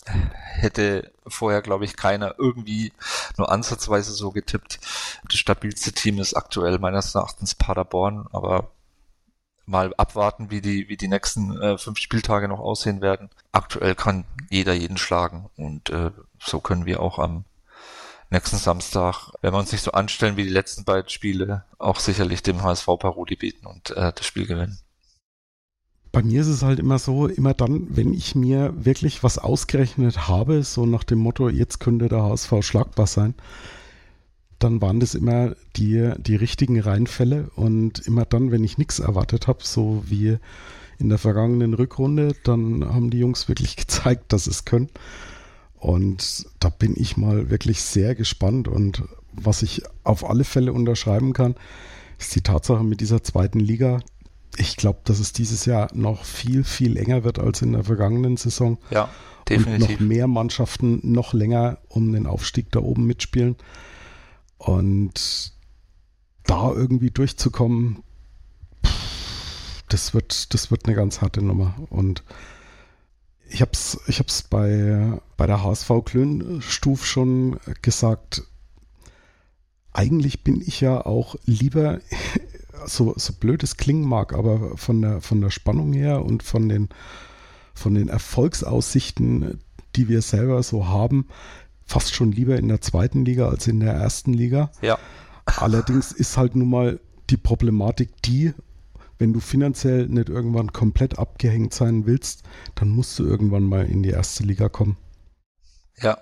hätte 0.10 1.12
vorher, 1.28 1.62
glaube 1.62 1.86
ich, 1.86 1.96
keiner 1.96 2.36
irgendwie 2.38 2.94
nur 3.38 3.52
ansatzweise 3.52 4.12
so 4.12 4.32
getippt. 4.32 4.80
Das 5.30 5.38
stabilste 5.38 5.92
Team 5.92 6.20
ist 6.20 6.36
aktuell 6.36 6.80
meines 6.80 7.16
Erachtens 7.16 7.56
Paderborn, 7.56 8.28
aber 8.32 8.72
mal 9.66 9.94
abwarten, 9.96 10.50
wie 10.50 10.62
die, 10.62 10.88
wie 10.90 10.98
die 10.98 11.10
nächsten 11.10 11.62
äh, 11.62 11.78
fünf 11.78 12.00
Spieltage 12.00 12.48
noch 12.48 12.60
aussehen 12.60 13.02
werden. 13.02 13.30
Aktuell 13.52 13.96
kann 13.96 14.26
jeder 14.50 14.74
jeden 14.74 14.98
schlagen 14.98 15.50
und 15.58 15.90
äh, 15.90 16.12
so 16.40 16.60
können 16.60 16.86
wir 16.86 17.02
auch 17.02 17.20
am 17.20 17.44
nächsten 18.30 18.58
Samstag, 18.58 19.32
wenn 19.42 19.54
wir 19.54 19.60
uns 19.60 19.72
nicht 19.72 19.84
so 19.84 19.92
anstellen 19.92 20.38
wie 20.38 20.44
die 20.44 20.50
letzten 20.50 20.86
beiden 20.86 21.10
Spiele, 21.10 21.66
auch 21.80 22.00
sicherlich 22.00 22.44
dem 22.44 22.64
HSV 22.64 22.86
Paroli 23.00 23.36
bieten 23.36 23.68
und 23.68 23.92
äh, 23.92 24.14
das 24.14 24.26
Spiel 24.26 24.48
gewinnen 24.48 24.80
bei 26.12 26.24
mir 26.24 26.42
ist 26.42 26.48
es 26.48 26.64
halt 26.64 26.80
immer 26.80 27.00
so, 27.00 27.28
immer 27.28 27.54
dann, 27.54 27.88
wenn 27.90 28.14
ich 28.14 28.36
mir 28.36 28.74
wirklich 28.78 29.24
was 29.24 29.38
ausgerechnet 29.38 30.28
habe, 30.28 30.64
so 30.64 30.86
nach 30.86 31.04
dem 31.04 31.20
Motto, 31.20 31.50
jetzt 31.50 31.80
könnte 31.80 32.08
der 32.08 32.24
HSV 32.24 32.54
schlagbar 32.62 33.08
sein, 33.08 33.36
dann 34.60 34.82
waren 34.82 35.00
das 35.00 35.16
immer 35.16 35.56
die, 35.76 36.12
die 36.18 36.36
richtigen 36.36 36.80
Reihenfälle 36.80 37.50
und 37.56 38.00
immer 38.08 38.26
dann, 38.26 38.52
wenn 38.52 38.64
ich 38.64 38.78
nichts 38.78 39.00
erwartet 39.00 39.48
habe, 39.48 39.60
so 39.64 40.04
wie 40.08 40.38
in 40.98 41.10
der 41.10 41.20
vergangenen 41.20 41.74
Rückrunde, 41.74 42.36
dann 42.44 42.86
haben 42.86 43.10
die 43.10 43.20
Jungs 43.20 43.48
wirklich 43.48 43.76
gezeigt, 43.78 44.34
dass 44.34 44.48
es 44.48 44.66
können. 44.66 44.90
Und 45.76 46.48
da 46.60 46.70
bin 46.70 46.96
ich 46.98 47.18
mal 47.18 47.52
wirklich 47.52 47.84
sehr 47.84 48.16
gespannt 48.16 48.68
und 48.68 49.04
was 49.32 49.62
ich 49.62 49.84
auf 50.04 50.28
alle 50.28 50.44
Fälle 50.44 50.74
unterschreiben 50.74 51.34
kann, 51.34 51.54
ist 52.18 52.36
die 52.36 52.42
Tatsache 52.42 52.84
mit 52.84 53.00
dieser 53.00 53.22
zweiten 53.22 53.60
Liga, 53.60 54.00
ich 54.56 54.78
glaube, 54.78 55.00
dass 55.04 55.20
es 55.20 55.34
dieses 55.34 55.66
Jahr 55.66 55.90
noch 55.94 56.24
viel, 56.24 56.64
viel 56.64 56.98
enger 56.98 57.24
wird 57.24 57.40
als 57.40 57.62
in 57.62 57.74
der 57.74 57.84
vergangenen 57.84 58.38
Saison. 58.38 58.78
Ja, 58.90 59.10
definitiv. 59.48 59.90
Und 59.90 59.92
noch 59.92 60.08
mehr 60.08 60.28
Mannschaften 60.28 61.00
noch 61.04 61.34
länger 61.34 61.80
um 61.90 62.12
den 62.12 62.26
Aufstieg 62.26 62.72
da 62.72 62.80
oben 62.80 63.06
mitspielen. 63.06 63.56
Und 64.58 65.54
da 66.46 66.72
irgendwie 66.72 67.12
durchzukommen, 67.12 68.04
das 69.90 70.14
wird, 70.14 70.54
das 70.54 70.72
wird 70.72 70.86
eine 70.86 70.96
ganz 70.96 71.22
harte 71.22 71.42
Nummer. 71.42 71.76
Und 71.90 72.24
ich 73.50 73.62
habe 73.62 73.72
es 73.74 74.00
ich 74.08 74.20
hab's 74.20 74.42
bei, 74.42 75.20
bei 75.38 75.48
der 75.48 75.64
HSV 75.64 75.92
Klönstuf 76.06 77.06
schon 77.06 77.60
gesagt. 77.82 78.44
Eigentlich 79.94 80.44
bin 80.44 80.62
ich 80.62 80.82
ja 80.82 81.06
auch 81.06 81.36
lieber 81.46 82.00
so, 82.88 83.14
so 83.18 83.34
blöd 83.34 83.64
es 83.64 83.78
klingen 83.78 84.08
mag, 84.08 84.34
aber 84.34 84.78
von 84.78 85.02
der, 85.02 85.22
von 85.22 85.42
der 85.42 85.50
Spannung 85.50 85.94
her 85.94 86.24
und 86.24 86.44
von 86.44 86.70
den, 86.70 86.90
von 87.74 87.94
den 87.94 88.10
Erfolgsaussichten, 88.10 89.60
die 89.96 90.08
wir 90.08 90.22
selber 90.22 90.62
so 90.64 90.88
haben, 90.88 91.28
fast 91.86 92.14
schon 92.14 92.32
lieber 92.32 92.58
in 92.58 92.68
der 92.68 92.82
zweiten 92.82 93.26
Liga 93.26 93.50
als 93.50 93.68
in 93.68 93.80
der 93.80 93.94
ersten 93.94 94.34
Liga. 94.34 94.72
Ja. 94.82 94.98
Allerdings 95.46 96.12
ist 96.12 96.38
halt 96.38 96.56
nun 96.56 96.70
mal 96.70 97.00
die 97.30 97.38
Problematik 97.38 98.22
die, 98.24 98.54
wenn 99.18 99.34
du 99.34 99.40
finanziell 99.40 100.08
nicht 100.08 100.30
irgendwann 100.30 100.74
komplett 100.74 101.18
abgehängt 101.18 101.74
sein 101.74 102.06
willst, 102.06 102.44
dann 102.76 102.90
musst 102.90 103.18
du 103.18 103.26
irgendwann 103.26 103.64
mal 103.64 103.86
in 103.86 104.04
die 104.04 104.10
erste 104.10 104.44
Liga 104.44 104.70
kommen. 104.70 104.98
Ja, 106.00 106.20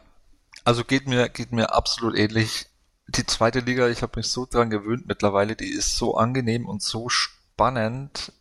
also 0.63 0.83
geht 0.83 1.07
mir, 1.07 1.27
geht 1.29 1.51
mir 1.51 1.73
absolut 1.73 2.15
ähnlich. 2.15 2.67
Die 3.07 3.25
zweite 3.25 3.59
Liga, 3.59 3.87
ich 3.87 4.01
habe 4.01 4.19
mich 4.19 4.29
so 4.29 4.45
dran 4.45 4.69
gewöhnt 4.69 5.07
mittlerweile, 5.07 5.55
die 5.55 5.69
ist 5.69 5.95
so 5.95 6.15
angenehm 6.15 6.67
und 6.67 6.81
so 6.81 7.09
spannend 7.09 8.33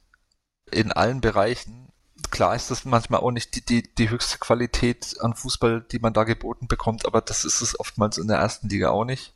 in 0.70 0.90
allen 0.90 1.20
Bereichen. 1.20 1.88
Klar 2.30 2.56
ist 2.56 2.70
das 2.70 2.84
manchmal 2.84 3.20
auch 3.20 3.30
nicht 3.30 3.54
die, 3.54 3.64
die, 3.64 3.94
die 3.94 4.10
höchste 4.10 4.38
Qualität 4.38 5.16
an 5.20 5.34
Fußball, 5.34 5.82
die 5.82 5.98
man 5.98 6.14
da 6.14 6.24
geboten 6.24 6.66
bekommt, 6.66 7.06
aber 7.06 7.20
das 7.20 7.44
ist 7.44 7.60
es 7.60 7.78
oftmals 7.78 8.18
in 8.18 8.28
der 8.28 8.38
ersten 8.38 8.68
Liga 8.68 8.90
auch 8.90 9.04
nicht. 9.04 9.34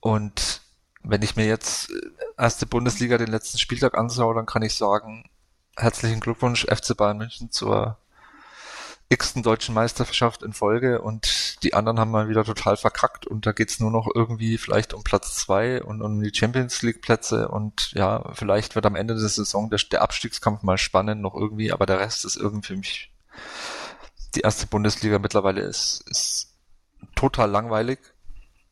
Und 0.00 0.62
wenn 1.02 1.22
ich 1.22 1.36
mir 1.36 1.46
jetzt 1.46 1.90
äh, 1.90 2.00
erste 2.36 2.66
Bundesliga 2.66 3.18
den 3.18 3.30
letzten 3.30 3.58
Spieltag 3.58 3.96
anschaue, 3.96 4.34
dann 4.34 4.46
kann 4.46 4.62
ich 4.62 4.74
sagen, 4.74 5.28
herzlichen 5.76 6.20
Glückwunsch 6.20 6.66
FC 6.66 6.96
Bayern 6.96 7.18
München 7.18 7.50
zur 7.50 7.98
x-ten 9.10 9.42
deutschen 9.42 9.74
Meisterschaft 9.74 10.42
in 10.42 10.52
Folge 10.52 11.00
und 11.00 11.62
die 11.62 11.72
anderen 11.72 11.98
haben 11.98 12.10
mal 12.10 12.28
wieder 12.28 12.44
total 12.44 12.76
verkackt 12.76 13.26
und 13.26 13.46
da 13.46 13.52
geht's 13.52 13.80
nur 13.80 13.90
noch 13.90 14.06
irgendwie 14.14 14.58
vielleicht 14.58 14.92
um 14.92 15.02
Platz 15.02 15.34
zwei 15.34 15.82
und 15.82 16.02
um 16.02 16.20
die 16.20 16.34
Champions 16.34 16.82
League 16.82 17.00
Plätze 17.00 17.48
und 17.48 17.92
ja, 17.92 18.30
vielleicht 18.34 18.74
wird 18.74 18.84
am 18.84 18.96
Ende 18.96 19.14
der 19.14 19.28
Saison 19.28 19.70
der, 19.70 19.80
der 19.90 20.02
Abstiegskampf 20.02 20.62
mal 20.62 20.76
spannend 20.76 21.22
noch 21.22 21.34
irgendwie, 21.34 21.72
aber 21.72 21.86
der 21.86 22.00
Rest 22.00 22.24
ist 22.26 22.36
irgendwie 22.36 22.66
für 22.66 22.76
mich 22.76 23.10
die 24.34 24.40
erste 24.40 24.66
Bundesliga 24.66 25.18
mittlerweile 25.18 25.62
ist, 25.62 26.04
ist 26.08 26.54
total 27.14 27.50
langweilig 27.50 27.98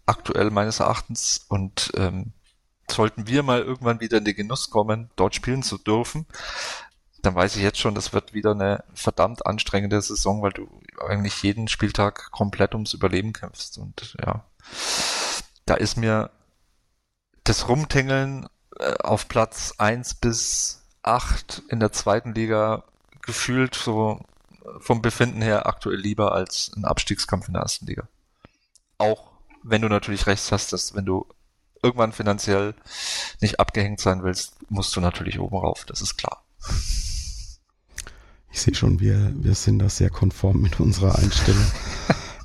aktuell 0.04 0.50
meines 0.50 0.80
Erachtens 0.80 1.46
und 1.48 1.92
ähm, 1.96 2.32
sollten 2.90 3.26
wir 3.26 3.42
mal 3.42 3.62
irgendwann 3.62 4.00
wieder 4.00 4.18
in 4.18 4.24
den 4.24 4.36
Genuss 4.36 4.70
kommen, 4.70 5.10
dort 5.16 5.34
spielen 5.34 5.62
zu 5.62 5.78
dürfen, 5.78 6.26
dann 7.26 7.34
weiß 7.34 7.56
ich 7.56 7.62
jetzt 7.62 7.78
schon, 7.78 7.94
das 7.94 8.12
wird 8.12 8.34
wieder 8.34 8.52
eine 8.52 8.84
verdammt 8.94 9.44
anstrengende 9.46 10.00
Saison, 10.00 10.42
weil 10.42 10.52
du 10.52 10.68
eigentlich 11.06 11.42
jeden 11.42 11.68
Spieltag 11.68 12.30
komplett 12.30 12.74
ums 12.74 12.94
Überleben 12.94 13.32
kämpfst. 13.32 13.78
Und 13.78 14.16
ja, 14.24 14.44
da 15.66 15.74
ist 15.74 15.96
mir 15.96 16.30
das 17.44 17.68
Rumtingeln 17.68 18.48
äh, 18.78 18.94
auf 18.98 19.28
Platz 19.28 19.74
eins 19.78 20.14
bis 20.14 20.82
acht 21.02 21.62
in 21.68 21.80
der 21.80 21.92
zweiten 21.92 22.32
Liga 22.32 22.84
gefühlt 23.22 23.74
so 23.74 24.20
vom 24.78 25.02
Befinden 25.02 25.42
her 25.42 25.66
aktuell 25.66 25.98
lieber 25.98 26.32
als 26.32 26.72
ein 26.76 26.84
Abstiegskampf 26.84 27.48
in 27.48 27.54
der 27.54 27.62
ersten 27.62 27.86
Liga. 27.86 28.08
Auch 28.98 29.32
wenn 29.62 29.82
du 29.82 29.88
natürlich 29.88 30.26
recht 30.26 30.50
hast, 30.52 30.72
dass 30.72 30.94
wenn 30.94 31.04
du 31.06 31.26
irgendwann 31.82 32.12
finanziell 32.12 32.74
nicht 33.40 33.60
abgehängt 33.60 34.00
sein 34.00 34.22
willst, 34.22 34.54
musst 34.70 34.94
du 34.96 35.00
natürlich 35.00 35.38
oben 35.38 35.56
rauf, 35.56 35.84
das 35.84 36.00
ist 36.00 36.16
klar. 36.16 36.44
Ich 38.56 38.62
sehe 38.62 38.74
schon, 38.74 39.00
wir, 39.00 39.34
wir 39.36 39.54
sind 39.54 39.80
da 39.80 39.90
sehr 39.90 40.08
konform 40.08 40.62
mit 40.62 40.80
unserer 40.80 41.18
Einstellung. 41.18 41.66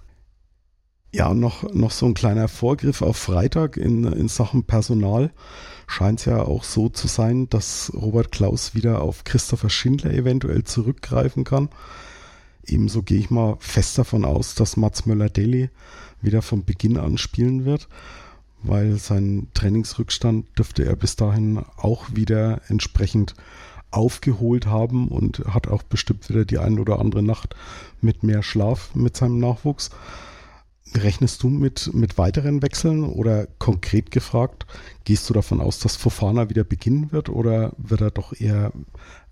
ja, 1.14 1.34
noch, 1.34 1.74
noch 1.74 1.92
so 1.92 2.06
ein 2.06 2.16
kleiner 2.16 2.50
Vorgriff 2.50 3.02
auf 3.02 3.16
Freitag 3.16 3.78
in, 3.78 4.04
in 4.04 4.28
Sachen 4.28 4.66
Personal. 4.66 5.32
Scheint 5.88 6.20
es 6.20 6.26
ja 6.26 6.42
auch 6.42 6.66
so 6.66 6.90
zu 6.90 7.08
sein, 7.08 7.48
dass 7.48 7.94
Robert 7.96 8.34
Klaus 8.34 8.76
wieder 8.76 9.02
auf 9.02 9.24
Christopher 9.24 9.70
Schindler 9.70 10.12
eventuell 10.12 10.66
zurückgreifen 10.66 11.46
kann. 11.46 11.70
Ebenso 12.66 13.04
gehe 13.04 13.18
ich 13.18 13.30
mal 13.30 13.56
fest 13.62 13.98
davon 13.98 14.26
aus, 14.26 14.54
dass 14.54 14.76
Mats 14.76 15.06
Möller-Deli 15.06 15.70
wieder 16.22 16.42
von 16.42 16.66
Beginn 16.66 16.98
an 16.98 17.18
spielen 17.18 17.64
wird, 17.64 17.88
weil 18.64 18.98
sein 18.98 19.48
Trainingsrückstand 19.54 20.58
dürfte 20.58 20.84
er 20.84 20.98
bis 20.98 21.16
dahin 21.16 21.64
auch 21.78 22.14
wieder 22.14 22.60
entsprechend 22.68 23.34
aufgeholt 23.92 24.66
haben 24.66 25.08
und 25.08 25.40
hat 25.48 25.68
auch 25.68 25.84
bestimmt 25.84 26.30
wieder 26.30 26.46
die 26.46 26.58
ein 26.58 26.80
oder 26.80 27.00
andere 27.00 27.24
Nacht 27.24 27.56
mit 28.00 28.24
mehr 28.24 28.44
Schlaf 28.44 28.96
mit 28.96 29.18
seinem 29.18 29.40
Nachwuchs. 29.40 29.92
Rechnest 30.96 31.44
du 31.44 31.50
mit, 31.50 31.94
mit 31.94 32.18
weiteren 32.18 32.62
Wechseln 32.62 33.06
oder 33.06 33.48
konkret 33.60 34.12
gefragt, 34.12 34.66
gehst 35.06 35.30
du 35.30 35.34
davon 35.34 35.62
aus, 35.62 35.80
dass 35.80 35.96
Fofana 35.96 36.50
wieder 36.50 36.64
beginnen 36.64 37.12
wird 37.12 37.30
oder 37.30 37.74
wird 37.78 38.02
er 38.02 38.12
doch 38.12 38.34
eher 38.34 38.74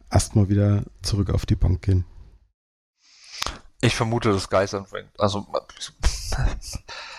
erstmal 0.09 0.47
wieder 0.47 0.83
zurück 1.01 1.31
auf 1.31 1.45
die 1.45 1.55
Bank 1.55 1.81
gehen? 1.81 2.05
Ich 3.81 3.95
vermute, 3.95 4.31
dass 4.31 4.49
Geis 4.49 4.73
anfängt. 4.73 5.09
Also 5.17 5.47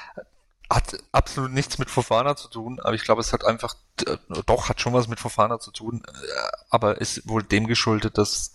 hat 0.70 0.96
absolut 1.10 1.52
nichts 1.52 1.78
mit 1.78 1.90
Fofana 1.90 2.36
zu 2.36 2.48
tun, 2.48 2.78
aber 2.80 2.94
ich 2.94 3.02
glaube, 3.02 3.20
es 3.20 3.32
hat 3.32 3.44
einfach, 3.44 3.74
äh, 4.06 4.16
doch, 4.46 4.68
hat 4.68 4.80
schon 4.80 4.92
was 4.92 5.08
mit 5.08 5.18
Fofana 5.18 5.58
zu 5.58 5.72
tun, 5.72 6.02
äh, 6.06 6.50
aber 6.70 7.00
ist 7.00 7.28
wohl 7.28 7.42
dem 7.42 7.66
geschuldet, 7.66 8.16
dass 8.16 8.54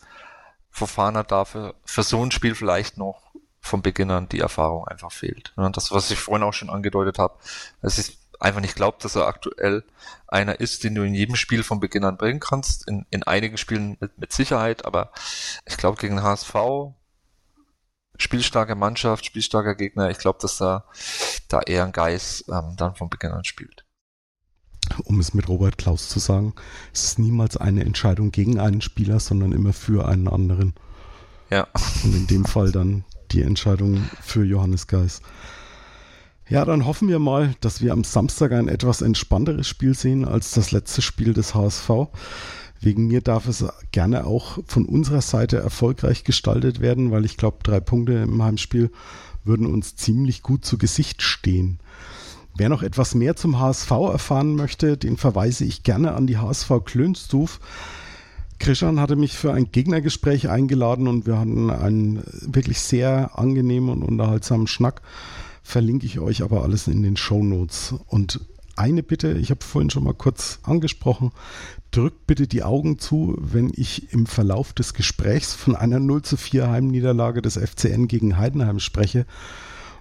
Fofana 0.70 1.24
dafür 1.24 1.76
für 1.84 2.04
so 2.04 2.24
ein 2.24 2.32
Spiel 2.32 2.56
vielleicht 2.56 2.98
noch 2.98 3.22
vom 3.60 3.82
Beginn 3.82 4.12
an 4.12 4.30
die 4.30 4.40
Erfahrung 4.40 4.88
einfach 4.88 5.12
fehlt. 5.12 5.52
Und 5.56 5.76
das, 5.76 5.92
was 5.92 6.12
ich 6.12 6.20
vorhin 6.20 6.44
auch 6.44 6.54
schon 6.54 6.70
angedeutet 6.70 7.20
habe, 7.20 7.38
dass 7.82 7.98
ich 7.98 8.18
einfach 8.40 8.62
nicht 8.62 8.76
glaube, 8.76 8.98
dass 9.02 9.16
er 9.16 9.28
aktuell 9.28 9.84
einer 10.28 10.60
ist, 10.60 10.84
den 10.84 10.96
du 10.96 11.04
in 11.04 11.16
jedem 11.16 11.36
Spiel 11.36 11.64
von 11.64 11.80
Beginn 11.80 12.04
an 12.04 12.18
bringen 12.18 12.40
kannst. 12.40 12.88
In, 12.88 13.06
in 13.10 13.24
einigen 13.24 13.58
Spielen 13.58 13.98
mit, 14.00 14.18
mit 14.18 14.34
Sicherheit, 14.34 14.86
aber 14.86 15.12
ich 15.66 15.78
glaube, 15.78 16.00
gegen 16.00 16.22
HSV 16.22 16.54
spielstarke 18.18 18.76
Mannschaft, 18.76 19.26
spielstarker 19.26 19.76
Gegner. 19.76 20.10
Ich 20.10 20.18
glaube, 20.18 20.40
dass 20.42 20.58
da, 20.58 20.86
da 21.48 21.62
eher 21.62 21.86
ein 21.86 21.92
Geist 21.92 22.46
ähm, 22.50 22.76
dann 22.78 22.96
von 22.96 23.10
Beginn 23.10 23.32
an 23.32 23.44
spielt. 23.44 23.86
Um 25.04 25.20
es 25.20 25.34
mit 25.34 25.48
Robert 25.48 25.78
Klaus 25.78 26.10
zu 26.10 26.20
sagen, 26.20 26.54
es 26.94 27.04
ist 27.06 27.20
niemals 27.20 27.58
eine 27.58 27.84
Entscheidung 27.84 28.32
gegen 28.32 28.60
einen 28.60 28.82
Spieler, 28.82 29.20
sondern 29.20 29.52
immer 29.52 29.74
für 29.74 30.08
einen 30.08 30.28
anderen. 30.28 30.76
Ja. 31.50 31.68
Und 32.04 32.16
in 32.16 32.28
dem 32.28 32.46
Fall 32.46 32.72
dann 32.72 33.04
die 33.32 33.42
Entscheidung 33.42 34.08
für 34.22 34.44
Johannes 34.44 34.88
Geis. 34.88 35.22
Ja, 36.48 36.64
dann 36.64 36.86
hoffen 36.86 37.08
wir 37.08 37.18
mal, 37.18 37.56
dass 37.60 37.82
wir 37.82 37.92
am 37.92 38.04
Samstag 38.04 38.52
ein 38.52 38.68
etwas 38.68 39.02
entspannteres 39.02 39.68
Spiel 39.68 39.96
sehen 39.96 40.26
als 40.26 40.52
das 40.52 40.72
letzte 40.72 41.02
Spiel 41.02 41.34
des 41.34 41.56
HSV. 41.56 41.90
Wegen 42.86 43.08
mir 43.08 43.22
darf 43.22 43.48
es 43.48 43.66
gerne 43.92 44.28
auch 44.28 44.60
von 44.68 44.86
unserer 44.86 45.22
Seite 45.22 45.58
erfolgreich 45.58 46.24
gestaltet 46.24 46.82
werden, 46.82 47.10
weil 47.10 47.26
ich 47.26 47.36
glaube, 47.36 47.58
drei 47.64 47.80
Punkte 47.80 48.14
im 48.14 48.44
Heimspiel 48.44 48.92
würden 49.44 49.66
uns 49.66 49.96
ziemlich 49.96 50.44
gut 50.44 50.66
zu 50.66 50.78
Gesicht 50.78 51.24
stehen. 51.24 51.80
Wer 52.56 52.70
noch 52.70 52.84
etwas 52.84 53.16
mehr 53.16 53.36
zum 53.36 53.60
HSV 53.60 53.90
erfahren 53.90 54.56
möchte, 54.56 54.98
den 54.98 55.18
verweise 55.18 55.66
ich 55.66 55.82
gerne 55.82 56.14
an 56.14 56.28
die 56.28 56.38
HSV 56.38 56.70
Klönstuf. 56.86 57.60
Krishan 58.60 59.00
hatte 59.00 59.16
mich 59.16 59.36
für 59.36 59.52
ein 59.52 59.72
Gegnergespräch 59.72 60.50
eingeladen 60.50 61.08
und 61.08 61.26
wir 61.26 61.40
hatten 61.40 61.72
einen 61.72 62.22
wirklich 62.42 62.82
sehr 62.82 63.32
angenehmen 63.36 63.90
und 63.90 64.04
unterhaltsamen 64.04 64.68
Schnack. 64.68 65.02
Verlinke 65.64 66.06
ich 66.06 66.20
euch 66.20 66.44
aber 66.44 66.62
alles 66.62 66.88
in 66.88 67.02
den 67.02 67.18
Show 67.18 67.44
Notes. 67.44 67.96
Und 68.06 68.42
eine 68.76 69.04
Bitte, 69.04 69.34
ich 69.34 69.52
habe 69.52 69.64
vorhin 69.64 69.90
schon 69.90 70.04
mal 70.04 70.14
kurz 70.14 70.60
angesprochen, 70.64 71.32
drückt 71.92 72.28
bitte 72.28 72.48
die 72.48 72.64
Augen 72.64 73.00
zu, 73.00 73.36
wenn 73.40 73.72
ich 73.74 74.12
im 74.14 74.26
Verlauf 74.26 74.74
des 74.74 74.94
Gesprächs 74.94 75.54
von 75.54 75.76
einer 75.76 76.00
0 76.00 76.22
zu 76.24 76.38
4 76.38 76.70
Heimniederlage 76.70 77.42
des 77.42 77.58
FCN 77.58 78.08
gegen 78.08 78.38
Heidenheim 78.38 78.80
spreche. 78.80 79.26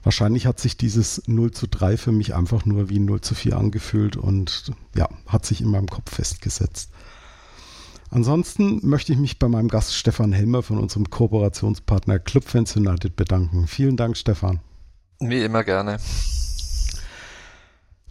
Wahrscheinlich 0.02 0.46
hat 0.46 0.60
sich 0.60 0.76
dieses 0.76 1.22
0 1.26 1.52
zu 1.52 1.66
3 1.66 1.96
für 1.96 2.12
mich 2.12 2.34
einfach 2.34 2.66
nur 2.66 2.90
wie 2.90 2.98
0 2.98 3.20
zu 3.22 3.34
4 3.34 3.56
angefühlt 3.56 4.16
und 4.16 4.72
ja, 4.94 5.08
hat 5.26 5.46
sich 5.46 5.60
in 5.60 5.70
meinem 5.70 5.88
Kopf 5.88 6.14
festgesetzt. 6.14 6.90
Ansonsten 8.10 8.86
möchte 8.86 9.12
ich 9.12 9.18
mich 9.18 9.38
bei 9.38 9.48
meinem 9.48 9.68
Gast 9.68 9.94
Stefan 9.94 10.32
Helmer 10.32 10.62
von 10.62 10.78
unserem 10.78 11.10
Kooperationspartner 11.10 12.18
Club 12.18 12.44
Fans 12.44 12.76
United 12.76 13.16
bedanken. 13.16 13.66
Vielen 13.66 13.96
Dank, 13.96 14.16
Stefan. 14.16 14.60
Wie 15.20 15.42
immer 15.42 15.64
gerne. 15.64 15.98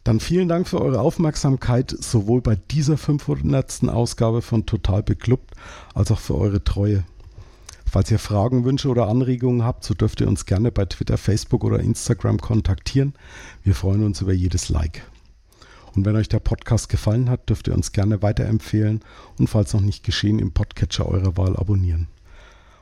Dann 0.03 0.19
vielen 0.19 0.49
Dank 0.49 0.67
für 0.67 0.81
eure 0.81 0.99
Aufmerksamkeit, 0.99 1.95
sowohl 1.97 2.41
bei 2.41 2.55
dieser 2.55 2.97
500. 2.97 3.87
Ausgabe 3.87 4.41
von 4.41 4.65
Total 4.65 5.01
Beklubbt, 5.01 5.53
als 5.93 6.11
auch 6.11 6.19
für 6.19 6.35
eure 6.35 6.63
Treue. 6.63 7.05
Falls 7.89 8.11
ihr 8.11 8.19
Fragen, 8.19 8.65
Wünsche 8.65 8.89
oder 8.89 9.07
Anregungen 9.07 9.63
habt, 9.63 9.83
so 9.85 9.93
dürft 9.93 10.19
ihr 10.19 10.27
uns 10.27 10.45
gerne 10.45 10.71
bei 10.71 10.85
Twitter, 10.85 11.17
Facebook 11.17 11.63
oder 11.63 11.79
Instagram 11.79 12.39
kontaktieren. 12.39 13.13
Wir 13.63 13.75
freuen 13.75 14.03
uns 14.03 14.19
über 14.19 14.33
jedes 14.33 14.67
Like. 14.67 15.03
Und 15.95 16.05
wenn 16.05 16.15
euch 16.15 16.27
der 16.27 16.39
Podcast 16.39 16.89
gefallen 16.89 17.29
hat, 17.29 17.47
dürft 17.49 17.67
ihr 17.67 17.75
uns 17.75 17.91
gerne 17.91 18.21
weiterempfehlen 18.21 19.01
und 19.37 19.47
falls 19.47 19.73
noch 19.73 19.81
nicht 19.81 20.03
geschehen, 20.03 20.39
im 20.39 20.51
Podcatcher 20.51 21.07
eurer 21.07 21.37
Wahl 21.37 21.55
abonnieren. 21.55 22.07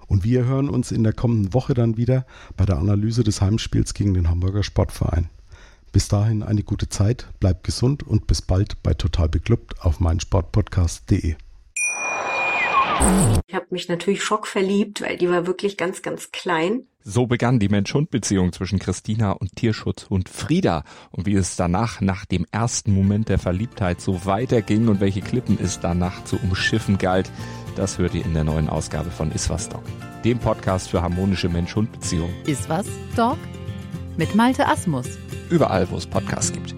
Und 0.07 0.23
wir 0.23 0.45
hören 0.45 0.69
uns 0.69 0.91
in 0.91 1.03
der 1.03 1.13
kommenden 1.13 1.53
Woche 1.53 1.73
dann 1.73 1.97
wieder 1.97 2.25
bei 2.57 2.65
der 2.65 2.77
Analyse 2.77 3.23
des 3.23 3.41
Heimspiels 3.41 3.93
gegen 3.93 4.13
den 4.13 4.29
Hamburger 4.29 4.63
Sportverein. 4.63 5.29
Bis 5.91 6.07
dahin 6.07 6.41
eine 6.41 6.63
gute 6.63 6.87
Zeit, 6.87 7.27
bleibt 7.39 7.65
gesund 7.65 8.03
und 8.03 8.27
bis 8.27 8.41
bald 8.41 8.81
bei 8.81 8.93
Total 8.93 9.27
Beklubbt 9.27 9.81
auf 9.81 9.99
meinsportpodcast.de. 9.99 11.35
Ich 13.47 13.55
habe 13.55 13.65
mich 13.71 13.89
natürlich 13.89 14.23
schockverliebt, 14.23 15.01
weil 15.01 15.17
die 15.17 15.29
war 15.29 15.47
wirklich 15.47 15.75
ganz, 15.75 16.01
ganz 16.01 16.31
klein. 16.31 16.83
So 17.03 17.25
begann 17.25 17.57
die 17.57 17.67
Mensch-Hund-Beziehung 17.67 18.53
zwischen 18.53 18.77
Christina 18.77 19.31
und 19.31 19.55
Tierschutzhund 19.55 20.29
Frieda. 20.29 20.83
Und 21.09 21.25
wie 21.25 21.33
es 21.33 21.55
danach, 21.55 21.99
nach 21.99 22.25
dem 22.25 22.45
ersten 22.51 22.93
Moment 22.93 23.27
der 23.27 23.39
Verliebtheit, 23.39 24.01
so 24.01 24.25
weiterging 24.25 24.87
und 24.87 25.01
welche 25.01 25.21
Klippen 25.21 25.57
es 25.59 25.79
danach 25.79 26.23
zu 26.25 26.37
umschiffen 26.37 26.99
galt, 26.99 27.31
das 27.75 27.97
hört 27.97 28.13
ihr 28.13 28.23
in 28.23 28.33
der 28.33 28.43
neuen 28.43 28.69
Ausgabe 28.69 29.09
von 29.09 29.31
Iswas 29.31 29.67
Dog, 29.67 29.83
dem 30.23 30.37
Podcast 30.37 30.89
für 30.89 31.01
harmonische 31.01 31.49
Mensch-Hund-Beziehungen. 31.49 32.35
Iswas 32.45 32.85
Dog? 33.15 33.37
Mit 34.17 34.35
Malte 34.35 34.67
Asmus. 34.67 35.05
Überall, 35.49 35.89
wo 35.89 35.97
es 35.97 36.05
Podcasts 36.05 36.51
gibt. 36.51 36.75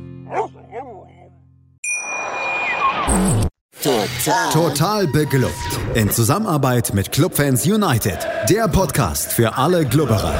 Total. 3.81 4.49
Total 4.53 5.07
beglückt. 5.07 5.51
In 5.93 6.09
Zusammenarbeit 6.09 6.93
mit 6.93 7.11
Clubfans 7.11 7.65
United. 7.65 8.17
Der 8.49 8.67
Podcast 8.67 9.33
für 9.33 9.57
alle 9.57 9.85
Glubberer. 9.85 10.33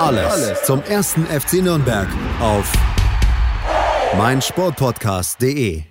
Alles, 0.00 0.32
Alles 0.32 0.62
zum 0.64 0.82
ersten 0.82 1.26
FC 1.26 1.62
Nürnberg 1.62 2.08
auf 2.40 2.72
meinsportpodcast.de. 4.16 5.82